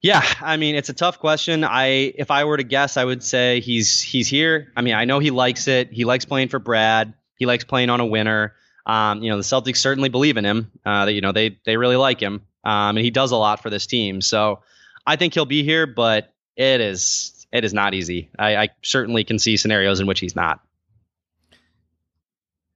Yeah, 0.02 0.24
I 0.40 0.58
mean 0.58 0.76
it's 0.76 0.90
a 0.90 0.94
tough 0.94 1.18
question. 1.18 1.64
I 1.64 2.14
if 2.16 2.30
I 2.30 2.44
were 2.44 2.58
to 2.58 2.64
guess, 2.64 2.96
I 2.96 3.04
would 3.04 3.24
say 3.24 3.60
he's 3.60 4.04
he's 4.04 4.28
here. 4.28 4.72
I 4.78 4.82
mean, 4.82 4.94
I 4.94 5.06
know 5.06 5.18
he 5.18 5.32
likes 5.32 5.68
it. 5.68 5.92
He 5.92 6.06
likes 6.06 6.26
playing 6.26 6.50
for 6.50 6.60
Brad. 6.60 7.16
He 7.38 7.48
likes 7.48 7.64
playing 7.64 7.90
on 7.90 8.02
a 8.02 8.06
winner. 8.06 8.54
Um, 8.86 9.24
you 9.24 9.32
know, 9.32 9.38
the 9.38 9.44
Celtics 9.44 9.78
certainly 9.78 10.10
believe 10.10 10.38
in 10.38 10.46
him. 10.46 10.72
Uh, 10.86 11.08
you 11.10 11.22
know 11.22 11.32
they 11.32 11.58
they 11.66 11.76
really 11.76 11.96
like 11.96 12.20
him, 12.20 12.46
um, 12.64 12.98
and 12.98 13.00
he 13.00 13.10
does 13.10 13.32
a 13.32 13.36
lot 13.36 13.64
for 13.64 13.72
this 13.72 13.88
team. 13.88 14.22
So 14.22 14.62
I 15.08 15.16
think 15.16 15.34
he'll 15.34 15.46
be 15.46 15.64
here, 15.64 15.88
but 15.88 16.32
it 16.56 16.82
is 16.82 17.48
it 17.52 17.66
is 17.66 17.74
not 17.74 17.96
easy. 17.96 18.30
I, 18.38 18.56
I 18.58 18.70
certainly 18.84 19.24
can 19.24 19.40
see 19.40 19.58
scenarios 19.58 20.00
in 20.00 20.06
which 20.06 20.20
he's 20.20 20.36
not. 20.36 20.60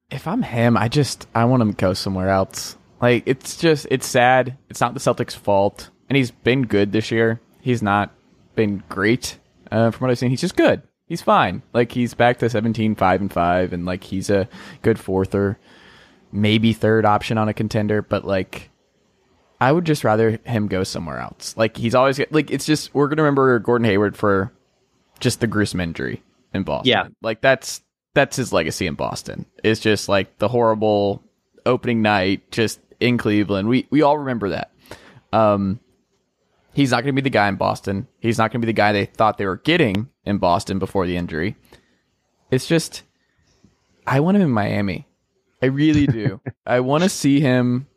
If 0.10 0.28
I'm 0.28 0.42
him, 0.42 0.78
I 0.78 0.88
just 0.88 1.28
I 1.36 1.46
want 1.46 1.62
him 1.62 1.74
to 1.74 1.78
go 1.78 1.94
somewhere 1.94 2.30
else. 2.30 2.76
Like 3.02 3.24
it's 3.26 3.58
just 3.58 3.88
it's 3.90 4.08
sad. 4.08 4.58
It's 4.70 4.82
not 4.82 4.94
the 4.94 5.00
Celtics' 5.00 5.36
fault, 5.36 5.90
and 6.10 6.18
he's 6.18 6.32
been 6.32 6.64
good 6.64 6.92
this 6.92 7.12
year. 7.12 7.40
He's 7.62 7.82
not 7.82 8.12
been 8.56 8.84
great 8.90 9.38
uh, 9.72 9.92
from 9.92 10.06
what 10.06 10.12
I've 10.12 10.20
seen. 10.20 10.30
He's 10.30 10.42
just 10.42 10.56
good. 10.58 10.82
He's 11.08 11.22
fine. 11.22 11.64
Like 11.74 11.92
he's 11.92 12.14
back 12.14 12.38
to 12.40 12.50
17, 12.50 12.96
5 12.96 13.22
and 13.22 13.34
five, 13.34 13.74
and 13.74 13.86
like 13.86 14.04
he's 14.04 14.30
a 14.30 14.48
good 14.82 15.00
fourth 15.00 15.34
or 15.34 15.58
maybe 16.32 16.74
third 16.74 17.06
option 17.06 17.38
on 17.38 17.50
a 17.50 17.54
contender. 17.54 18.02
But 18.02 18.26
like, 18.26 18.70
I 19.60 19.72
would 19.72 19.86
just 19.86 20.04
rather 20.04 20.40
him 20.44 20.68
go 20.68 20.84
somewhere 20.84 21.20
else. 21.20 21.56
Like 21.58 21.78
he's 21.78 21.96
always 21.96 22.20
like 22.32 22.52
it's 22.52 22.66
just 22.66 22.94
we're 22.94 23.08
gonna 23.08 23.24
remember 23.24 23.58
Gordon 23.60 23.86
Hayward 23.86 24.18
for 24.18 24.54
just 25.20 25.40
the 25.40 25.48
gruesome 25.48 25.82
injury 25.82 26.22
in 26.54 26.64
Boston. 26.64 26.90
Yeah. 26.90 27.08
like 27.22 27.42
that's 27.42 27.82
that's 28.14 28.36
his 28.36 28.54
legacy 28.54 28.88
in 28.88 28.96
Boston. 28.96 29.46
It's 29.64 29.80
just 29.80 30.10
like 30.10 30.38
the 30.38 30.48
horrible 30.48 31.24
opening 31.66 32.02
night 32.02 32.52
just 32.52 32.80
in 33.00 33.18
Cleveland. 33.18 33.68
We 33.68 33.88
we 33.90 34.02
all 34.02 34.18
remember 34.18 34.50
that. 34.50 34.72
Um 35.32 35.80
he's 36.74 36.92
not 36.92 37.04
going 37.04 37.14
to 37.14 37.22
be 37.22 37.24
the 37.24 37.30
guy 37.30 37.48
in 37.48 37.56
Boston. 37.56 38.08
He's 38.20 38.38
not 38.38 38.52
going 38.52 38.62
to 38.62 38.66
be 38.66 38.72
the 38.72 38.76
guy 38.78 38.92
they 38.92 39.06
thought 39.06 39.38
they 39.38 39.46
were 39.46 39.58
getting 39.58 40.10
in 40.24 40.38
Boston 40.38 40.80
before 40.80 41.06
the 41.06 41.18
injury. 41.18 41.56
It's 42.52 42.68
just 42.68 43.04
I 44.08 44.20
want 44.20 44.38
him 44.38 44.44
in 44.44 44.50
Miami. 44.50 45.08
I 45.62 45.68
really 45.68 46.08
do. 46.08 46.40
I 46.66 46.80
want 46.80 47.04
to 47.04 47.10
see 47.10 47.40
him 47.40 47.88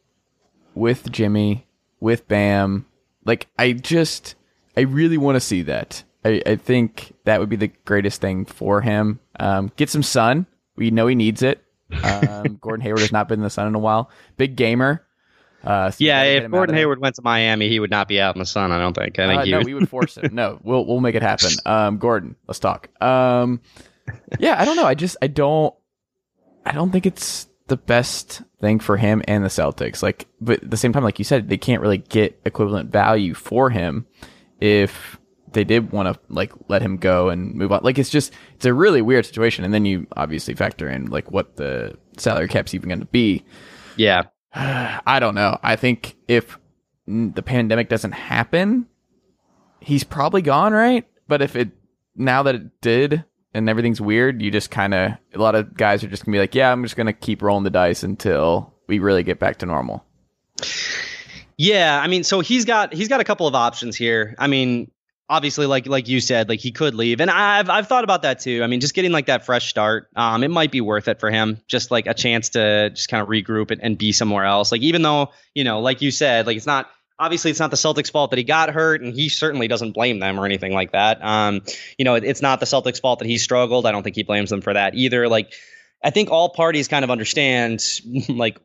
with 0.75 1.11
Jimmy, 1.13 1.67
with 2.01 2.27
Bam. 2.29 2.87
Like 3.25 3.49
I 3.59 3.73
just 3.73 4.35
I 4.77 4.81
really 4.81 5.19
want 5.19 5.37
to 5.37 5.41
see 5.41 5.63
that. 5.63 6.03
I, 6.25 6.43
I 6.47 6.57
think 6.57 7.15
that 7.25 7.41
would 7.41 7.49
be 7.49 7.57
the 7.57 7.73
greatest 7.85 8.21
thing 8.21 8.45
for 8.45 8.81
him. 8.81 9.21
Um, 9.39 9.73
get 9.77 9.91
some 9.91 10.03
sun. 10.03 10.47
We 10.77 10.91
know 10.91 11.07
he 11.07 11.15
needs 11.15 11.43
it. 11.43 11.62
Um, 12.03 12.59
Gordon 12.61 12.83
Hayward 12.83 13.01
has 13.01 13.13
not 13.13 13.29
been 13.29 13.41
in 13.41 13.45
the 13.45 13.51
sun 13.51 13.67
in 13.69 13.75
a 13.75 13.79
while. 13.79 14.11
Big 14.37 14.57
gamer. 14.57 15.05
Uh, 15.65 15.91
so 15.93 15.99
yeah, 16.01 16.23
we 16.23 16.27
gotta 16.29 16.35
get 16.41 16.45
if 16.45 16.51
Gordon. 16.51 16.75
Hayward 16.77 16.99
went 17.01 17.15
to 17.17 17.23
Miami, 17.23 17.69
he 17.69 17.79
would 17.79 17.91
not 17.91 18.09
be 18.09 18.21
out 18.21 18.35
in 18.35 18.41
the 18.41 18.47
sun. 18.47 18.73
I 18.73 18.79
don't 18.81 18.95
think. 18.95 19.19
I 19.19 19.29
think 19.29 19.41
Uh, 19.41 19.45
he 19.45 19.51
no, 19.53 19.59
would. 19.59 19.67
we 19.67 19.75
would 19.75 19.89
force 19.89 20.17
it. 20.17 20.33
No, 20.33 20.59
we'll 20.65 20.85
we'll 20.85 21.01
make 21.01 21.15
it 21.15 21.23
happen. 21.23 21.51
Um, 21.67 21.99
Gordon, 21.99 22.35
let's 22.49 22.59
talk. 22.59 22.89
Um, 23.03 23.61
yeah, 24.41 24.61
I 24.61 24.65
don't 24.65 24.75
know. 24.77 24.87
I 24.87 24.95
just 24.95 25.17
I 25.23 25.29
don't 25.29 25.73
I 26.67 26.73
don't 26.73 26.91
think 26.91 27.07
it's 27.07 27.47
the 27.69 27.77
best 27.77 28.43
thing 28.61 28.81
for 28.81 28.97
him 28.97 29.23
and 29.29 29.45
the 29.45 29.49
Celtics. 29.49 30.03
Like, 30.03 30.27
but 30.41 30.65
at 30.65 30.71
the 30.71 30.77
same 30.77 30.93
time, 30.93 31.05
like 31.05 31.19
you 31.21 31.25
said, 31.25 31.49
they 31.49 31.57
can't 31.59 31.81
really 31.81 31.99
get 31.99 32.41
equivalent 32.45 32.91
value 32.91 33.33
for 33.35 33.71
him 33.71 34.07
if 34.61 35.17
they 35.53 35.65
did 35.65 35.93
want 35.93 36.13
to 36.13 36.21
like 36.29 36.53
let 36.69 36.83
him 36.83 36.97
go 36.97 37.29
and 37.29 37.55
move 37.55 37.73
on. 37.73 37.81
Like, 37.83 37.99
it's 37.99 38.11
just 38.11 38.33
it's 38.55 38.67
a 38.67 38.75
really 38.75 39.03
weird 39.03 39.27
situation. 39.27 39.65
And 39.65 39.73
then 39.73 39.85
you 39.85 40.07
obviously 40.17 40.55
factor 40.55 40.89
in 40.89 41.07
like 41.07 41.31
what 41.31 41.57
the 41.57 41.97
salary 42.17 42.49
cap's 42.49 42.75
even 42.75 42.89
going 42.89 43.01
to 43.01 43.07
be. 43.07 43.45
yeah, 43.97 44.25
I 44.55 45.19
don't 45.21 45.35
know. 45.35 45.59
I 45.63 45.77
think 45.77 46.17
if 46.29 46.59
the 47.07 47.43
pandemic 47.43 47.89
doesn't 47.89 48.13
happen, 48.13 48.87
he's 49.81 50.05
probably 50.05 50.43
gone, 50.43 50.73
right? 50.73 51.07
But 51.29 51.43
if 51.43 51.57
it 51.57 51.71
now 52.17 52.43
that 52.45 52.55
it 52.55 52.81
did 52.81 53.25
and 53.55 53.69
everything's 53.69 54.01
weird, 54.01 54.43
you 54.43 54.51
just 54.51 54.71
kind 54.71 54.95
of 54.95 55.13
a 55.35 55.39
lot 55.39 55.55
of 55.55 55.77
guys 55.77 56.05
are 56.05 56.09
just 56.09 56.25
gonna 56.25 56.35
be 56.37 56.41
like, 56.41 56.55
yeah, 56.55 56.71
I'm 56.71 56.83
just 56.83 56.97
gonna 56.97 57.13
keep 57.13 57.43
rolling 57.43 57.65
the 57.65 57.71
dice 57.71 58.03
until 58.03 58.75
we 58.87 58.99
really 58.99 59.23
get 59.23 59.39
back 59.39 59.59
to 59.59 59.67
normal. 59.67 60.05
Yeah, 61.57 62.01
I 62.03 62.09
mean, 62.09 62.25
so 62.25 62.41
he's 62.41 62.65
got 62.65 62.93
he's 62.93 63.09
got 63.09 63.21
a 63.21 63.25
couple 63.25 63.47
of 63.47 63.55
options 63.55 63.97
here. 63.97 64.35
I 64.39 64.47
mean, 64.47 64.91
obviously, 65.29 65.67
like 65.67 65.87
like 65.87 66.09
you 66.09 66.21
said, 66.21 66.49
like 66.49 66.61
he 66.61 66.73
could 66.73 66.95
leave, 66.95 67.21
and 67.21 67.31
I've 67.31 67.69
I've 67.71 67.89
thought 67.89 68.05
about 68.05 68.23
that 68.23 68.41
too. 68.41 68.63
I 68.63 68.67
mean, 68.67 68.81
just 68.81 68.95
getting 68.95 69.13
like 69.13 69.27
that 69.27 69.45
fresh 69.45 69.69
start, 69.69 70.09
um, 70.17 70.45
it 70.45 70.51
might 70.51 70.71
be 70.71 70.81
worth 70.81 71.09
it 71.09 71.21
for 71.21 71.31
him, 71.31 71.61
just 71.67 71.91
like 71.91 72.07
a 72.07 72.15
chance 72.15 72.51
to 72.51 72.91
just 72.91 73.09
kind 73.09 73.23
of 73.23 73.29
regroup 73.29 73.71
and, 73.71 73.83
and 73.83 73.99
be 73.99 74.13
somewhere 74.13 74.45
else. 74.45 74.73
Like 74.73 74.83
even 74.83 75.03
though 75.03 75.31
you 75.55 75.65
know, 75.65 75.81
like 75.81 76.03
you 76.03 76.11
said, 76.11 76.47
like 76.47 76.57
it's 76.57 76.67
not 76.67 76.89
obviously 77.19 77.51
it's 77.51 77.61
not 77.61 77.71
the 77.71 77.77
Celtics' 77.77 78.11
fault 78.11 78.31
that 78.31 78.39
he 78.39 78.45
got 78.45 78.71
hurt, 78.71 79.01
and 79.01 79.15
he 79.15 79.29
certainly 79.29 79.69
doesn't 79.69 79.93
blame 79.93 80.19
them 80.19 80.39
or 80.39 80.45
anything 80.45 80.73
like 80.73 80.93
that. 80.93 81.25
Um, 81.25 81.63
you 81.99 82.05
know, 82.05 82.15
it, 82.15 82.25
it's 82.25 82.43
not 82.43 82.61
the 82.61 82.67
Celtics' 82.67 83.01
fault 83.01 83.21
that 83.21 83.29
he 83.29 83.39
struggled. 83.39 83.87
I 83.87 83.93
don't 83.93 84.03
think 84.03 84.17
he 84.17 84.25
blames 84.25 84.51
them 84.51 84.61
for 84.61 84.75
that 84.75 84.95
either. 84.95 85.29
Like, 85.29 85.53
I 86.05 86.11
think 86.11 86.31
all 86.31 86.49
parties 86.49 86.89
kind 86.89 87.05
of 87.05 87.11
understand, 87.11 87.83
like 88.29 88.59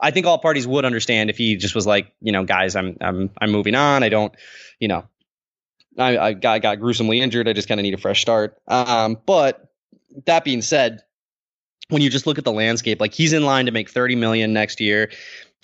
I 0.00 0.10
think 0.10 0.26
all 0.26 0.38
parties 0.38 0.66
would 0.66 0.84
understand 0.84 1.30
if 1.30 1.38
he 1.38 1.56
just 1.56 1.74
was 1.74 1.86
like, 1.86 2.12
you 2.20 2.32
know, 2.32 2.44
guys, 2.44 2.76
I'm 2.76 2.96
I'm 3.00 3.30
I'm 3.40 3.50
moving 3.50 3.74
on. 3.74 4.02
I 4.02 4.08
don't, 4.08 4.34
you 4.78 4.88
know, 4.88 5.04
I, 5.98 6.18
I 6.18 6.32
got 6.32 6.62
got 6.62 6.80
gruesomely 6.80 7.20
injured. 7.20 7.48
I 7.48 7.52
just 7.52 7.68
kind 7.68 7.80
of 7.80 7.82
need 7.82 7.94
a 7.94 7.98
fresh 7.98 8.20
start. 8.20 8.58
Um, 8.66 9.18
but 9.26 9.68
that 10.26 10.44
being 10.44 10.62
said, 10.62 11.00
when 11.88 12.02
you 12.02 12.10
just 12.10 12.26
look 12.26 12.38
at 12.38 12.44
the 12.44 12.52
landscape, 12.52 13.00
like 13.00 13.12
he's 13.12 13.32
in 13.32 13.44
line 13.44 13.66
to 13.66 13.72
make 13.72 13.90
30 13.90 14.16
million 14.16 14.52
next 14.52 14.80
year. 14.80 15.10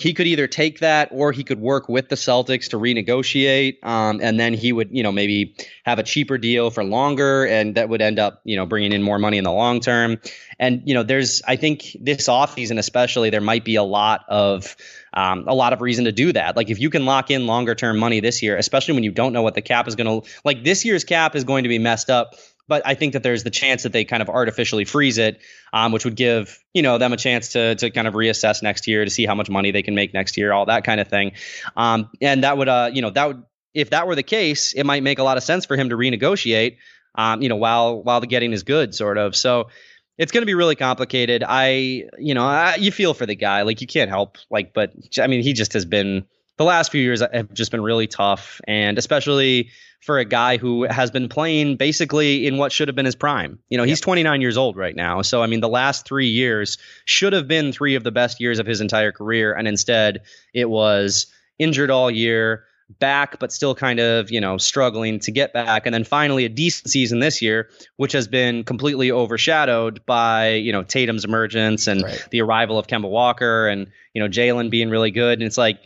He 0.01 0.15
could 0.15 0.29
either 0.29 0.47
take 0.47 0.79
that 0.79 1.09
or 1.11 1.33
he 1.33 1.43
could 1.43 1.59
work 1.59 1.89
with 1.89 2.09
the 2.09 2.15
Celtics 2.15 2.69
to 2.69 2.79
renegotiate. 2.79 3.85
Um, 3.85 4.21
and 4.23 4.39
then 4.39 4.55
he 4.55 4.73
would, 4.73 4.91
you 4.93 5.03
know, 5.03 5.11
maybe 5.11 5.57
have 5.85 5.99
a 5.99 6.05
cheaper 6.05 6.39
deal 6.39 6.71
for 6.71 6.85
longer 6.85 7.45
and 7.47 7.75
that 7.75 7.89
would 7.89 8.01
end 8.01 8.21
up, 8.21 8.41
you 8.45 8.55
know, 8.55 8.65
bringing 8.65 8.93
in 8.93 9.03
more 9.03 9.19
money 9.19 9.39
in 9.39 9.45
the 9.45 9.51
long 9.51 9.81
term. 9.81 10.19
And, 10.61 10.83
you 10.85 10.95
know, 10.95 11.03
there's, 11.03 11.43
I 11.49 11.57
think 11.57 11.97
this 12.01 12.29
offseason 12.29 12.79
especially, 12.79 13.31
there 13.31 13.41
might 13.41 13.65
be 13.65 13.75
a 13.75 13.83
lot 13.83 14.25
of, 14.29 14.77
um, 15.15 15.45
a 15.47 15.55
lot 15.55 15.73
of 15.73 15.81
reason 15.81 16.05
to 16.05 16.13
do 16.13 16.33
that. 16.33 16.57
Like 16.57 16.71
if 16.71 16.79
you 16.81 16.91
can 16.91 17.07
lock 17.07 17.31
in 17.31 17.47
longer 17.47 17.75
term 17.75 17.99
money 17.99 18.21
this 18.21 18.43
year, 18.43 18.57
especially 18.57 18.95
when 18.95 19.05
you 19.05 19.11
don't 19.11 19.33
know 19.33 19.43
what 19.43 19.55
the 19.55 19.63
cap 19.63 19.89
is 19.89 19.95
going 19.95 20.23
to, 20.23 20.29
like 20.45 20.65
this 20.65 20.85
year's 20.85 21.05
cap 21.05 21.35
is 21.35 21.45
going 21.45 21.65
to 21.65 21.69
be 21.69 21.79
messed 21.79 22.11
up 22.11 22.35
but 22.69 22.83
I 22.85 22.95
think 22.95 23.15
that 23.15 23.23
there's 23.23 23.43
the 23.43 23.51
chance 23.51 23.83
that 23.83 23.93
they 23.93 24.05
kind 24.05 24.23
of 24.23 24.29
artificially 24.29 24.85
freeze 24.85 25.19
it, 25.19 25.41
um, 25.73 25.91
which 25.91 26.05
would 26.05 26.15
give 26.15 26.63
you 26.75 26.83
know 26.83 26.99
them 26.99 27.13
a 27.13 27.17
chance 27.17 27.49
to 27.55 27.75
to 27.77 27.91
kind 27.91 28.07
of 28.07 28.15
reassess 28.15 28.63
next 28.63 28.87
year 28.87 29.05
to 29.05 29.11
see 29.11 29.27
how 29.27 29.35
much 29.35 29.51
money 29.51 29.73
they 29.73 29.83
can 29.83 29.95
make 29.95 30.15
next 30.15 30.37
year, 30.37 30.53
all 30.53 30.67
that 30.67 30.85
kind 30.85 31.01
of 31.01 31.09
thing. 31.09 31.33
Um, 31.77 32.11
and 32.21 32.45
that 32.45 32.57
would 32.57 32.69
uh 32.69 32.91
you 32.93 33.03
know 33.03 33.11
that 33.11 33.29
would 33.29 33.43
if 33.75 33.91
that 33.91 34.07
were 34.07 34.15
the 34.15 34.23
case, 34.23 34.73
it 34.75 34.85
might 34.85 35.03
make 35.03 35.19
a 35.19 35.23
lot 35.23 35.37
of 35.37 35.43
sense 35.43 35.65
for 35.67 35.77
him 35.77 35.89
to 35.89 35.97
renegotiate. 35.97 36.77
Um, 37.15 37.43
you 37.43 37.49
know 37.49 37.57
while 37.57 38.03
while 38.03 38.21
the 38.21 38.27
getting 38.27 38.53
is 38.53 38.63
good, 38.63 38.95
sort 38.95 39.19
of. 39.19 39.35
So 39.35 39.71
it's 40.19 40.33
going 40.33 40.43
to 40.43 40.47
be 40.47 40.55
really 40.55 40.77
complicated. 40.77 41.45
I 41.47 42.05
you 42.19 42.35
know 42.35 42.47
I, 42.47 42.77
you 42.77 42.93
feel 42.93 43.15
for 43.15 43.25
the 43.25 43.37
guy, 43.37 43.63
like 43.63 43.81
you 43.81 43.87
can't 43.87 44.11
help 44.11 44.39
like, 44.51 44.75
but 44.75 44.93
I 45.21 45.27
mean 45.27 45.43
he 45.43 45.53
just 45.53 45.73
has 45.73 45.85
been 45.85 46.27
the 46.59 46.65
last 46.65 46.91
few 46.91 47.01
years 47.01 47.21
have 47.21 47.55
just 47.55 47.71
been 47.71 47.81
really 47.81 48.09
tough, 48.09 48.61
and 48.67 48.99
especially 48.99 49.71
for 50.01 50.19
a 50.19 50.25
guy 50.25 50.59
who 50.59 50.85
has 50.85 51.11
been 51.11 51.29
playing 51.29 51.77
basically 51.77 52.47
in 52.47 52.57
what 52.57 52.73
should 52.73 52.89
have 52.89 52.95
been 52.95 53.07
his 53.07 53.17
prime. 53.17 53.59
You 53.69 53.79
know, 53.79 53.85
he's 53.85 54.01
29 54.01 54.41
years 54.41 54.57
old 54.57 54.77
right 54.77 54.95
now. 54.95 55.23
So, 55.23 55.43
I 55.43 55.47
mean, 55.47 55.61
the 55.61 55.69
last 55.69 56.07
three 56.07 56.29
years 56.29 56.79
should 57.05 57.33
have 57.33 57.49
been 57.49 57.73
three 57.73 57.95
of 57.95 58.05
the 58.05 58.13
best 58.13 58.41
years 58.41 58.59
of 58.59 58.67
his 58.67 58.81
entire 58.81 59.13
career. 59.13 59.53
And 59.55 59.67
instead, 59.67 60.23
it 60.55 60.69
was 60.69 61.27
injured 61.59 61.91
all 61.91 62.11
year, 62.11 62.65
back, 62.99 63.39
but 63.39 63.53
still 63.53 63.75
kind 63.75 64.01
of, 64.01 64.31
you 64.31 64.41
know, 64.41 64.57
struggling 64.59 65.21
to 65.21 65.31
get 65.31 65.53
back. 65.53 65.87
And 65.87 65.95
then 65.95 66.05
finally, 66.05 66.45
a 66.45 66.49
decent 66.49 66.91
season 66.91 67.21
this 67.21 67.43
year, 67.43 67.69
which 67.97 68.13
has 68.13 68.27
been 68.27 68.65
completely 68.65 69.11
overshadowed 69.11 70.05
by, 70.07 70.55
you 70.55 70.73
know, 70.73 70.83
Tatum's 70.83 71.25
emergence 71.25 71.87
and 71.87 72.03
Right. 72.03 72.27
the 72.31 72.41
arrival 72.41 72.79
of 72.79 72.87
Kemba 72.87 73.09
Walker 73.09 73.69
and, 73.69 73.89
you 74.15 74.23
know, 74.23 74.29
Jaylen 74.29 74.71
being 74.71 74.89
really 74.91 75.11
good. 75.11 75.39
And 75.39 75.47
it's 75.47 75.59
like, 75.59 75.79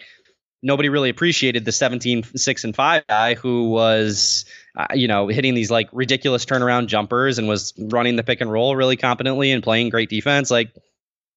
nobody 0.63 0.89
really 0.89 1.11
appreciated 1.11 1.65
the 1.65 1.73
17 1.73 2.23
6 2.37 2.65
and 2.65 2.75
5 2.77 3.07
guy 3.09 3.35
who 3.35 3.71
was 3.71 4.45
uh, 4.77 4.87
you 4.95 5.09
know 5.09 5.27
hitting 5.27 5.55
these 5.55 5.71
like 5.71 5.89
ridiculous 5.93 6.45
turnaround 6.45 6.87
jumpers 6.87 7.39
and 7.39 7.49
was 7.49 7.75
running 7.77 8.17
the 8.17 8.23
pick 8.23 8.41
and 8.41 8.51
roll 8.51 8.77
really 8.77 8.97
competently 8.97 9.51
and 9.51 9.63
playing 9.63 9.89
great 9.89 10.09
defense 10.09 10.51
like 10.51 10.73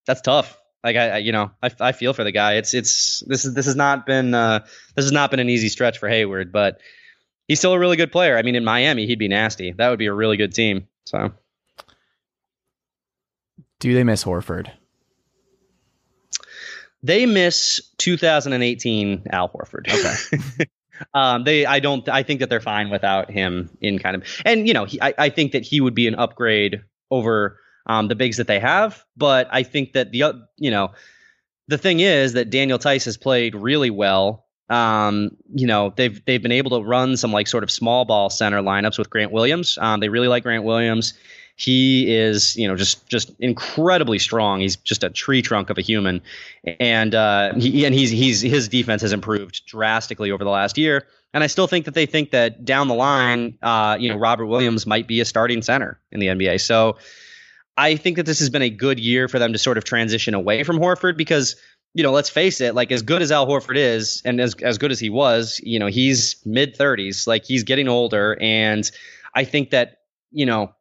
that's 0.05 0.21
tough 0.21 0.57
like 0.85 0.95
I, 0.95 1.09
I 1.09 1.17
you 1.17 1.33
know 1.33 1.51
I, 1.61 1.71
I 1.81 1.91
feel 1.91 2.13
for 2.13 2.23
the 2.23 2.31
guy 2.31 2.53
it's 2.53 2.73
it's 2.73 3.21
this 3.27 3.43
is 3.43 3.53
this 3.53 3.65
has 3.65 3.75
not 3.75 4.05
been 4.05 4.33
uh 4.33 4.59
this 4.95 5.03
has 5.03 5.11
not 5.11 5.31
been 5.31 5.41
an 5.41 5.49
easy 5.49 5.67
stretch 5.67 5.97
for 5.97 6.07
Hayward 6.07 6.53
but 6.53 6.79
he's 7.49 7.59
still 7.59 7.73
a 7.73 7.79
really 7.79 7.97
good 7.97 8.11
player 8.11 8.37
I 8.37 8.43
mean 8.43 8.55
in 8.55 8.63
Miami 8.63 9.05
he'd 9.05 9.19
be 9.19 9.27
nasty 9.27 9.73
that 9.73 9.89
would 9.89 9.99
be 9.99 10.05
a 10.05 10.13
really 10.13 10.37
good 10.37 10.53
team 10.53 10.87
so 11.05 11.33
Do 13.79 13.93
they 13.93 14.03
miss 14.03 14.23
Horford? 14.23 14.71
They 17.03 17.25
miss 17.25 17.81
2018 17.97 19.27
Al 19.31 19.49
Horford. 19.49 19.87
Okay. 19.87 20.65
um, 21.13 21.43
they, 21.43 21.65
I 21.65 21.79
don't, 21.79 22.07
I 22.09 22.23
think 22.23 22.39
that 22.39 22.49
they're 22.49 22.61
fine 22.61 22.89
without 22.89 23.29
him 23.29 23.69
in 23.81 23.99
kind 23.99 24.15
of, 24.15 24.23
and 24.43 24.67
you 24.67 24.73
know, 24.73 24.85
he, 24.85 24.99
I, 25.01 25.13
I 25.17 25.29
think 25.29 25.51
that 25.51 25.63
he 25.63 25.81
would 25.81 25.93
be 25.93 26.07
an 26.07 26.15
upgrade 26.15 26.81
over 27.11 27.59
um, 27.85 28.07
the 28.07 28.15
bigs 28.15 28.37
that 28.37 28.47
they 28.47 28.59
have. 28.59 29.03
But 29.17 29.47
I 29.51 29.63
think 29.63 29.93
that 29.93 30.11
the, 30.11 30.47
you 30.57 30.71
know, 30.71 30.91
the 31.67 31.77
thing 31.77 31.99
is 31.99 32.33
that 32.33 32.49
Daniel 32.49 32.77
Theis 32.77 33.05
has 33.05 33.17
played 33.17 33.55
really 33.55 33.89
well. 33.89 34.45
Um, 34.69 35.37
you 35.53 35.67
know, 35.67 35.93
they've 35.95 36.23
they've 36.25 36.41
been 36.41 36.51
able 36.51 36.79
to 36.79 36.85
run 36.85 37.17
some 37.17 37.31
like 37.31 37.47
sort 37.47 37.63
of 37.63 37.69
small 37.69 38.05
ball 38.05 38.29
center 38.29 38.61
lineups 38.61 38.97
with 38.97 39.09
Grant 39.09 39.31
Williams. 39.31 39.77
Um, 39.79 39.99
they 39.99 40.09
really 40.09 40.27
like 40.27 40.43
Grant 40.43 40.63
Williams. 40.63 41.13
He 41.57 42.13
is, 42.13 42.55
you 42.57 42.67
know, 42.67 42.75
just 42.75 43.07
just 43.07 43.31
incredibly 43.39 44.19
strong. 44.19 44.59
He's 44.59 44.75
just 44.75 45.03
a 45.03 45.09
tree 45.09 45.41
trunk 45.41 45.69
of 45.69 45.77
a 45.77 45.81
human, 45.81 46.21
and 46.79 47.13
uh, 47.13 47.53
he 47.55 47.85
and 47.85 47.93
he's 47.93 48.09
he's 48.09 48.41
his 48.41 48.67
defense 48.67 49.03
has 49.03 49.13
improved 49.13 49.65
drastically 49.67 50.31
over 50.31 50.43
the 50.43 50.49
last 50.49 50.77
year. 50.77 51.05
And 51.33 51.43
I 51.43 51.47
still 51.47 51.67
think 51.67 51.85
that 51.85 51.93
they 51.93 52.05
think 52.05 52.31
that 52.31 52.63
down 52.65 52.87
the 52.87 52.93
line, 52.93 53.57
uh, 53.61 53.97
you 53.99 54.09
know, 54.09 54.15
Robert 54.15 54.45
Williams 54.45 54.87
might 54.87 55.05
be 55.07 55.19
a 55.19 55.25
starting 55.25 55.61
center 55.61 55.99
in 56.11 56.21
the 56.21 56.27
NBA. 56.27 56.61
So 56.61 56.97
I 57.77 57.95
think 57.95 58.17
that 58.17 58.25
this 58.25 58.39
has 58.39 58.49
been 58.49 58.61
a 58.61 58.69
good 58.69 58.99
year 58.99 59.27
for 59.27 59.39
them 59.39 59.53
to 59.53 59.59
sort 59.59 59.77
of 59.77 59.83
transition 59.83 60.33
away 60.33 60.63
from 60.63 60.79
Horford 60.79 61.17
because 61.17 61.55
you 61.95 62.03
know, 62.03 62.11
let's 62.11 62.29
face 62.29 62.59
it, 62.59 62.75
like 62.75 62.91
as 62.91 63.01
good 63.01 63.21
as 63.21 63.31
Al 63.31 63.47
Horford 63.47 63.77
is 63.77 64.21
and 64.25 64.41
as 64.41 64.53
as 64.55 64.77
good 64.77 64.91
as 64.91 64.99
he 64.99 65.09
was, 65.09 65.61
you 65.63 65.79
know, 65.79 65.87
he's 65.87 66.35
mid 66.45 66.77
30s, 66.77 67.25
like 67.25 67.45
he's 67.45 67.63
getting 67.63 67.87
older 67.87 68.37
and 68.41 68.91
I 69.33 69.45
think 69.45 69.69
that, 69.69 69.99
you 70.31 70.45
know, 70.45 70.75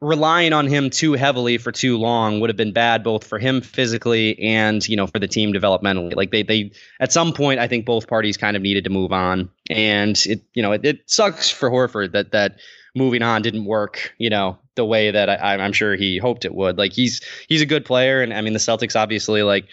relying 0.00 0.52
on 0.52 0.66
him 0.66 0.90
too 0.90 1.12
heavily 1.12 1.58
for 1.58 1.70
too 1.70 1.96
long 1.96 2.40
would 2.40 2.50
have 2.50 2.56
been 2.56 2.72
bad 2.72 3.04
both 3.04 3.24
for 3.24 3.38
him 3.38 3.60
physically 3.60 4.36
and, 4.40 4.86
you 4.88 4.96
know, 4.96 5.06
for 5.06 5.20
the 5.20 5.28
team 5.28 5.52
developmentally. 5.52 6.16
Like 6.16 6.32
they 6.32 6.42
they 6.42 6.72
at 6.98 7.12
some 7.12 7.32
point 7.32 7.60
I 7.60 7.68
think 7.68 7.86
both 7.86 8.08
parties 8.08 8.36
kind 8.36 8.56
of 8.56 8.62
needed 8.62 8.82
to 8.82 8.90
move 8.90 9.12
on 9.12 9.50
and 9.70 10.20
it 10.26 10.42
you 10.54 10.62
know, 10.62 10.72
it, 10.72 10.84
it 10.84 11.08
sucks 11.08 11.50
for 11.50 11.70
Horford 11.70 12.10
that 12.12 12.32
that 12.32 12.58
moving 12.96 13.22
on 13.22 13.42
didn't 13.42 13.64
work, 13.64 14.12
you 14.18 14.28
know, 14.28 14.58
the 14.78 14.84
way 14.84 15.10
that 15.10 15.28
I, 15.28 15.56
I'm 15.56 15.72
sure 15.74 15.96
he 15.96 16.16
hoped 16.16 16.46
it 16.46 16.54
would. 16.54 16.78
Like 16.78 16.92
he's 16.92 17.20
he's 17.48 17.60
a 17.60 17.66
good 17.66 17.84
player, 17.84 18.22
and 18.22 18.32
I 18.32 18.40
mean 18.40 18.54
the 18.54 18.58
Celtics 18.58 18.96
obviously 18.96 19.42
like 19.42 19.66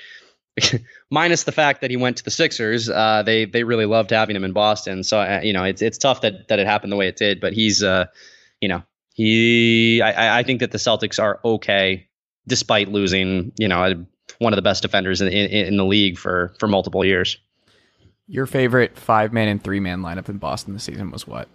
minus 1.12 1.44
the 1.44 1.52
fact 1.52 1.82
that 1.82 1.92
he 1.92 1.98
went 1.98 2.18
to 2.18 2.24
the 2.24 2.32
Sixers, 2.32 2.90
uh, 2.90 3.24
they 3.24 3.46
they 3.46 3.64
really 3.64 3.86
loved 3.86 4.12
having 4.12 4.36
him 4.36 4.44
in 4.44 4.54
Boston. 4.54 5.04
So 5.04 5.20
uh, 5.20 5.42
you 5.44 5.54
know 5.54 5.64
it's 5.64 5.82
it's 5.82 5.98
tough 5.98 6.22
that 6.22 6.48
that 6.48 6.60
it 6.60 6.68
happened 6.68 6.92
the 6.92 6.98
way 6.98 7.08
it 7.08 7.16
did, 7.18 7.40
but 7.40 7.54
he's 7.54 7.84
uh 7.84 8.06
you 8.60 8.68
know 8.68 8.84
he 9.14 10.02
I, 10.02 10.40
I 10.40 10.44
think 10.44 10.60
that 10.62 10.72
the 10.72 10.78
Celtics 10.78 11.22
are 11.22 11.40
okay 11.46 12.08
despite 12.48 12.90
losing 12.90 13.52
you 13.58 13.68
know 13.68 14.06
one 14.40 14.54
of 14.54 14.58
the 14.58 14.64
best 14.64 14.82
defenders 14.82 15.22
in 15.22 15.28
in, 15.28 15.68
in 15.68 15.78
the 15.78 15.86
league 15.86 16.18
for 16.18 16.54
for 16.60 16.68
multiple 16.68 17.06
years. 17.06 17.38
Your 18.28 18.48
favorite 18.48 18.98
five 18.98 19.34
man 19.34 19.48
and 19.48 19.64
three 19.64 19.80
man 19.80 20.02
lineup 20.02 20.30
in 20.30 20.38
Boston 20.38 20.74
this 20.74 20.84
season 20.84 21.12
was 21.12 21.28
what? 21.28 21.48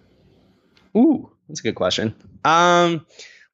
Ooh, 0.95 1.29
that's 1.47 1.59
a 1.59 1.63
good 1.63 1.75
question. 1.75 2.15
Um, 2.45 3.05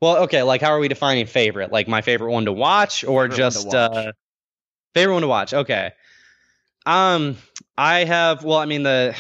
well, 0.02 0.24
okay, 0.24 0.44
like 0.44 0.62
how 0.62 0.70
are 0.70 0.80
we 0.80 0.88
defining 0.88 1.26
favorite? 1.26 1.72
Like 1.72 1.88
my 1.88 2.02
favorite 2.02 2.32
one 2.32 2.46
to 2.46 2.54
watch, 2.54 3.04
or 3.04 3.24
Favorite 3.24 3.38
just 3.38 3.68
watch. 3.68 3.76
uh, 3.76 4.12
favorite 4.94 5.14
one 5.14 5.22
to 5.24 5.28
watch? 5.28 5.54
Okay. 5.54 5.92
Um, 6.86 7.38
I 7.78 8.06
have. 8.06 8.44
Well, 8.44 8.58
I 8.58 8.66
mean 8.66 8.84
the 8.84 9.16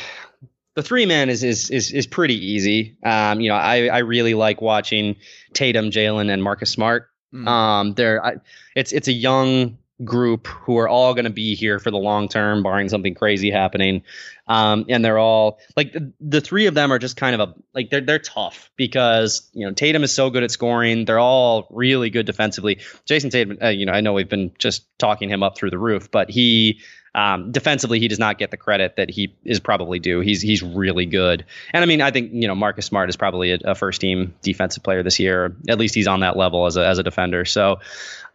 the 0.75 0.83
three 0.83 1.05
men 1.05 1.29
is 1.29 1.43
is 1.43 1.69
is 1.69 1.91
is 1.91 2.07
pretty 2.07 2.35
easy. 2.35 2.97
Um, 3.03 3.41
you 3.41 3.49
know, 3.49 3.55
I 3.55 3.87
I 3.87 3.97
really 3.99 4.35
like 4.35 4.61
watching 4.61 5.15
Tatum, 5.53 5.89
Jaylen, 5.89 6.31
and 6.31 6.43
Marcus 6.43 6.69
Smart. 6.69 7.09
Mm. 7.33 7.47
Um, 7.47 7.93
they're 7.93 8.23
I, 8.23 8.35
it's 8.75 8.93
it's 8.93 9.07
a 9.07 9.13
young 9.13 9.77
group 10.03 10.47
who 10.47 10.77
are 10.77 10.87
all 10.87 11.13
going 11.13 11.25
to 11.25 11.31
be 11.31 11.55
here 11.55 11.79
for 11.79 11.91
the 11.91 11.97
long 11.97 12.27
term, 12.27 12.63
barring 12.63 12.89
something 12.89 13.15
crazy 13.15 13.49
happening. 13.49 14.03
Um, 14.47 14.85
and 14.89 15.03
they're 15.03 15.17
all 15.17 15.59
like 15.75 15.93
the, 15.93 16.11
the 16.21 16.41
three 16.41 16.67
of 16.67 16.73
them 16.73 16.91
are 16.91 16.99
just 16.99 17.17
kind 17.17 17.39
of 17.39 17.49
a 17.49 17.53
like 17.73 17.89
they're 17.89 18.01
they're 18.01 18.19
tough 18.19 18.71
because 18.75 19.49
you 19.53 19.65
know 19.65 19.73
Tatum 19.73 20.03
is 20.03 20.13
so 20.13 20.29
good 20.29 20.43
at 20.43 20.51
scoring. 20.51 21.05
They're 21.05 21.19
all 21.19 21.67
really 21.71 22.09
good 22.09 22.25
defensively. 22.25 22.79
Jayson 23.05 23.29
Tatum, 23.29 23.57
uh, 23.61 23.69
you 23.69 23.85
know, 23.85 23.91
I 23.91 24.01
know 24.01 24.13
we've 24.13 24.29
been 24.29 24.51
just 24.57 24.85
talking 24.99 25.29
him 25.29 25.43
up 25.43 25.57
through 25.57 25.71
the 25.71 25.79
roof, 25.79 26.09
but 26.11 26.29
he 26.29 26.79
um, 27.15 27.51
defensively 27.51 27.99
he 27.99 28.07
does 28.07 28.19
not 28.19 28.37
get 28.37 28.51
the 28.51 28.57
credit 28.57 28.95
that 28.97 29.09
he 29.09 29.35
is 29.43 29.59
probably 29.59 29.99
due. 29.99 30.19
He's 30.19 30.41
he's 30.41 30.61
really 30.61 31.05
good, 31.05 31.45
and 31.73 31.83
I 31.83 31.87
mean 31.87 32.01
I 32.01 32.11
think 32.11 32.31
you 32.33 32.47
know 32.47 32.55
Marcus 32.55 32.85
Smart 32.85 33.09
is 33.09 33.15
probably 33.15 33.51
a, 33.51 33.59
a 33.65 33.75
first 33.75 34.01
team 34.01 34.35
defensive 34.41 34.83
player 34.83 35.03
this 35.03 35.19
year. 35.19 35.55
At 35.67 35.77
least 35.79 35.95
he's 35.95 36.07
on 36.07 36.19
that 36.21 36.37
level 36.37 36.65
as 36.65 36.77
a 36.77 36.85
as 36.85 36.99
a 36.99 37.03
defender. 37.03 37.45
So 37.45 37.79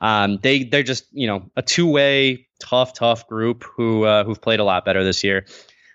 um, 0.01 0.39
they 0.43 0.65
they're 0.65 0.83
just 0.83 1.07
you 1.13 1.27
know 1.27 1.51
a 1.57 1.63
two 1.63 1.89
way 1.89 2.47
tough 2.59 2.95
tough 2.95 3.29
group 3.29 3.65
who 3.77 4.05
uh, 4.05 4.25
who've 4.25 4.41
played 4.41 4.61
a 4.61 4.65
lot 4.65 4.85
better 4.85 5.05
this 5.05 5.23
year. 5.25 5.47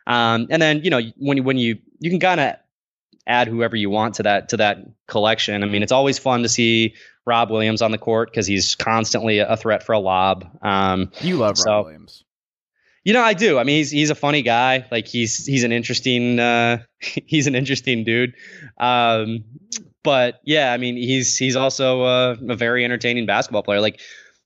Um, 0.05 0.47
and 0.49 0.61
then 0.61 0.81
you 0.83 0.89
know 0.89 1.01
when 1.17 1.37
you 1.37 1.43
when 1.43 1.57
you 1.57 1.79
you 1.99 2.09
can 2.09 2.19
kind 2.19 2.39
of 2.39 2.55
add 3.25 3.49
whoever 3.49 3.75
you 3.75 3.89
want 3.89 4.15
to 4.15 4.23
that 4.23 4.49
to 4.49 4.57
that 4.57 4.77
collection. 5.07 5.63
I 5.63 5.67
mean 5.67 5.83
it's 5.83 5.91
always 5.91 6.17
fun 6.17 6.43
to 6.43 6.49
see 6.49 6.95
Rob 7.25 7.51
Williams 7.51 7.81
on 7.81 7.91
the 7.91 7.97
court 7.97 8.31
because 8.31 8.47
he's 8.47 8.75
constantly 8.75 9.39
a 9.39 9.57
threat 9.57 9.83
for 9.83 9.91
a 9.91 9.99
lob. 9.99 10.47
Um, 10.61 11.11
You 11.19 11.35
love 11.35 11.57
so- 11.57 11.69
Rob 11.69 11.85
Williams. 11.87 12.23
You 13.07 13.13
know, 13.13 13.21
I 13.21 13.33
do. 13.33 13.57
I 13.57 13.63
mean, 13.63 13.77
he's 13.77 13.89
he's 13.89 14.09
a 14.09 14.15
funny 14.15 14.41
guy. 14.41 14.85
Like 14.91 15.07
he's 15.07 15.45
he's 15.45 15.63
an 15.63 15.71
interesting 15.71 16.39
uh, 16.41 16.79
he's 16.99 17.47
an 17.47 17.55
interesting 17.55 18.03
dude. 18.03 18.33
Um, 18.77 19.45
but 20.03 20.41
yeah, 20.43 20.73
I 20.73 20.77
mean, 20.77 20.97
he's 20.97 21.37
he's 21.37 21.55
also 21.55 22.01
uh, 22.01 22.35
a 22.49 22.55
very 22.55 22.83
entertaining 22.83 23.25
basketball 23.25 23.63
player. 23.63 23.79
Like 23.79 24.01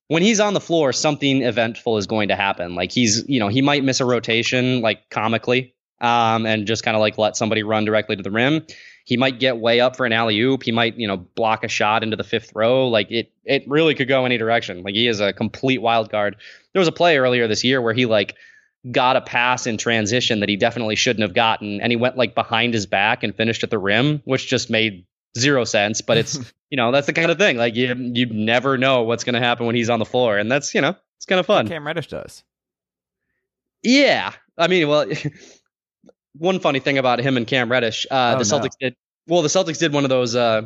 when 0.09 0.21
he's 0.21 0.39
on 0.39 0.53
the 0.53 0.61
floor, 0.61 0.93
something 0.93 1.41
eventful 1.41 1.97
is 1.97 2.05
going 2.05 2.27
to 2.27 2.35
happen. 2.35 2.75
Like 2.75 2.91
he's 2.91 3.27
you 3.27 3.39
know 3.39 3.47
he 3.47 3.63
might 3.63 3.83
miss 3.83 3.99
a 3.99 4.05
rotation 4.05 4.81
like 4.81 5.09
comically, 5.09 5.73
um, 5.99 6.45
and 6.45 6.67
just 6.67 6.83
kind 6.83 6.95
of 6.95 7.01
like 7.01 7.17
let 7.17 7.35
somebody 7.35 7.63
run 7.63 7.83
directly 7.83 8.15
to 8.15 8.21
the 8.21 8.29
rim. 8.29 8.63
He 9.05 9.17
might 9.17 9.39
get 9.39 9.57
way 9.57 9.79
up 9.79 9.95
for 9.95 10.05
an 10.05 10.13
alley 10.13 10.39
oop. 10.39 10.61
He 10.61 10.71
might, 10.71 10.95
you 10.95 11.07
know, 11.07 11.17
block 11.17 11.63
a 11.63 11.67
shot 11.67 12.03
into 12.03 12.15
the 12.15 12.23
fifth 12.23 12.51
row. 12.53 12.87
Like 12.87 13.09
it, 13.09 13.31
it 13.45 13.63
really 13.67 13.95
could 13.95 14.07
go 14.07 14.25
any 14.25 14.37
direction. 14.37 14.83
Like 14.83 14.93
he 14.93 15.07
is 15.07 15.19
a 15.19 15.33
complete 15.33 15.81
wild 15.81 16.11
card. 16.11 16.35
There 16.73 16.79
was 16.79 16.87
a 16.87 16.91
play 16.91 17.17
earlier 17.17 17.47
this 17.47 17.63
year 17.63 17.81
where 17.81 17.95
he 17.95 18.05
like 18.05 18.35
got 18.89 19.15
a 19.15 19.21
pass 19.21 19.67
in 19.67 19.77
transition 19.77 20.39
that 20.39 20.49
he 20.49 20.55
definitely 20.55 20.95
shouldn't 20.95 21.21
have 21.21 21.33
gotten, 21.35 21.81
and 21.81 21.91
he 21.91 21.95
went 21.95 22.17
like 22.17 22.33
behind 22.33 22.73
his 22.73 22.85
back 22.85 23.23
and 23.23 23.35
finished 23.35 23.63
at 23.63 23.69
the 23.69 23.77
rim, 23.77 24.21
which 24.25 24.47
just 24.47 24.69
made 24.69 25.05
zero 25.37 25.63
sense. 25.63 26.01
But 26.01 26.17
it's 26.17 26.37
you 26.69 26.77
know 26.77 26.91
that's 26.91 27.07
the 27.07 27.13
kind 27.13 27.29
of 27.29 27.37
thing 27.37 27.57
like 27.57 27.75
you 27.75 27.93
you 27.95 28.25
never 28.27 28.77
know 28.77 29.03
what's 29.03 29.23
going 29.23 29.35
to 29.35 29.39
happen 29.39 29.65
when 29.65 29.75
he's 29.75 29.89
on 29.89 29.99
the 29.99 30.05
floor, 30.05 30.37
and 30.37 30.51
that's 30.51 30.73
you 30.73 30.81
know 30.81 30.95
it's 31.17 31.25
kind 31.25 31.39
of 31.39 31.45
fun. 31.45 31.67
Cam 31.67 31.85
Reddish 31.85 32.07
does. 32.07 32.43
Yeah, 33.83 34.33
I 34.57 34.67
mean, 34.67 34.87
well, 34.87 35.05
one 36.37 36.59
funny 36.59 36.79
thing 36.79 36.97
about 36.97 37.19
him 37.19 37.37
and 37.37 37.47
Cam 37.47 37.71
Reddish, 37.71 38.05
uh, 38.09 38.33
Oh, 38.35 38.43
the 38.43 38.49
no. 38.49 38.59
Celtics 38.59 38.77
did 38.79 38.95
well. 39.27 39.41
The 39.41 39.47
Celtics 39.49 39.79
did 39.79 39.93
one 39.93 40.03
of 40.03 40.09
those, 40.09 40.35
uh, 40.35 40.63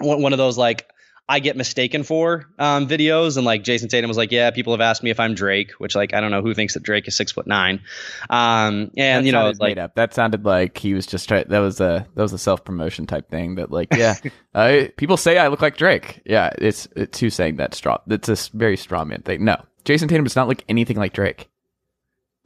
one 0.00 0.32
of 0.32 0.38
those 0.38 0.56
like 0.56 0.88
I 1.30 1.40
get 1.40 1.56
mistaken 1.56 2.04
for 2.04 2.46
um, 2.58 2.88
videos, 2.88 3.36
and 3.36 3.44
like 3.44 3.62
Jayson 3.62 3.88
Tatum 3.88 4.08
was 4.08 4.16
like, 4.16 4.32
"Yeah, 4.32 4.50
people 4.50 4.72
have 4.72 4.80
asked 4.80 5.02
me 5.02 5.10
if 5.10 5.20
I'm 5.20 5.34
Drake," 5.34 5.72
which 5.72 5.94
like 5.94 6.14
I 6.14 6.20
don't 6.20 6.30
know 6.30 6.40
who 6.40 6.54
thinks 6.54 6.74
that 6.74 6.82
Drake 6.82 7.06
is 7.06 7.16
six 7.16 7.32
foot 7.32 7.46
nine, 7.46 7.82
um, 8.30 8.90
and 8.96 9.24
That 9.24 9.26
you 9.26 9.32
know, 9.32 9.48
like 9.58 9.76
made 9.76 9.78
up. 9.78 9.94
That 9.94 10.14
sounded 10.14 10.46
like 10.46 10.78
he 10.78 10.94
was 10.94 11.06
just 11.06 11.28
trying. 11.28 11.44
that 11.48 11.58
was 11.58 11.80
a 11.80 12.06
that 12.14 12.22
was 12.22 12.32
a 12.32 12.38
self 12.38 12.64
promotion 12.64 13.06
type 13.06 13.28
thing. 13.28 13.56
That 13.56 13.70
like 13.70 13.94
yeah, 13.94 14.14
I, 14.54 14.90
people 14.96 15.18
say 15.18 15.36
I 15.36 15.48
look 15.48 15.60
like 15.60 15.76
Drake. 15.76 16.22
Yeah, 16.24 16.50
it's 16.56 16.88
it's 16.96 17.18
who's 17.18 17.34
saying 17.34 17.56
that 17.56 17.74
straw. 17.74 17.98
That's 18.06 18.28
a 18.28 18.56
very 18.56 18.78
straw 18.78 19.04
man 19.04 19.20
thing. 19.20 19.44
No, 19.44 19.62
Jayson 19.84 20.08
Tatum 20.08 20.24
does 20.24 20.36
not 20.36 20.48
look 20.48 20.64
anything 20.68 20.96
like 20.96 21.12
Drake. 21.12 21.50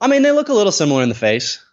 I 0.01 0.09
mean, 0.09 0.23
they 0.23 0.33
look 0.33 0.49
a 0.49 0.55
little 0.55 0.73
similar 0.73 1.05
in 1.05 1.09
the 1.09 1.15
face. 1.15 1.65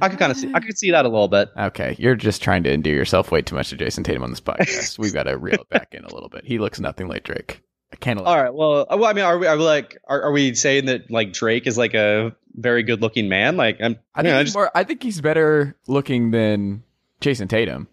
I 0.00 0.08
could 0.08 0.18
kind 0.18 0.32
of 0.32 0.38
see, 0.38 0.50
I 0.54 0.60
could 0.60 0.78
see 0.78 0.90
that 0.92 1.04
a 1.04 1.08
little 1.08 1.28
bit. 1.28 1.50
Okay, 1.56 1.94
you're 1.98 2.16
just 2.16 2.42
trying 2.42 2.62
to 2.64 2.72
endear 2.72 2.94
yourself 2.94 3.30
way 3.30 3.42
too 3.42 3.54
much 3.54 3.70
to 3.70 3.76
Jayson 3.76 4.02
Tatum 4.04 4.22
on 4.22 4.30
this 4.30 4.40
podcast. 4.42 4.98
We've 4.98 5.12
got 5.12 5.24
to 5.24 5.36
reel 5.36 5.54
it 5.60 5.68
back 5.68 5.94
in 5.94 6.04
a 6.04 6.12
little 6.14 6.28
bit. 6.28 6.44
He 6.44 6.58
looks 6.58 6.80
nothing 6.80 7.08
like 7.08 7.24
Drake. 7.24 7.62
I 7.92 7.96
can't. 7.96 8.18
All 8.18 8.42
right. 8.42 8.52
Well, 8.52 8.86
uh, 8.90 8.96
well, 8.96 9.04
I 9.04 9.12
mean, 9.12 9.24
are 9.24 9.38
we, 9.38 9.46
are 9.46 9.56
we 9.56 9.62
like, 9.62 9.96
are, 10.08 10.22
are 10.22 10.32
we 10.32 10.54
saying 10.54 10.86
that 10.86 11.10
like 11.10 11.32
Drake 11.32 11.66
is 11.66 11.76
like 11.78 11.94
a 11.94 12.34
very 12.54 12.82
good 12.82 13.00
looking 13.02 13.28
man? 13.28 13.56
Like, 13.56 13.76
I'm, 13.80 13.98
I 14.14 14.22
think 14.22 14.34
I 14.34 14.38
he's 14.38 14.46
just, 14.48 14.56
more. 14.56 14.70
I 14.74 14.84
think 14.84 15.02
he's 15.02 15.20
better 15.20 15.76
looking 15.86 16.30
than 16.30 16.82
Jayson 17.20 17.48
Tatum. 17.48 17.86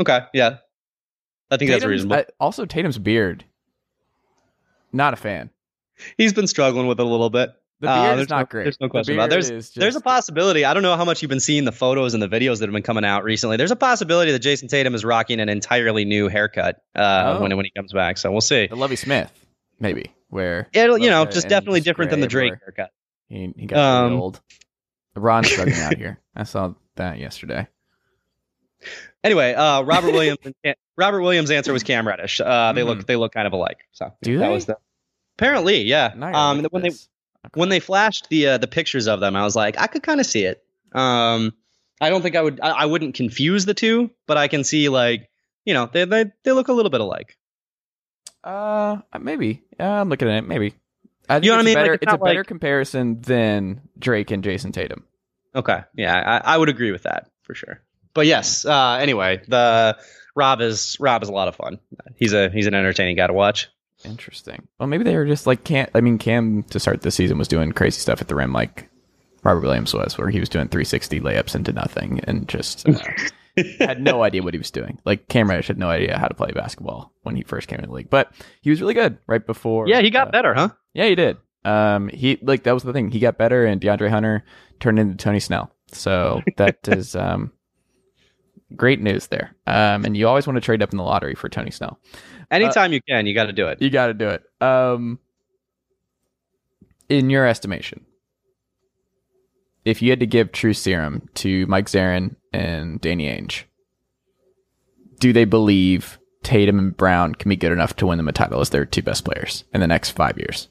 okay, 0.00 0.20
yeah. 0.32 0.58
I 1.50 1.56
think 1.58 1.70
that's 1.70 1.84
reasonable. 1.84 2.16
I- 2.16 2.26
also, 2.40 2.64
Tatum's 2.64 2.98
beard. 2.98 3.44
Not 4.92 5.12
a 5.12 5.16
fan. 5.16 5.50
He's 6.16 6.32
been 6.32 6.46
struggling 6.46 6.86
with 6.86 6.98
it 7.00 7.04
a 7.04 7.08
little 7.08 7.30
bit. 7.30 7.50
The 7.80 7.88
Uh, 7.90 8.02
beard 8.02 8.12
is 8.12 8.16
there's 8.20 8.28
not 8.30 8.38
no- 8.38 8.44
great. 8.46 8.62
there's 8.64 8.80
no 8.80 8.86
The 8.86 8.90
question 8.90 9.14
about 9.16 9.26
it. 9.26 9.30
There's- 9.30 9.50
is 9.50 9.70
There's 9.74 9.96
a 9.96 10.00
possibility. 10.00 10.64
I 10.64 10.72
don't 10.72 10.82
know 10.82 10.96
how 10.96 11.04
much 11.04 11.20
you've 11.20 11.28
been 11.28 11.40
seeing 11.40 11.64
the 11.64 11.72
photos 11.72 12.14
and 12.14 12.22
the 12.22 12.28
videos 12.28 12.60
that 12.60 12.66
have 12.68 12.72
been 12.72 12.82
coming 12.82 13.04
out 13.04 13.22
recently. 13.22 13.58
There's 13.58 13.70
a 13.70 13.76
possibility 13.76 14.32
that 14.32 14.38
Jayson 14.40 14.68
Tatum 14.68 14.94
is 14.94 15.04
rocking 15.04 15.40
an 15.40 15.48
entirely 15.50 16.06
new 16.06 16.28
haircut 16.28 16.76
uh, 16.94 17.34
Oh. 17.36 17.42
when 17.42 17.54
when 17.54 17.66
he 17.66 17.70
comes 17.76 17.92
back. 17.92 18.16
So 18.16 18.30
we'll 18.32 18.40
see. 18.40 18.66
the 18.66 18.76
Lovie 18.76 18.96
Smith, 18.96 19.30
maybe 19.78 20.10
where 20.30 20.68
It'll, 20.72 20.96
you 20.96 21.10
know, 21.10 21.26
just 21.26 21.48
definitely 21.48 21.80
different 21.80 22.10
than 22.10 22.20
the 22.20 22.26
Drake 22.28 22.54
haircut. 22.64 22.90
He, 23.28 23.52
he 23.56 23.66
got 23.66 23.76
really 23.76 24.14
Um, 24.14 24.20
old. 24.22 24.40
LeBron's 25.14 25.50
struggling 25.50 25.78
out 25.80 25.96
here. 25.98 26.18
I 26.34 26.44
saw 26.44 26.72
that 26.96 27.18
yesterday. 27.18 27.66
Anyway, 29.24 29.54
uh, 29.54 29.82
Robert 29.82 30.12
Williams. 30.14 30.38
Robert 30.96 31.20
Williams' 31.20 31.50
answer 31.50 31.72
was 31.72 31.82
Cam 31.82 32.06
Reddish. 32.06 32.40
Uh, 32.40 32.72
they 32.72 32.82
Mhm. 32.82 32.86
look 32.86 33.06
they 33.06 33.16
look 33.16 33.32
kind 33.32 33.46
of 33.46 33.52
alike. 33.52 33.78
So 33.92 34.12
Do 34.22 34.38
that 34.38 34.46
they? 34.48 34.52
was 34.52 34.66
the 34.66 34.76
apparently 35.38 35.82
yeah. 35.82 36.12
Um, 36.32 36.62
when 36.70 36.82
they 36.82 36.88
this. 36.90 37.08
When 37.54 37.68
they 37.68 37.80
flashed 37.80 38.28
the 38.28 38.46
uh, 38.48 38.58
the 38.58 38.66
pictures 38.66 39.06
of 39.06 39.20
them, 39.20 39.36
I 39.36 39.42
was 39.44 39.56
like, 39.56 39.78
I 39.78 39.86
could 39.86 40.02
kind 40.02 40.20
of 40.20 40.26
see 40.26 40.44
it. 40.44 40.62
Um, 40.92 41.52
I 42.00 42.10
don't 42.10 42.22
think 42.22 42.36
I 42.36 42.42
would. 42.42 42.60
I, 42.60 42.70
I 42.70 42.86
wouldn't 42.86 43.14
confuse 43.14 43.64
the 43.64 43.74
two, 43.74 44.10
but 44.26 44.36
I 44.36 44.48
can 44.48 44.64
see 44.64 44.88
like 44.88 45.28
you 45.64 45.74
know 45.74 45.88
they 45.92 46.04
they 46.04 46.26
they 46.44 46.52
look 46.52 46.68
a 46.68 46.72
little 46.72 46.90
bit 46.90 47.00
alike. 47.00 47.36
Uh, 48.44 48.98
maybe. 49.20 49.62
Uh, 49.78 49.84
I'm 49.84 50.08
looking 50.08 50.28
at 50.28 50.44
it. 50.44 50.48
Maybe. 50.48 50.74
I 51.28 51.36
You 51.38 51.50
know 51.50 51.56
what 51.56 51.60
I 51.60 51.64
mean? 51.64 51.74
Better, 51.74 51.90
Like, 51.92 52.02
it's 52.02 52.12
it's 52.12 52.20
a 52.20 52.24
better 52.24 52.40
like- 52.40 52.46
comparison 52.46 53.20
than 53.20 53.80
Drake 53.98 54.30
and 54.30 54.44
Jayson 54.44 54.72
Tatum. 54.72 55.04
Okay, 55.54 55.80
yeah, 55.96 56.40
I, 56.44 56.54
I 56.54 56.58
would 56.58 56.68
agree 56.68 56.92
with 56.92 57.04
that 57.04 57.30
for 57.42 57.54
sure. 57.54 57.80
But 58.14 58.26
yes, 58.26 58.64
uh, 58.66 58.98
anyway, 59.00 59.40
the 59.48 59.96
Rob 60.34 60.60
is 60.60 60.96
Rob 61.00 61.22
is 61.22 61.28
a 61.28 61.32
lot 61.32 61.48
of 61.48 61.56
fun. 61.56 61.78
He's 62.16 62.32
a 62.34 62.50
he's 62.50 62.66
an 62.66 62.74
entertaining 62.74 63.16
guy 63.16 63.26
to 63.26 63.32
watch. 63.32 63.68
Interesting. 64.06 64.68
Well, 64.78 64.86
maybe 64.86 65.04
they 65.04 65.16
were 65.16 65.26
just 65.26 65.46
like 65.46 65.64
can't. 65.64 65.90
I 65.94 66.00
mean, 66.00 66.18
Cam 66.18 66.62
to 66.64 66.80
start 66.80 67.02
the 67.02 67.10
season 67.10 67.38
was 67.38 67.48
doing 67.48 67.72
crazy 67.72 68.00
stuff 68.00 68.20
at 68.20 68.28
the 68.28 68.34
rim, 68.34 68.52
like 68.52 68.88
Robert 69.42 69.60
Williams 69.60 69.94
was, 69.94 70.16
where 70.16 70.28
he 70.28 70.40
was 70.40 70.48
doing 70.48 70.68
360 70.68 71.20
layups 71.20 71.54
into 71.54 71.72
nothing 71.72 72.20
and 72.24 72.48
just 72.48 72.88
uh, 72.88 72.98
had 73.78 74.00
no 74.00 74.22
idea 74.22 74.42
what 74.42 74.54
he 74.54 74.58
was 74.58 74.70
doing. 74.70 74.98
Like 75.04 75.28
Cam 75.28 75.48
Reddish 75.48 75.68
had 75.68 75.78
no 75.78 75.88
idea 75.88 76.18
how 76.18 76.28
to 76.28 76.34
play 76.34 76.52
basketball 76.52 77.12
when 77.22 77.36
he 77.36 77.42
first 77.42 77.68
came 77.68 77.78
in 77.78 77.86
the 77.86 77.94
league, 77.94 78.10
but 78.10 78.32
he 78.60 78.70
was 78.70 78.80
really 78.80 78.94
good 78.94 79.18
right 79.26 79.44
before. 79.44 79.88
Yeah, 79.88 80.00
he 80.00 80.10
got 80.10 80.28
uh, 80.28 80.30
better, 80.32 80.54
huh? 80.54 80.70
Yeah, 80.94 81.06
he 81.06 81.14
did. 81.14 81.36
Um, 81.64 82.08
he 82.08 82.38
like 82.42 82.62
that 82.62 82.74
was 82.74 82.84
the 82.84 82.92
thing. 82.92 83.10
He 83.10 83.18
got 83.18 83.38
better, 83.38 83.66
and 83.66 83.80
DeAndre 83.80 84.08
Hunter 84.08 84.44
turned 84.78 84.98
into 84.98 85.16
Tony 85.16 85.40
Snell. 85.40 85.72
So 85.88 86.42
that 86.56 86.86
is 86.88 87.16
um, 87.16 87.52
great 88.74 89.00
news 89.00 89.26
there. 89.28 89.54
Um, 89.66 90.04
and 90.04 90.16
you 90.16 90.28
always 90.28 90.46
want 90.46 90.56
to 90.56 90.60
trade 90.60 90.82
up 90.82 90.92
in 90.92 90.96
the 90.96 91.04
lottery 91.04 91.34
for 91.34 91.48
Tony 91.48 91.70
Snell. 91.70 91.98
Anytime 92.50 92.92
you 92.92 93.00
can, 93.02 93.26
you 93.26 93.34
got 93.34 93.46
to 93.46 93.52
do 93.52 93.66
it. 93.68 93.82
You 93.82 93.90
got 93.90 94.08
to 94.08 94.14
do 94.14 94.28
it. 94.28 94.42
Um, 94.60 95.18
in 97.08 97.30
your 97.30 97.46
estimation, 97.46 98.04
if 99.84 100.02
you 100.02 100.10
had 100.10 100.20
to 100.20 100.26
give 100.26 100.52
True 100.52 100.72
Serum 100.72 101.28
to 101.34 101.66
Mike 101.66 101.86
Zarren 101.86 102.36
and 102.52 103.00
Danny 103.00 103.28
Ainge, 103.28 103.64
do 105.20 105.32
they 105.32 105.44
believe 105.44 106.18
Tatum 106.42 106.78
and 106.78 106.96
Brown 106.96 107.34
can 107.34 107.48
be 107.48 107.56
good 107.56 107.72
enough 107.72 107.96
to 107.96 108.06
win 108.06 108.18
them 108.18 108.28
a 108.28 108.32
title 108.32 108.60
as 108.60 108.70
their 108.70 108.84
two 108.84 109.02
best 109.02 109.24
players 109.24 109.64
in 109.72 109.80
the 109.80 109.86
next 109.86 110.10
five 110.10 110.38
years? 110.38 110.68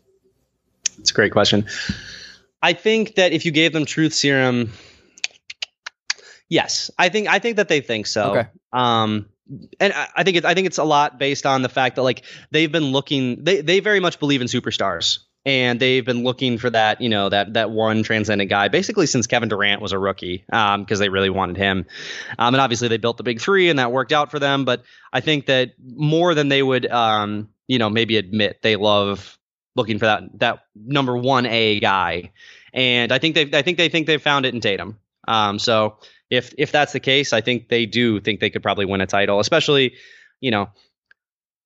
It's 1.00 1.12
a 1.12 1.14
great 1.14 1.32
question. 1.32 1.66
I 2.62 2.74
think 2.74 3.16
that 3.16 3.32
if 3.32 3.46
you 3.46 3.52
gave 3.52 3.74
them 3.74 3.86
truth 3.86 4.14
serum, 4.14 4.72
yes, 6.50 6.92
I 6.98 7.10
think 7.10 7.28
I 7.28 7.40
think 7.40 7.58
that 7.58 7.68
they 7.68 7.82
think 7.82 8.08
so. 8.08 8.32
Okay. 8.32 8.48
Um, 8.74 9.28
and 9.80 9.94
I, 9.94 10.24
think 10.24 10.38
it, 10.38 10.46
I 10.46 10.54
think 10.54 10.68
it's 10.68 10.78
a 10.80 10.84
lot 10.84 11.20
based 11.20 11.46
on 11.46 11.62
the 11.62 11.70
fact 11.70 11.98
that 11.98 12.04
like 12.04 12.24
they've 12.52 12.72
been 12.72 12.92
looking, 12.92 13.44
they 13.44 13.62
they 13.62 13.80
very 13.80 14.00
much 14.00 14.20
believe 14.20 14.42
in 14.42 14.48
superstars. 14.48 15.20
and 15.46 15.80
they've 15.80 16.06
been 16.06 16.24
looking 16.24 16.58
for 16.58 16.70
that, 16.72 17.02
you 17.02 17.10
know, 17.10 17.30
that 17.30 17.54
that 17.54 17.70
one 17.70 18.02
transcendent 18.04 18.50
guy 18.50 18.68
basically 18.68 19.06
since 19.06 19.28
Kevin 19.28 19.48
Durant 19.48 19.82
was 19.82 19.92
a 19.92 20.00
rookie, 20.00 20.44
because 20.48 20.92
um, 20.92 20.98
they 20.98 21.10
really 21.10 21.30
wanted 21.30 21.58
him. 21.58 21.86
Um, 22.40 22.56
and 22.56 22.62
obviously 22.62 22.88
they 22.88 22.98
built 22.98 23.18
the 23.18 23.24
big 23.24 23.40
three, 23.40 23.70
and 23.70 23.78
that 23.80 23.92
worked 23.92 24.12
out 24.12 24.32
for 24.32 24.40
them. 24.40 24.66
But 24.66 24.84
I 25.14 25.22
think 25.22 25.46
that 25.46 25.74
more 25.80 26.34
than 26.34 26.50
they 26.50 26.64
would, 26.64 26.88
um, 26.88 27.50
you 27.68 27.78
know, 27.78 27.90
maybe 27.90 28.18
admit, 28.18 28.62
they 28.64 28.76
love 28.76 29.38
looking 29.76 30.00
for 30.00 30.06
that 30.06 30.24
that 30.40 30.66
number 30.76 31.16
one 31.16 31.46
A 31.46 31.80
guy. 31.80 32.32
And 32.74 33.12
I 33.12 33.20
think 33.20 33.36
they 33.36 33.58
I 33.58 33.62
think 33.62 33.78
they 33.78 33.90
think 33.90 34.08
they've 34.08 34.22
found 34.22 34.46
it 34.46 34.54
in 34.54 34.62
Tatum. 34.62 34.98
Um, 35.28 35.60
so 35.60 35.98
if 36.36 36.54
if 36.58 36.72
that's 36.72 36.94
the 36.94 37.00
case, 37.00 37.34
I 37.34 37.42
think 37.42 37.70
they 37.70 37.86
do 37.86 38.20
think 38.20 38.40
they 38.40 38.50
could 38.50 38.64
probably 38.64 38.86
win 38.86 39.02
a 39.02 39.06
title, 39.08 39.40
especially, 39.40 39.94
you 40.42 40.52
know, 40.52 40.70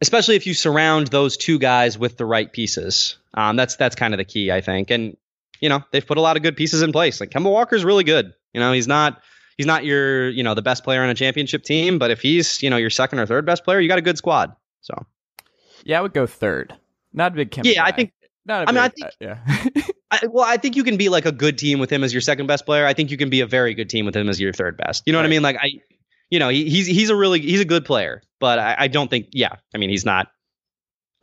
especially 0.02 0.36
if 0.36 0.48
you 0.48 0.54
surround 0.54 1.08
those 1.08 1.36
two 1.38 1.60
guys 1.60 1.98
with 1.98 2.18
the 2.18 2.26
right 2.26 2.52
pieces. 2.52 3.18
Um, 3.34 3.56
that's 3.56 3.76
that's 3.76 3.96
kind 3.96 4.14
of 4.14 4.18
the 4.18 4.26
key, 4.26 4.52
I 4.52 4.62
think. 4.62 4.90
And 4.92 5.18
you 5.60 5.70
know, 5.70 5.84
they've 5.92 6.06
put 6.06 6.18
a 6.18 6.22
lot 6.22 6.38
of 6.38 6.44
good 6.44 6.56
pieces 6.56 6.82
in 6.82 6.92
place. 6.92 7.20
Like 7.20 7.30
Kemba 7.32 7.52
Walker's 7.52 7.84
really 7.84 8.04
good. 8.04 8.34
You 8.54 8.60
know, 8.60 8.72
he's 8.72 8.88
not 8.88 9.22
he's 9.58 9.66
not 9.68 9.84
your 9.86 10.30
you 10.30 10.42
know 10.44 10.54
the 10.56 10.62
best 10.62 10.84
player 10.84 11.04
on 11.04 11.10
a 11.10 11.16
championship 11.16 11.64
team, 11.64 12.00
but 12.00 12.12
if 12.12 12.22
he's 12.22 12.64
you 12.64 12.70
know 12.70 12.78
your 12.78 12.90
second 12.90 13.20
or 13.20 13.26
third 13.26 13.46
best 13.46 13.64
player, 13.64 13.80
you 13.80 13.88
got 13.90 13.98
a 14.00 14.02
good 14.04 14.18
squad. 14.18 14.56
So 14.82 15.06
yeah, 15.84 16.00
I 16.00 16.02
would 16.02 16.14
go 16.14 16.26
third. 16.28 16.74
Not 17.14 17.34
a 17.34 17.36
big 17.36 17.52
Kemba. 17.52 17.66
Yeah, 17.66 17.82
guy. 17.82 17.88
I 17.88 17.92
think. 17.92 18.14
Not 18.46 18.64
a 18.64 18.70
I 18.70 18.72
big, 18.72 18.76
mean, 18.76 18.84
I 18.84 18.90
think- 18.90 19.06
uh, 19.06 19.72
yeah. 19.76 19.84
I, 20.12 20.28
well, 20.28 20.46
I 20.46 20.58
think 20.58 20.76
you 20.76 20.84
can 20.84 20.98
be 20.98 21.10
like 21.10 21.26
a 21.26 21.32
good 21.32 21.58
team 21.58 21.80
with 21.80 21.92
him 21.92 22.04
as 22.04 22.14
your 22.14 22.22
second 22.22 22.48
best 22.48 22.66
player. 22.66 22.86
I 22.86 22.94
think 22.94 23.12
you 23.12 23.18
can 23.18 23.30
be 23.30 23.42
a 23.42 23.48
very 23.48 23.74
good 23.74 23.90
team 23.90 24.06
with 24.06 24.16
him 24.16 24.28
as 24.28 24.40
your 24.40 24.54
third 24.54 24.78
best. 24.78 25.04
You 25.06 25.14
know 25.14 25.20
what 25.20 25.26
I 25.26 25.30
mean? 25.30 25.44
Like 25.44 25.58
I, 25.62 25.72
you 26.30 26.40
know, 26.40 26.50
he, 26.50 26.70
he's 26.70 26.88
he's 26.88 27.10
a 27.10 27.16
really 27.16 27.40
he's 27.40 27.62
a 27.62 27.66
good 27.66 27.86
player, 27.86 28.22
but 28.40 28.60
I, 28.60 28.76
I 28.80 28.88
don't 28.88 29.10
think. 29.10 29.28
Yeah, 29.32 29.56
I 29.74 29.78
mean, 29.78 29.90
he's 29.90 30.06
not. 30.06 30.28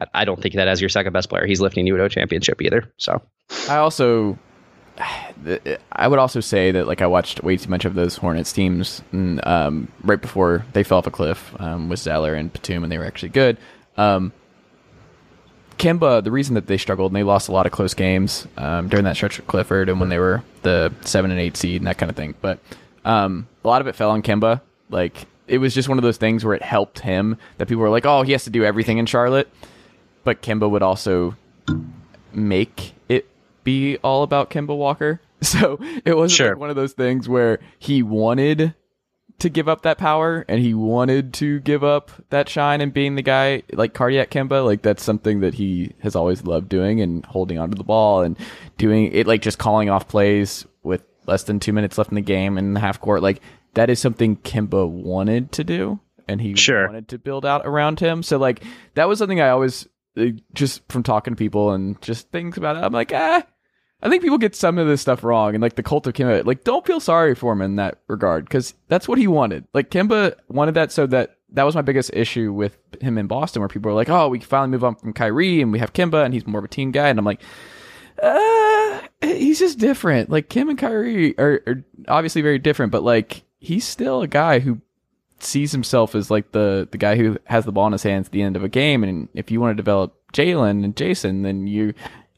I, 0.00 0.06
I 0.14 0.24
don't 0.24 0.40
think 0.40 0.54
that 0.54 0.68
as 0.68 0.80
your 0.80 0.90
second 0.90 1.12
best 1.12 1.28
player, 1.28 1.46
he's 1.46 1.60
lifting 1.60 1.86
you 1.86 1.96
to 1.96 2.04
a 2.04 2.08
championship 2.08 2.62
either. 2.62 2.92
So 2.96 3.22
I 3.68 3.76
also, 3.76 4.38
I 5.92 6.08
would 6.08 6.18
also 6.18 6.40
say 6.40 6.70
that 6.70 6.86
like 6.86 7.02
I 7.02 7.06
watched 7.06 7.42
way 7.42 7.56
too 7.56 7.70
much 7.70 7.84
of 7.84 7.94
those 7.94 8.16
Hornets 8.16 8.52
teams 8.52 9.02
and, 9.12 9.44
um, 9.46 9.88
right 10.02 10.20
before 10.20 10.64
they 10.72 10.84
fell 10.84 10.98
off 10.98 11.06
a 11.06 11.10
cliff 11.10 11.54
um, 11.60 11.88
with 11.88 11.98
Zeller 11.98 12.34
and 12.34 12.52
Batum, 12.52 12.84
and 12.84 12.92
they 12.92 12.98
were 12.98 13.04
actually 13.04 13.30
good. 13.30 13.58
Um, 13.96 14.32
Kemba, 15.78 16.22
the 16.24 16.30
reason 16.30 16.54
that 16.54 16.66
they 16.66 16.76
struggled 16.78 17.12
and 17.12 17.16
they 17.16 17.22
lost 17.22 17.48
a 17.48 17.52
lot 17.52 17.66
of 17.66 17.72
close 17.72 17.94
games 17.94 18.46
um, 18.56 18.88
during 18.88 19.04
that 19.04 19.16
stretch 19.16 19.36
with 19.38 19.46
Clifford 19.46 19.88
and 19.88 20.00
when 20.00 20.08
they 20.08 20.18
were 20.18 20.42
the 20.62 20.92
seven 21.02 21.30
and 21.30 21.38
eight 21.40 21.56
seed 21.56 21.80
and 21.80 21.86
that 21.86 21.98
kind 21.98 22.08
of 22.10 22.16
thing, 22.16 22.34
but 22.40 22.58
um, 23.04 23.46
a 23.64 23.68
lot 23.68 23.80
of 23.80 23.86
it 23.86 23.94
fell 23.94 24.10
on 24.10 24.22
Kemba. 24.22 24.60
Like 24.90 25.26
it 25.46 25.58
was 25.58 25.74
just 25.74 25.88
one 25.88 25.98
of 25.98 26.02
those 26.02 26.16
things 26.16 26.44
where 26.44 26.54
it 26.54 26.62
helped 26.62 27.00
him 27.00 27.36
that 27.58 27.66
people 27.68 27.82
were 27.82 27.90
like, 27.90 28.06
"Oh, 28.06 28.22
he 28.22 28.32
has 28.32 28.44
to 28.44 28.50
do 28.50 28.64
everything 28.64 28.98
in 28.98 29.06
Charlotte," 29.06 29.48
but 30.24 30.42
Kemba 30.42 30.68
would 30.70 30.82
also 30.82 31.36
make 32.32 32.92
it 33.08 33.26
be 33.64 33.96
all 33.98 34.22
about 34.22 34.50
Kemba 34.50 34.76
Walker. 34.76 35.20
So 35.42 35.78
it 36.04 36.16
wasn't 36.16 36.36
Sure. 36.38 36.48
like 36.52 36.58
one 36.58 36.70
of 36.70 36.76
those 36.76 36.94
things 36.94 37.28
where 37.28 37.60
he 37.78 38.02
wanted 38.02 38.74
to 39.38 39.48
give 39.50 39.68
up 39.68 39.82
that 39.82 39.98
power 39.98 40.44
and 40.48 40.60
he 40.60 40.72
wanted 40.74 41.34
to 41.34 41.60
give 41.60 41.84
up 41.84 42.10
that 42.30 42.48
shine 42.48 42.80
and 42.80 42.92
being 42.92 43.14
the 43.16 43.22
guy 43.22 43.62
like 43.72 43.92
cardiac 43.94 44.30
Kemba. 44.30 44.64
Like 44.64 44.82
that's 44.82 45.02
something 45.02 45.40
that 45.40 45.54
he 45.54 45.92
has 46.00 46.16
always 46.16 46.44
loved 46.44 46.68
doing 46.68 47.00
and 47.00 47.24
holding 47.26 47.58
onto 47.58 47.76
the 47.76 47.84
ball 47.84 48.22
and 48.22 48.36
doing 48.78 49.12
it 49.12 49.26
like 49.26 49.42
just 49.42 49.58
calling 49.58 49.90
off 49.90 50.08
plays 50.08 50.66
with 50.82 51.02
less 51.26 51.42
than 51.44 51.60
two 51.60 51.72
minutes 51.72 51.98
left 51.98 52.10
in 52.10 52.14
the 52.14 52.20
game 52.22 52.56
and 52.56 52.74
the 52.74 52.80
half 52.80 53.00
court. 53.00 53.22
Like 53.22 53.40
that 53.74 53.90
is 53.90 53.98
something 54.00 54.36
Kemba 54.36 54.88
wanted 54.88 55.52
to 55.52 55.64
do 55.64 56.00
and 56.26 56.40
he 56.40 56.54
Sure. 56.56 56.86
wanted 56.86 57.08
to 57.08 57.18
build 57.18 57.44
out 57.44 57.62
around 57.66 58.00
him. 58.00 58.22
So 58.22 58.38
like 58.38 58.62
that 58.94 59.06
was 59.08 59.18
something 59.18 59.40
I 59.40 59.50
always 59.50 59.86
just 60.54 60.80
from 60.90 61.02
talking 61.02 61.34
to 61.34 61.36
people 61.36 61.72
and 61.72 62.00
just 62.00 62.30
things 62.30 62.56
about 62.56 62.76
it. 62.76 62.82
I'm 62.82 62.92
like, 62.92 63.12
ah, 63.14 63.44
I 64.02 64.10
think 64.10 64.22
people 64.22 64.38
get 64.38 64.54
some 64.54 64.78
of 64.78 64.86
this 64.86 65.00
stuff 65.00 65.24
wrong, 65.24 65.54
and 65.54 65.62
like 65.62 65.76
the 65.76 65.82
cult 65.82 66.06
of 66.06 66.14
Kemba, 66.14 66.44
like 66.44 66.64
don't 66.64 66.86
feel 66.86 67.00
sorry 67.00 67.34
for 67.34 67.52
him 67.52 67.62
in 67.62 67.76
that 67.76 68.00
regard 68.08 68.44
because 68.44 68.74
that's 68.88 69.08
what 69.08 69.18
he 69.18 69.26
wanted. 69.26 69.64
Like 69.72 69.90
Kemba 69.90 70.34
wanted 70.48 70.74
that, 70.74 70.92
so 70.92 71.06
that 71.06 71.38
that 71.52 71.64
was 71.64 71.74
my 71.74 71.82
biggest 71.82 72.10
issue 72.12 72.52
with 72.52 72.78
him 73.00 73.16
in 73.18 73.26
Boston, 73.26 73.60
where 73.60 73.68
people 73.68 73.90
were 73.90 73.96
like, 73.96 74.10
"Oh, 74.10 74.28
we 74.28 74.40
finally 74.40 74.70
move 74.70 74.84
on 74.84 74.96
from 74.96 75.12
Kyrie, 75.12 75.62
and 75.62 75.72
we 75.72 75.78
have 75.78 75.92
Kemba, 75.92 76.24
and 76.24 76.34
he's 76.34 76.46
more 76.46 76.58
of 76.58 76.64
a 76.64 76.68
team 76.68 76.90
guy," 76.90 77.08
and 77.08 77.18
I'm 77.18 77.24
like, 77.24 77.40
uh, 78.22 79.00
he's 79.22 79.58
just 79.58 79.78
different. 79.78 80.30
Like 80.30 80.48
Kim 80.48 80.68
and 80.68 80.78
Kyrie 80.78 81.38
are, 81.38 81.62
are 81.66 81.84
obviously 82.08 82.42
very 82.42 82.58
different, 82.58 82.92
but 82.92 83.02
like 83.02 83.44
he's 83.58 83.84
still 83.84 84.22
a 84.22 84.28
guy 84.28 84.58
who 84.58 84.80
sees 85.38 85.72
himself 85.72 86.14
as 86.14 86.30
like 86.30 86.52
the 86.52 86.88
the 86.90 86.98
guy 86.98 87.16
who 87.16 87.38
has 87.44 87.64
the 87.64 87.72
ball 87.72 87.86
in 87.86 87.92
his 87.92 88.02
hands 88.02 88.28
at 88.28 88.32
the 88.32 88.42
end 88.42 88.56
of 88.56 88.64
a 88.64 88.68
game. 88.68 89.04
And 89.04 89.28
if 89.34 89.50
you 89.50 89.60
want 89.60 89.76
to 89.76 89.82
develop 89.82 90.14
Jaylen 90.32 90.84
and 90.84 90.96
Jayson, 90.96 91.42
then 91.42 91.66
you, 91.66 91.94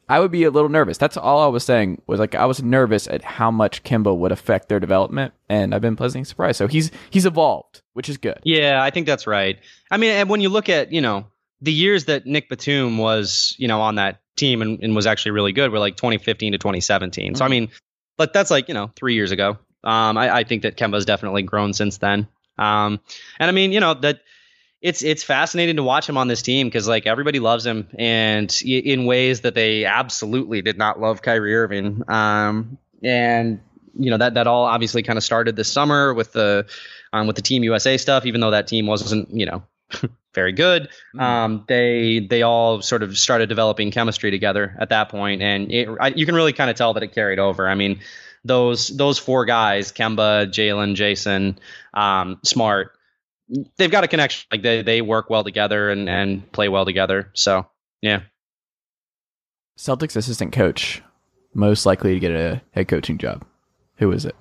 I 0.09 0.19
would 0.19 0.31
be 0.31 0.43
a 0.43 0.49
little 0.49 0.69
nervous. 0.69 0.97
That's 0.97 1.15
all 1.15 1.39
I 1.39 1.47
was 1.47 1.63
saying 1.63 2.01
was 2.07 2.19
like 2.19 2.33
I 2.33 2.45
was 2.45 2.63
nervous 2.63 3.07
at 3.07 3.23
how 3.23 3.51
much 3.51 3.83
Kemba 3.83 4.17
would 4.17 4.31
affect 4.31 4.67
their 4.67 4.79
development, 4.79 5.33
and 5.47 5.73
I've 5.73 5.81
been 5.81 5.95
pleasantly 5.95 6.25
surprised. 6.25 6.57
So 6.57 6.67
he's 6.67 6.91
he's 7.11 7.27
evolved, 7.27 7.81
which 7.93 8.09
is 8.09 8.17
good. 8.17 8.39
yeah, 8.43 8.81
I 8.81 8.89
think 8.89 9.05
that's 9.05 9.27
right. 9.27 9.59
I 9.91 9.97
mean, 9.97 10.09
and 10.11 10.27
when 10.27 10.41
you 10.41 10.49
look 10.49 10.67
at 10.67 10.91
you 10.91 10.99
know 10.99 11.27
the 11.61 11.71
years 11.71 12.05
that 12.05 12.25
Nick 12.25 12.49
Batum 12.49 12.97
was 12.97 13.55
you 13.59 13.67
know 13.67 13.81
on 13.81 13.95
that 13.95 14.21
team 14.35 14.61
and, 14.63 14.81
and 14.83 14.95
was 14.95 15.05
actually 15.05 15.31
really 15.31 15.51
good 15.51 15.71
were 15.71 15.79
like 15.79 15.95
2015 15.95 16.53
to 16.53 16.57
2017. 16.57 17.35
So 17.35 17.45
I 17.45 17.47
mean, 17.47 17.69
but 18.17 18.33
that's 18.33 18.49
like 18.49 18.67
you 18.67 18.73
know 18.73 18.91
three 18.95 19.13
years 19.13 19.31
ago. 19.31 19.57
Um, 19.83 20.17
I, 20.17 20.37
I 20.37 20.43
think 20.43 20.63
that 20.63 20.75
Kemba's 20.75 21.05
definitely 21.05 21.43
grown 21.43 21.73
since 21.73 21.99
then. 21.99 22.27
Um, 22.57 22.99
and 23.39 23.47
I 23.47 23.51
mean, 23.51 23.71
you 23.71 23.79
know 23.79 23.93
that 23.93 24.21
it's 24.81 25.03
it's 25.03 25.23
fascinating 25.23 25.75
to 25.75 25.83
watch 25.83 26.07
him 26.07 26.17
on 26.17 26.27
this 26.27 26.41
team 26.41 26.67
because 26.67 26.87
like 26.87 27.05
everybody 27.05 27.39
loves 27.39 27.65
him 27.65 27.87
and 27.97 28.61
in 28.63 29.05
ways 29.05 29.41
that 29.41 29.53
they 29.53 29.85
absolutely 29.85 30.61
did 30.61 30.77
not 30.77 30.99
love 30.99 31.21
Kyrie 31.21 31.55
Irving. 31.55 32.03
Um, 32.07 32.77
and 33.03 33.59
you 33.97 34.09
know 34.09 34.17
that 34.17 34.35
that 34.35 34.47
all 34.47 34.65
obviously 34.65 35.03
kind 35.03 35.17
of 35.17 35.23
started 35.23 35.55
this 35.55 35.71
summer 35.71 36.13
with 36.13 36.31
the 36.31 36.65
um, 37.11 37.27
with 37.27 37.35
the 37.35 37.41
Team 37.41 37.63
USA 37.63 37.97
stuff. 37.97 38.25
Even 38.25 38.39
though 38.41 38.51
that 38.51 38.67
team 38.67 38.87
wasn't 38.87 39.29
you 39.31 39.45
know 39.45 39.63
very 40.33 40.53
good, 40.53 40.87
um, 41.17 41.65
they 41.67 42.19
they 42.19 42.41
all 42.41 42.81
sort 42.81 43.03
of 43.03 43.17
started 43.17 43.49
developing 43.49 43.91
chemistry 43.91 44.31
together 44.31 44.77
at 44.79 44.89
that 44.89 45.09
point, 45.09 45.41
and 45.41 45.71
it, 45.71 45.89
I, 45.99 46.07
you 46.09 46.25
can 46.25 46.35
really 46.35 46.53
kind 46.53 46.69
of 46.69 46.77
tell 46.77 46.93
that 46.93 47.03
it 47.03 47.13
carried 47.13 47.39
over. 47.39 47.67
I 47.67 47.75
mean, 47.75 47.99
those 48.45 48.87
those 48.89 49.17
four 49.17 49.43
guys, 49.43 49.91
Kemba, 49.91 50.47
Jaylen, 50.47 50.95
Jayson, 50.95 51.57
um, 51.93 52.39
Smart, 52.43 52.93
they've 53.77 53.91
got 53.91 54.03
a 54.03 54.07
connection. 54.07 54.47
Like 54.51 54.61
they 54.61 54.81
they 54.81 55.01
work 55.01 55.29
well 55.29 55.43
together 55.43 55.89
and 55.89 56.09
and 56.09 56.51
play 56.51 56.69
well 56.69 56.85
together. 56.85 57.31
So 57.33 57.65
yeah. 58.01 58.21
Celtics 59.77 60.15
assistant 60.15 60.51
coach 60.51 61.01
most 61.53 61.85
likely 61.85 62.13
to 62.13 62.19
get 62.19 62.31
a 62.31 62.61
head 62.71 62.87
coaching 62.87 63.17
job. 63.17 63.45
Who 63.97 64.11
is 64.11 64.25
it? 64.25 64.35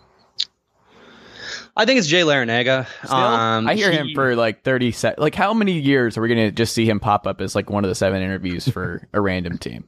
I 1.76 1.84
think 1.84 1.98
it's 1.98 2.08
Jay 2.08 2.22
Larranaga. 2.22 2.86
Um, 3.08 3.68
I 3.68 3.74
hear 3.74 3.92
him 3.92 4.08
for 4.12 4.34
like 4.34 4.64
30 4.64 4.90
sec. 4.90 5.14
Like, 5.18 5.36
how 5.36 5.54
many 5.54 5.78
years 5.78 6.18
are 6.18 6.20
we 6.20 6.26
going 6.26 6.48
to 6.48 6.50
just 6.50 6.74
see 6.74 6.84
him 6.84 6.98
pop 6.98 7.24
up 7.24 7.40
as 7.40 7.54
like 7.54 7.70
one 7.70 7.84
of 7.84 7.88
the 7.88 7.94
seven 7.94 8.20
interviews 8.20 8.68
for 8.68 9.06
a 9.12 9.20
random 9.20 9.58
team? 9.58 9.86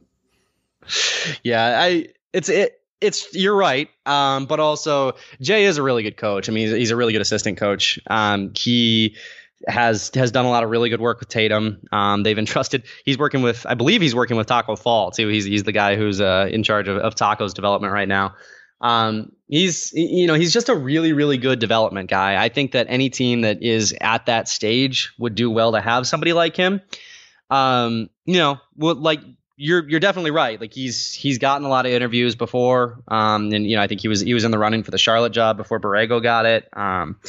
Yeah, 1.43 1.81
I 1.81 2.07
it's 2.33 2.47
it 2.47 2.80
it's 3.01 3.33
you're 3.33 3.55
right. 3.55 3.89
Um, 4.05 4.45
but 4.45 4.59
also 4.59 5.13
Jay 5.41 5.65
is 5.65 5.77
a 5.77 5.83
really 5.83 6.03
good 6.03 6.17
coach. 6.17 6.47
I 6.47 6.51
mean, 6.51 6.67
he's, 6.67 6.77
he's 6.77 6.91
a 6.91 6.95
really 6.95 7.13
good 7.13 7.21
assistant 7.21 7.57
coach. 7.57 7.99
Um, 8.07 8.51
he 8.55 9.15
has 9.67 10.11
has 10.15 10.31
done 10.31 10.45
a 10.45 10.49
lot 10.49 10.63
of 10.63 10.69
really 10.69 10.89
good 10.89 11.01
work 11.01 11.19
with 11.19 11.29
Tatum. 11.29 11.81
Um, 11.91 12.23
they've 12.23 12.37
entrusted. 12.37 12.83
He's 13.05 13.17
working 13.17 13.41
with, 13.41 13.65
I 13.67 13.73
believe, 13.73 14.01
he's 14.01 14.15
working 14.15 14.37
with 14.37 14.47
Taco 14.47 14.75
Fall 14.75 15.11
too. 15.11 15.27
He's 15.27 15.45
he's 15.45 15.63
the 15.63 15.71
guy 15.71 15.95
who's 15.95 16.21
uh, 16.21 16.47
in 16.51 16.63
charge 16.63 16.87
of, 16.87 16.97
of 16.97 17.15
Taco's 17.15 17.53
development 17.53 17.93
right 17.93 18.07
now. 18.07 18.35
Um, 18.79 19.31
he's 19.47 19.91
you 19.93 20.25
know 20.25 20.33
he's 20.33 20.53
just 20.53 20.69
a 20.69 20.75
really 20.75 21.13
really 21.13 21.37
good 21.37 21.59
development 21.59 22.09
guy. 22.09 22.43
I 22.43 22.49
think 22.49 22.71
that 22.71 22.87
any 22.89 23.09
team 23.09 23.41
that 23.41 23.61
is 23.61 23.95
at 24.01 24.25
that 24.25 24.47
stage 24.47 25.13
would 25.19 25.35
do 25.35 25.51
well 25.51 25.73
to 25.73 25.81
have 25.81 26.07
somebody 26.07 26.33
like 26.33 26.55
him. 26.55 26.81
Um, 27.49 28.09
you 28.25 28.37
know, 28.37 28.59
like 28.77 29.19
you're 29.61 29.87
you're 29.87 29.99
definitely 29.99 30.31
right. 30.31 30.59
Like 30.59 30.73
he's 30.73 31.13
he's 31.13 31.37
gotten 31.37 31.65
a 31.65 31.69
lot 31.69 31.85
of 31.85 31.91
interviews 31.91 32.35
before, 32.35 32.99
um, 33.07 33.53
and 33.53 33.69
you 33.69 33.75
know 33.75 33.83
I 33.83 33.87
think 33.87 34.01
he 34.01 34.07
was 34.07 34.19
he 34.19 34.33
was 34.33 34.43
in 34.43 34.49
the 34.49 34.57
running 34.57 34.81
for 34.81 34.89
the 34.89 34.97
Charlotte 34.97 35.33
job 35.33 35.55
before 35.55 35.79
Borrego 35.79 36.21
got 36.21 36.47
it. 36.47 36.67
Um, 36.75 37.19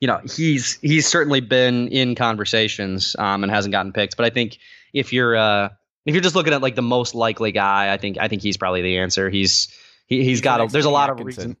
you 0.00 0.06
know 0.06 0.20
he's 0.24 0.78
he's 0.80 1.08
certainly 1.08 1.40
been 1.40 1.88
in 1.88 2.14
conversations 2.14 3.16
um, 3.18 3.42
and 3.42 3.50
hasn't 3.50 3.72
gotten 3.72 3.92
picked. 3.92 4.16
But 4.16 4.26
I 4.26 4.30
think 4.30 4.58
if 4.92 5.12
you're 5.12 5.36
uh, 5.36 5.70
if 6.06 6.14
you're 6.14 6.22
just 6.22 6.36
looking 6.36 6.52
at 6.52 6.62
like 6.62 6.76
the 6.76 6.82
most 6.82 7.16
likely 7.16 7.50
guy, 7.50 7.92
I 7.92 7.96
think 7.96 8.16
I 8.16 8.28
think 8.28 8.42
he's 8.42 8.56
probably 8.56 8.82
the 8.82 8.98
answer. 8.98 9.28
He's 9.28 9.76
he, 10.06 10.22
he's 10.22 10.40
got 10.40 10.60
a, 10.60 10.68
there's 10.70 10.84
a 10.84 10.90
lot 10.90 11.10
of 11.10 11.18
reason. 11.18 11.56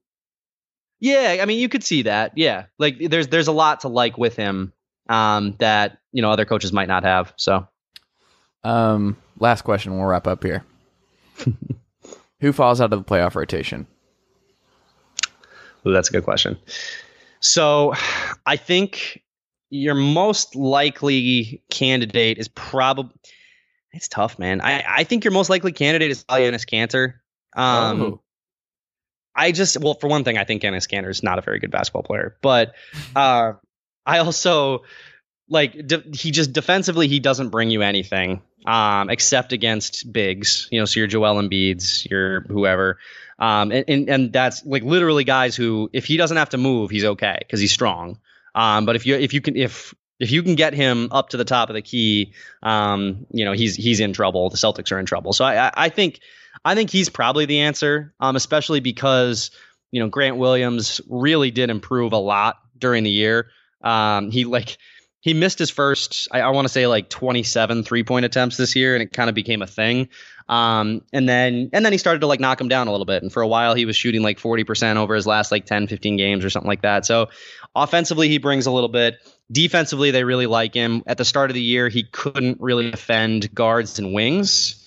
Yeah, 1.00 1.38
I 1.40 1.46
mean 1.46 1.58
you 1.58 1.68
could 1.68 1.82
see 1.82 2.02
that. 2.02 2.38
Yeah, 2.38 2.66
like 2.78 2.96
there's 3.00 3.26
there's 3.26 3.48
a 3.48 3.52
lot 3.52 3.80
to 3.80 3.88
like 3.88 4.16
with 4.16 4.36
him 4.36 4.72
um, 5.08 5.56
that 5.58 5.98
you 6.12 6.22
know 6.22 6.30
other 6.30 6.44
coaches 6.44 6.72
might 6.72 6.88
not 6.88 7.02
have. 7.02 7.34
So. 7.36 7.66
Um, 8.64 9.16
last 9.38 9.62
question. 9.62 9.96
We'll 9.96 10.06
wrap 10.06 10.26
up 10.26 10.42
here. 10.42 10.64
Who 12.40 12.52
falls 12.52 12.80
out 12.80 12.92
of 12.92 13.04
the 13.04 13.04
playoff 13.04 13.34
rotation? 13.34 13.86
Ooh, 15.86 15.92
that's 15.92 16.08
a 16.08 16.12
good 16.12 16.24
question. 16.24 16.58
So, 17.40 17.94
I 18.46 18.56
think 18.56 19.22
your 19.70 19.94
most 19.94 20.54
likely 20.54 21.62
candidate 21.70 22.38
is 22.38 22.48
probably. 22.48 23.14
It's 23.92 24.08
tough, 24.08 24.38
man. 24.38 24.60
I, 24.60 24.82
I 24.88 25.04
think 25.04 25.24
your 25.24 25.32
most 25.32 25.50
likely 25.50 25.72
candidate 25.72 26.10
is 26.10 26.24
probably 26.24 26.46
Enes 26.50 26.66
Kanter. 26.66 27.14
Um, 27.54 28.00
Oh. 28.02 28.20
I 29.34 29.52
just 29.52 29.78
well, 29.80 29.94
for 29.94 30.08
one 30.08 30.24
thing, 30.24 30.36
I 30.38 30.44
think 30.44 30.62
Enes 30.62 30.88
Kanter 30.88 31.08
is 31.10 31.22
not 31.22 31.38
a 31.38 31.42
very 31.42 31.58
good 31.58 31.70
basketball 31.70 32.02
player, 32.02 32.36
but 32.42 32.74
uh, 33.16 33.52
I 34.04 34.18
also 34.18 34.82
like 35.52 35.86
de- 35.86 36.04
he 36.14 36.30
just 36.30 36.52
defensively 36.52 37.06
he 37.08 37.20
doesn't 37.20 37.50
bring 37.50 37.70
you 37.70 37.82
anything 37.82 38.42
um, 38.66 39.10
except 39.10 39.52
against 39.52 40.10
bigs. 40.12 40.68
You 40.70 40.80
know, 40.80 40.84
so 40.86 41.00
your 41.00 41.06
Joel 41.06 41.40
Embiid's, 41.40 42.06
your 42.06 42.40
whoever, 42.42 42.98
um, 43.38 43.70
and, 43.70 43.84
and 43.88 44.08
and 44.08 44.32
that's 44.32 44.64
like 44.64 44.82
literally 44.82 45.24
guys 45.24 45.54
who 45.54 45.90
if 45.92 46.04
he 46.06 46.16
doesn't 46.16 46.36
have 46.36 46.50
to 46.50 46.58
move, 46.58 46.90
he's 46.90 47.04
okay 47.04 47.36
because 47.38 47.60
he's 47.60 47.72
strong. 47.72 48.18
Um, 48.54 48.86
but 48.86 48.96
if 48.96 49.06
you 49.06 49.16
if 49.16 49.34
you 49.34 49.40
can 49.40 49.56
if 49.56 49.94
if 50.18 50.30
you 50.30 50.42
can 50.42 50.54
get 50.54 50.74
him 50.74 51.08
up 51.10 51.30
to 51.30 51.36
the 51.36 51.44
top 51.44 51.68
of 51.68 51.74
the 51.74 51.82
key, 51.82 52.32
um, 52.62 53.26
you 53.30 53.44
know 53.44 53.52
he's 53.52 53.76
he's 53.76 54.00
in 54.00 54.12
trouble. 54.12 54.48
The 54.50 54.56
Celtics 54.56 54.90
are 54.92 54.98
in 54.98 55.06
trouble. 55.06 55.32
So 55.32 55.44
I 55.44 55.66
I, 55.66 55.72
I 55.76 55.88
think 55.88 56.20
I 56.64 56.74
think 56.74 56.90
he's 56.90 57.08
probably 57.08 57.44
the 57.46 57.60
answer, 57.60 58.14
um, 58.20 58.36
especially 58.36 58.80
because 58.80 59.50
you 59.90 60.00
know 60.00 60.08
Grant 60.08 60.36
Williams 60.36 61.00
really 61.08 61.50
did 61.50 61.70
improve 61.70 62.12
a 62.12 62.18
lot 62.18 62.56
during 62.78 63.04
the 63.04 63.10
year. 63.10 63.50
Um, 63.82 64.30
he 64.30 64.44
like 64.44 64.78
he 65.22 65.34
missed 65.34 65.58
his 65.58 65.70
first, 65.70 66.26
I, 66.32 66.40
I 66.40 66.50
want 66.50 66.66
to 66.66 66.68
say 66.68 66.88
like 66.88 67.08
27 67.08 67.84
three 67.84 68.02
point 68.02 68.24
attempts 68.24 68.56
this 68.56 68.74
year, 68.74 68.94
and 68.94 69.02
it 69.02 69.12
kind 69.12 69.28
of 69.30 69.34
became 69.34 69.62
a 69.62 69.66
thing. 69.68 70.08
Um, 70.48 71.02
and 71.12 71.28
then 71.28 71.70
and 71.72 71.84
then 71.84 71.92
he 71.92 71.98
started 71.98 72.20
to 72.20 72.26
like 72.26 72.40
knock 72.40 72.60
him 72.60 72.68
down 72.68 72.88
a 72.88 72.90
little 72.90 73.06
bit. 73.06 73.22
And 73.22 73.32
for 73.32 73.40
a 73.40 73.46
while, 73.46 73.74
he 73.74 73.84
was 73.84 73.94
shooting 73.94 74.22
like 74.22 74.38
40% 74.38 74.96
over 74.96 75.14
his 75.14 75.24
last 75.24 75.52
like 75.52 75.64
10, 75.64 75.86
15 75.86 76.16
games 76.16 76.44
or 76.44 76.50
something 76.50 76.68
like 76.68 76.82
that. 76.82 77.06
So 77.06 77.30
offensively, 77.76 78.28
he 78.28 78.38
brings 78.38 78.66
a 78.66 78.72
little 78.72 78.88
bit. 78.88 79.16
Defensively, 79.52 80.10
they 80.10 80.24
really 80.24 80.46
like 80.46 80.74
him. 80.74 81.04
At 81.06 81.18
the 81.18 81.24
start 81.24 81.50
of 81.50 81.54
the 81.54 81.62
year, 81.62 81.88
he 81.88 82.02
couldn't 82.02 82.60
really 82.60 82.90
defend 82.90 83.54
guards 83.54 84.00
and 84.00 84.12
wings. 84.12 84.78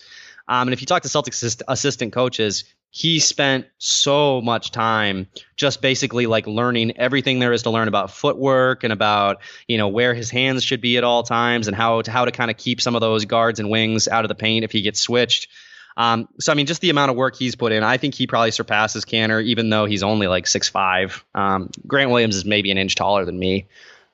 Um, 0.50 0.68
and 0.68 0.74
if 0.74 0.82
you 0.82 0.86
talk 0.86 1.02
to 1.04 1.10
Celtics 1.10 1.36
assist- 1.36 1.64
assistant 1.68 2.12
coaches, 2.12 2.66
he 2.96 3.20
spent 3.20 3.66
so 3.78 4.40
much 4.40 4.72
time 4.72 5.28
just 5.58 5.82
basically 5.82 6.28
like 6.28 6.48
learning 6.48 6.96
everything 6.96 7.40
there 7.40 7.52
is 7.52 7.64
to 7.64 7.70
learn 7.70 7.90
about 7.90 8.10
footwork 8.10 8.86
and 8.86 8.94
about 8.94 9.42
you 9.68 9.78
know 9.78 9.90
where 9.90 10.14
his 10.14 10.30
hands 10.30 10.64
should 10.64 10.80
be 10.80 10.96
at 10.96 11.04
all 11.04 11.22
times 11.22 11.68
and 11.68 11.76
how 11.76 12.02
to, 12.02 12.10
how 12.10 12.24
to 12.24 12.32
kind 12.32 12.50
of 12.50 12.56
keep 12.56 12.80
some 12.80 12.96
of 12.96 13.02
those 13.02 13.26
guards 13.26 13.60
and 13.60 13.70
wings 13.70 14.08
out 14.08 14.24
of 14.24 14.30
the 14.30 14.36
paint 14.36 14.64
if 14.64 14.72
he 14.72 14.82
gets 14.82 15.02
switched. 15.02 15.50
Um, 15.98 16.30
so 16.40 16.54
I 16.54 16.56
mean, 16.56 16.68
just 16.68 16.80
the 16.80 16.90
amount 16.90 17.12
of 17.12 17.18
work 17.18 17.36
he's 17.36 17.54
put 17.54 17.74
in, 17.74 17.84
I 17.84 17.98
think 17.98 18.14
he 18.14 18.28
probably 18.28 18.52
surpasses 18.52 19.04
Kanter, 19.04 19.44
even 19.44 19.70
though 19.70 19.84
he's 19.84 20.02
only 20.02 20.28
like 20.28 20.48
six 20.48 20.70
five. 20.70 21.26
Um, 21.36 21.72
Grant 21.86 22.12
Williams 22.12 22.38
is 22.38 22.46
maybe 22.46 22.72
an 22.72 22.78
inch 22.78 22.96
taller 22.96 23.26
than 23.26 23.38
me, 23.38 23.68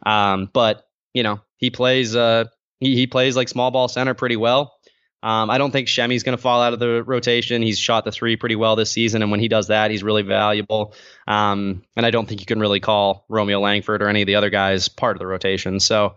um, 0.08 0.50
but 0.52 0.88
you 1.14 1.22
know 1.22 1.40
he 1.58 1.70
plays 1.70 2.16
uh, 2.16 2.46
he 2.80 2.96
he 2.96 3.06
plays 3.06 3.36
like 3.36 3.48
small 3.48 3.70
ball 3.70 3.88
center 3.88 4.16
pretty 4.16 4.38
well. 4.38 4.74
Um, 5.24 5.50
I 5.50 5.58
don't 5.58 5.72
think 5.72 5.88
Semi's 5.88 6.24
going 6.24 6.36
to 6.36 6.42
fall 6.42 6.62
out 6.62 6.74
of 6.74 6.80
the 6.80 7.04
rotation. 7.04 7.62
He's 7.62 7.78
shot 7.78 8.06
the 8.06 8.12
three 8.12 8.36
pretty 8.36 8.56
well 8.56 8.76
this 8.76 8.92
season, 8.92 9.22
and 9.22 9.30
when 9.30 9.40
he 9.40 9.48
does 9.48 9.68
that, 9.68 9.92
he's 9.92 10.04
really 10.04 10.24
valuable. 10.24 10.96
Um, 11.28 11.84
and 11.96 12.06
I 12.06 12.12
don't 12.12 12.28
think 12.28 12.40
you 12.40 12.46
can 12.46 12.60
really 12.60 12.80
call 12.80 13.26
Romeo 13.30 13.60
Langford 13.60 14.02
or 14.02 14.08
any 14.08 14.22
of 14.22 14.26
the 14.28 14.36
other 14.36 14.50
guys 14.50 14.88
part 14.88 15.16
of 15.16 15.20
the 15.20 15.28
rotation. 15.28 15.80
So, 15.80 16.16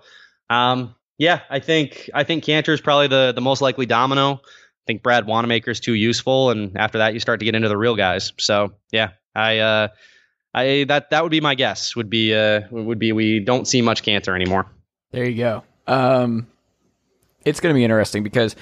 um, 0.49 0.95
yeah, 1.19 1.41
I 1.51 1.61
think 1.61 2.09
I 2.15 2.25
think 2.25 2.45
Kanter 2.45 2.73
is 2.73 2.81
probably 2.81 3.09
the 3.09 3.33
the 3.35 3.43
most 3.43 3.61
likely 3.61 3.87
domino. 3.87 4.35
I 4.35 4.85
think 4.87 5.03
Brad 5.03 5.27
Wanamaker 5.27 5.71
is 5.71 5.81
too 5.81 5.95
useful, 5.95 6.51
and 6.51 6.77
after 6.77 6.99
that, 6.99 7.15
you 7.15 7.21
start 7.21 7.41
to 7.41 7.45
get 7.45 7.55
into 7.55 7.69
the 7.69 7.77
real 7.77 7.97
guys. 7.97 8.33
So, 8.39 8.75
yeah, 8.91 9.11
I. 9.35 9.59
Uh, 9.59 9.89
I 10.55 10.85
that 10.85 11.11
that 11.11 11.23
would 11.25 11.33
be 11.33 11.41
my 11.41 11.57
guess. 11.57 11.97
Would 11.97 12.09
be 12.09 12.33
uh 12.33 12.61
would 12.71 13.01
be 13.01 13.11
we 13.11 13.41
don't 13.41 13.67
see 13.67 13.83
much 13.83 14.05
Kanter 14.05 14.37
anymore. 14.37 14.67
There 15.11 15.25
you 15.25 15.37
go. 15.37 15.65
Um, 15.87 16.47
it's 17.45 17.61
going 17.61 17.75
to 17.75 17.77
be 17.77 17.85
interesting 17.85 18.23
because 18.23 18.57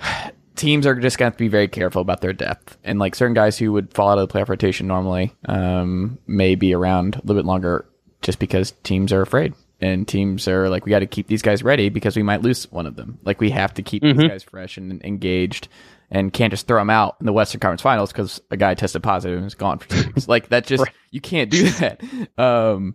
teams 0.56 0.86
are 0.86 0.94
just 0.94 1.18
going 1.18 1.26
to 1.26 1.32
have 1.32 1.36
to 1.36 1.44
be 1.44 1.48
very 1.48 1.68
careful 1.68 2.02
about 2.02 2.20
their 2.20 2.32
depth. 2.32 2.76
And 2.84 2.98
like 2.98 3.14
certain 3.14 3.34
guys 3.34 3.58
who 3.58 3.72
would 3.72 3.92
fall 3.92 4.08
out 4.08 4.18
of 4.18 4.28
the 4.28 4.32
playoff 4.32 4.48
rotation 4.48 4.86
normally 4.86 5.34
um, 5.46 6.18
may 6.26 6.54
be 6.54 6.74
around 6.74 7.16
a 7.16 7.18
little 7.20 7.36
bit 7.36 7.46
longer 7.46 7.86
just 8.22 8.38
because 8.38 8.72
teams 8.82 9.12
are 9.12 9.22
afraid. 9.22 9.54
And 9.78 10.08
teams 10.08 10.48
are 10.48 10.70
like, 10.70 10.86
we 10.86 10.90
got 10.90 11.00
to 11.00 11.06
keep 11.06 11.26
these 11.26 11.42
guys 11.42 11.62
ready 11.62 11.90
because 11.90 12.16
we 12.16 12.22
might 12.22 12.40
lose 12.40 12.70
one 12.72 12.86
of 12.86 12.96
them. 12.96 13.18
Like, 13.24 13.42
we 13.42 13.50
have 13.50 13.74
to 13.74 13.82
keep 13.82 14.02
these 14.02 14.14
guys 14.14 14.42
fresh 14.42 14.78
and 14.78 15.04
engaged 15.04 15.68
and 16.10 16.32
can't 16.32 16.50
just 16.50 16.66
throw 16.66 16.80
them 16.80 16.88
out 16.88 17.16
in 17.20 17.26
the 17.26 17.32
Western 17.32 17.60
Conference 17.60 17.82
Finals 17.82 18.10
because 18.10 18.40
a 18.50 18.56
guy 18.56 18.72
tested 18.72 19.02
positive 19.02 19.36
and 19.36 19.46
is 19.46 19.54
gone 19.54 19.78
for 19.78 19.88
two 19.88 20.06
weeks. 20.06 20.26
Like, 20.28 20.48
that 20.48 20.64
just, 20.64 20.82
you 21.10 21.20
can't 21.20 21.50
do 21.50 21.68
that. 21.72 22.00
Um, 22.38 22.94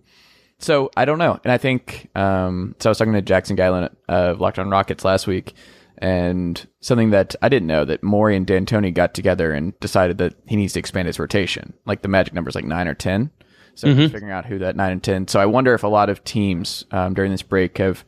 so 0.62 0.92
I 0.96 1.06
don't 1.06 1.18
know, 1.18 1.40
and 1.44 1.52
I 1.52 1.58
think 1.58 2.10
um, 2.16 2.76
so. 2.80 2.90
I 2.90 2.92
was 2.92 3.00
talking 3.00 3.14
to 3.14 3.22
Jackson 3.22 3.56
Guyland 3.56 3.90
of 4.08 4.40
Locked 4.40 4.60
On 4.60 4.70
Rockets 4.70 5.04
last 5.04 5.26
week, 5.26 5.54
and 6.02 6.68
something 6.80 7.12
that 7.12 7.36
I 7.42 7.50
didn't 7.50 7.68
know 7.68 7.86
that 7.86 8.04
Morey 8.04 8.36
and 8.36 8.46
D'Antoni 8.46 8.94
got 8.94 9.14
together 9.14 9.52
and 9.54 9.80
decided 9.80 10.18
that 10.18 10.34
he 10.48 10.56
needs 10.56 10.74
to 10.74 10.80
expand 10.80 11.08
his 11.08 11.20
rotation. 11.20 11.74
Like 11.86 12.02
the 12.02 12.08
magic 12.08 12.34
number 12.34 12.50
is 12.50 12.56
like 12.56 12.66
nine 12.66 12.88
or 12.88 12.96
ten, 12.96 13.30
so 13.76 13.88
just 13.94 14.12
figuring 14.12 14.34
out 14.34 14.46
who 14.46 14.60
that 14.60 14.76
nine 14.76 14.92
and 14.92 15.04
ten. 15.04 15.28
So 15.28 15.40
I 15.40 15.46
wonder 15.46 15.74
if 15.74 15.84
a 15.84 15.88
lot 15.88 16.10
of 16.10 16.24
teams 16.24 16.86
um, 16.92 17.14
during 17.14 17.32
this 17.32 17.44
break 17.44 17.78
have 17.78 18.04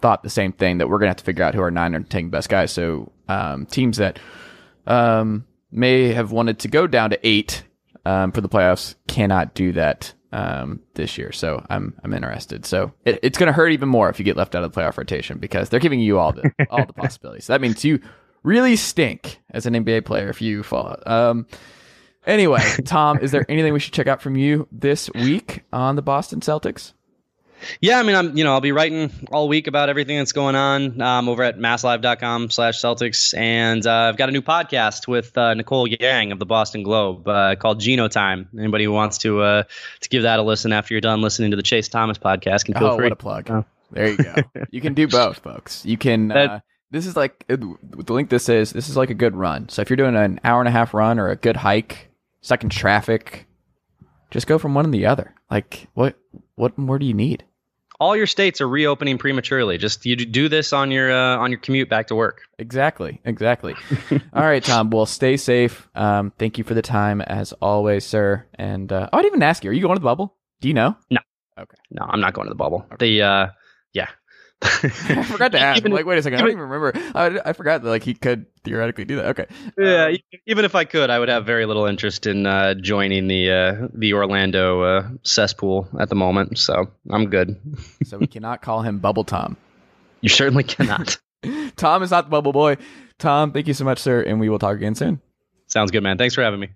thought 0.00 0.22
the 0.22 0.30
same 0.30 0.52
thing 0.52 0.78
that 0.78 0.88
we're 0.88 0.98
gonna 0.98 1.10
have 1.10 1.16
to 1.18 1.24
figure 1.24 1.44
out 1.44 1.54
who 1.54 1.60
our 1.60 1.70
nine 1.70 1.94
or 1.94 2.00
ten 2.00 2.30
best 2.30 2.48
guys. 2.48 2.72
So 2.72 3.12
um, 3.28 3.66
teams 3.66 3.98
that 3.98 4.18
um, 4.86 5.46
may 5.70 6.12
have 6.12 6.32
wanted 6.32 6.58
to 6.60 6.68
go 6.68 6.86
down 6.86 7.10
to 7.10 7.26
eight 7.26 7.62
um, 8.06 8.32
for 8.32 8.40
the 8.40 8.48
playoffs 8.48 8.94
cannot 9.06 9.54
do 9.54 9.72
that 9.72 10.14
um, 10.34 10.80
this 10.94 11.16
year. 11.16 11.32
So 11.32 11.64
I'm 11.70 11.94
I'm 12.02 12.12
interested. 12.12 12.66
So 12.66 12.92
it, 13.04 13.20
it's 13.22 13.38
going 13.38 13.46
to 13.46 13.52
hurt 13.52 13.68
even 13.68 13.88
more 13.88 14.10
if 14.10 14.18
you 14.18 14.24
get 14.24 14.36
left 14.36 14.54
out 14.54 14.64
of 14.64 14.72
the 14.72 14.78
playoff 14.78 14.98
rotation 14.98 15.38
because 15.38 15.68
they're 15.68 15.80
giving 15.80 16.00
you 16.00 16.18
all 16.18 16.32
the 16.32 16.52
all 16.70 16.84
the 16.84 16.92
possibilities. 16.92 17.46
That 17.46 17.60
means 17.60 17.84
you 17.84 18.00
really 18.42 18.76
stink 18.76 19.40
as 19.50 19.64
an 19.64 19.74
NBA 19.74 20.04
player 20.04 20.28
if 20.28 20.42
you 20.42 20.62
fall 20.62 20.88
out. 20.88 21.06
Um, 21.06 21.46
anyway, 22.26 22.62
Tom, 22.84 23.18
is 23.20 23.30
there 23.30 23.46
anything 23.48 23.72
we 23.72 23.80
should 23.80 23.94
check 23.94 24.08
out 24.08 24.20
from 24.20 24.36
you 24.36 24.68
this 24.72 25.08
week 25.14 25.62
on 25.72 25.96
the 25.96 26.02
Boston 26.02 26.40
Celtics? 26.40 26.92
Yeah, 27.80 27.98
I 27.98 28.02
mean, 28.02 28.16
I'm 28.16 28.36
you 28.36 28.44
know 28.44 28.52
I'll 28.52 28.60
be 28.60 28.72
writing 28.72 29.10
all 29.32 29.48
week 29.48 29.66
about 29.66 29.88
everything 29.88 30.18
that's 30.18 30.32
going 30.32 30.54
on 30.54 31.00
um, 31.00 31.28
over 31.28 31.42
at 31.42 31.58
masslive.com 31.58 32.50
slash 32.50 32.80
Celtics, 32.80 33.36
and 33.36 33.86
uh, 33.86 33.92
I've 33.92 34.16
got 34.16 34.28
a 34.28 34.32
new 34.32 34.42
podcast 34.42 35.08
with 35.08 35.36
uh, 35.36 35.54
Nicole 35.54 35.86
Yang 35.86 36.32
of 36.32 36.38
the 36.38 36.46
Boston 36.46 36.82
Globe 36.82 37.26
uh, 37.26 37.56
called 37.56 37.80
Geno 37.80 38.08
Time. 38.08 38.48
Anybody 38.58 38.84
who 38.84 38.92
wants 38.92 39.18
to 39.18 39.40
uh, 39.40 39.62
to 40.00 40.08
give 40.08 40.24
that 40.24 40.38
a 40.38 40.42
listen 40.42 40.72
after 40.72 40.94
you're 40.94 41.00
done 41.00 41.22
listening 41.22 41.50
to 41.52 41.56
the 41.56 41.62
Chase 41.62 41.88
Thomas 41.88 42.18
podcast 42.18 42.64
can 42.64 42.74
feel 42.74 42.88
oh, 42.88 42.96
free. 42.96 43.04
what 43.04 43.12
a 43.12 43.16
plug! 43.16 43.50
Oh. 43.50 43.64
There 43.92 44.08
you 44.08 44.16
go. 44.16 44.34
you 44.70 44.80
can 44.80 44.94
do 44.94 45.06
both, 45.08 45.38
folks. 45.38 45.84
You 45.84 45.96
can. 45.96 46.28
That- 46.28 46.50
Uh, 46.50 46.60
this 46.90 47.06
is 47.06 47.16
like 47.16 47.44
uh, 47.50 47.56
the 47.56 48.12
link. 48.12 48.30
This 48.30 48.48
is 48.48 48.72
this 48.72 48.88
is 48.88 48.96
like 48.96 49.10
a 49.10 49.14
good 49.14 49.34
run. 49.34 49.68
So 49.68 49.82
if 49.82 49.90
you're 49.90 49.96
doing 49.96 50.14
an 50.14 50.38
hour 50.44 50.60
and 50.60 50.68
a 50.68 50.70
half 50.70 50.94
run 50.94 51.18
or 51.18 51.28
a 51.28 51.34
good 51.34 51.56
hike, 51.56 52.08
stuck 52.40 52.62
in 52.62 52.68
traffic, 52.70 53.48
just 54.34 54.46
go 54.46 54.58
from 54.58 54.74
one 54.74 54.84
to 54.84 54.90
the 54.90 55.06
other. 55.06 55.32
Like 55.50 55.86
what 55.94 56.18
what 56.56 56.76
more 56.76 56.98
do 56.98 57.06
you 57.06 57.14
need? 57.14 57.44
all 58.00 58.16
your 58.16 58.26
states 58.26 58.60
are 58.60 58.68
reopening 58.68 59.18
prematurely. 59.18 59.78
Just 59.78 60.04
you 60.04 60.16
do 60.16 60.48
this 60.48 60.72
on 60.72 60.90
your 60.90 61.12
uh, 61.12 61.38
on 61.38 61.50
your 61.52 61.60
commute 61.60 61.88
back 61.88 62.08
to 62.08 62.14
work. 62.14 62.42
Exactly, 62.58 63.20
exactly. 63.24 63.74
All 64.32 64.42
right, 64.42 64.62
Tom. 64.62 64.90
Well, 64.90 65.06
stay 65.06 65.36
safe. 65.36 65.88
Um, 65.94 66.32
thank 66.36 66.58
you 66.58 66.64
for 66.64 66.74
the 66.74 66.82
time 66.82 67.20
as 67.20 67.52
always, 67.62 68.04
sir. 68.04 68.46
And 68.54 68.92
uh, 68.92 69.08
oh, 69.12 69.18
I 69.18 69.22
didn't 69.22 69.36
even 69.36 69.42
ask 69.44 69.64
you. 69.64 69.70
Are 69.70 69.72
you 69.72 69.80
going 69.80 69.94
to 69.94 70.00
the 70.00 70.04
bubble? 70.04 70.34
Do 70.60 70.68
you 70.68 70.74
know? 70.74 70.96
No, 71.10 71.20
Okay. 71.58 71.76
No, 71.92 72.04
I'm 72.08 72.20
not 72.20 72.34
going 72.34 72.46
to 72.46 72.50
the 72.50 72.56
bubble. 72.56 72.84
The 72.98 73.22
uh, 73.22 73.46
yeah. 73.92 74.08
I 74.82 75.22
forgot 75.24 75.52
to 75.52 75.60
ask. 75.60 75.78
Even- 75.78 75.92
like, 75.92 76.06
wait 76.06 76.18
a 76.18 76.22
second. 76.22 76.38
I 76.38 76.40
don't 76.42 76.50
even- 76.50 76.58
even 76.60 76.70
remember. 76.70 76.92
I, 77.14 77.50
I 77.50 77.52
forgot 77.52 77.82
that 77.82 77.88
like 77.88 78.02
he 78.02 78.14
could 78.14 78.46
theoretically 78.64 79.04
do 79.04 79.16
that. 79.16 79.26
Okay. 79.26 79.46
Yeah, 79.78 80.06
Um, 80.06 80.16
even 80.46 80.64
if 80.64 80.74
I 80.74 80.84
could, 80.84 81.10
I 81.10 81.18
would 81.18 81.28
have 81.28 81.44
very 81.44 81.66
little 81.66 81.86
interest 81.86 82.26
in 82.26 82.46
uh, 82.46 82.74
joining 82.74 83.28
the 83.28 83.50
uh, 83.50 83.88
the 83.94 84.14
Orlando 84.14 84.82
uh, 84.82 85.08
cesspool 85.22 85.88
at 86.00 86.08
the 86.08 86.14
moment. 86.14 86.58
So 86.58 86.86
I'm 87.10 87.26
good. 87.30 87.60
so 88.04 88.18
we 88.18 88.26
cannot 88.26 88.62
call 88.62 88.82
him 88.82 88.98
Bubble 88.98 89.24
Tom. 89.24 89.56
You 90.20 90.28
certainly 90.30 90.64
cannot. 90.64 91.18
Tom 91.76 92.02
is 92.02 92.10
not 92.10 92.24
the 92.26 92.30
bubble 92.30 92.52
boy. 92.52 92.78
Tom, 93.18 93.52
thank 93.52 93.66
you 93.68 93.74
so 93.74 93.84
much, 93.84 93.98
sir, 93.98 94.22
and 94.22 94.40
we 94.40 94.48
will 94.48 94.58
talk 94.58 94.76
again 94.76 94.94
soon. 94.94 95.20
Sounds 95.66 95.90
good, 95.90 96.02
man. 96.02 96.16
Thanks 96.18 96.34
for 96.34 96.42
having 96.42 96.60
me. 96.60 96.68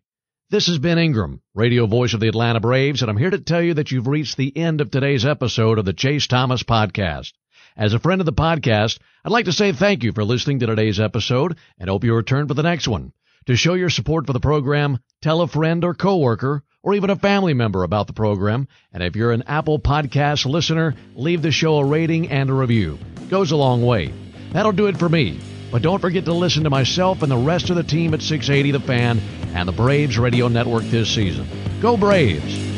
This 0.51 0.69
is 0.69 0.79
Ben 0.79 0.99
Ingram, 0.99 1.41
radio 1.55 1.87
voice 1.87 2.15
of 2.15 2.21
the 2.21 2.29
Atlanta 2.29 2.59
Braves, 2.61 3.03
and 3.03 3.11
I'm 3.11 3.17
here 3.19 3.31
to 3.31 3.39
tell 3.39 3.61
you 3.63 3.75
that 3.75 3.91
you've 3.91 4.07
reached 4.07 4.37
the 4.37 4.55
end 4.57 4.81
of 4.81 4.91
today's 4.91 5.27
episode 5.27 5.79
of 5.79 5.85
the 5.85 5.93
Chase 5.93 6.27
Thomas 6.27 6.63
Podcast. 6.63 7.33
As 7.79 7.95
a 7.95 8.01
friend 8.01 8.21
of 8.21 8.27
the 8.27 8.33
podcast, 8.33 8.99
I'd 9.25 9.31
like 9.31 9.45
to 9.45 9.53
say 9.53 9.71
thank 9.71 10.03
you 10.03 10.11
for 10.13 10.25
listening 10.25 10.59
to 10.59 10.67
today's 10.67 10.99
episode 10.99 11.57
and 11.79 11.89
hope 11.89 12.03
you 12.03 12.13
return 12.13 12.49
for 12.49 12.55
the 12.55 12.65
next 12.65 12.89
one. 12.89 13.13
To 13.47 13.55
show 13.55 13.75
your 13.75 13.89
support 13.89 14.27
for 14.27 14.33
the 14.33 14.41
program, 14.41 14.99
tell 15.23 15.43
a 15.43 15.47
friend 15.47 15.85
or 15.85 15.95
coworker 15.95 16.65
or 16.83 16.95
even 16.95 17.09
a 17.09 17.15
family 17.15 17.55
member 17.55 17.85
about 17.85 18.09
the 18.09 18.13
program. 18.13 18.67
And 18.93 19.01
if 19.01 19.15
you're 19.15 19.31
an 19.31 19.45
Apple 19.47 19.79
Podcast 19.79 20.45
listener, 20.45 20.97
leave 21.15 21.41
the 21.41 21.53
show 21.53 21.77
a 21.77 21.85
rating 21.85 22.31
and 22.31 22.51
a 22.51 22.53
review. 22.53 22.99
Goes 23.29 23.53
a 23.53 23.57
long 23.57 23.87
way. 23.87 24.13
That'll 24.51 24.73
do 24.73 24.89
it 24.89 24.97
for 24.97 25.09
me. 25.09 25.39
But 25.71 25.83
don't 25.83 26.01
forget 26.01 26.25
to 26.25 26.33
listen 26.33 26.65
to 26.65 26.71
myself 26.71 27.23
and 27.23 27.31
the 27.31 27.37
rest 27.37 27.71
of 27.71 27.77
the 27.77 27.85
team 27.85 28.13
at 28.13 28.23
680 28.23 28.73
The 28.73 28.81
Fan 28.81 29.21
and 29.55 29.69
the 29.69 29.73
Braves 29.73 30.19
Radio 30.19 30.49
Network 30.49 30.83
this 30.85 31.15
season. 31.15 31.47
Go 31.81 31.97
Braves! 31.97 32.78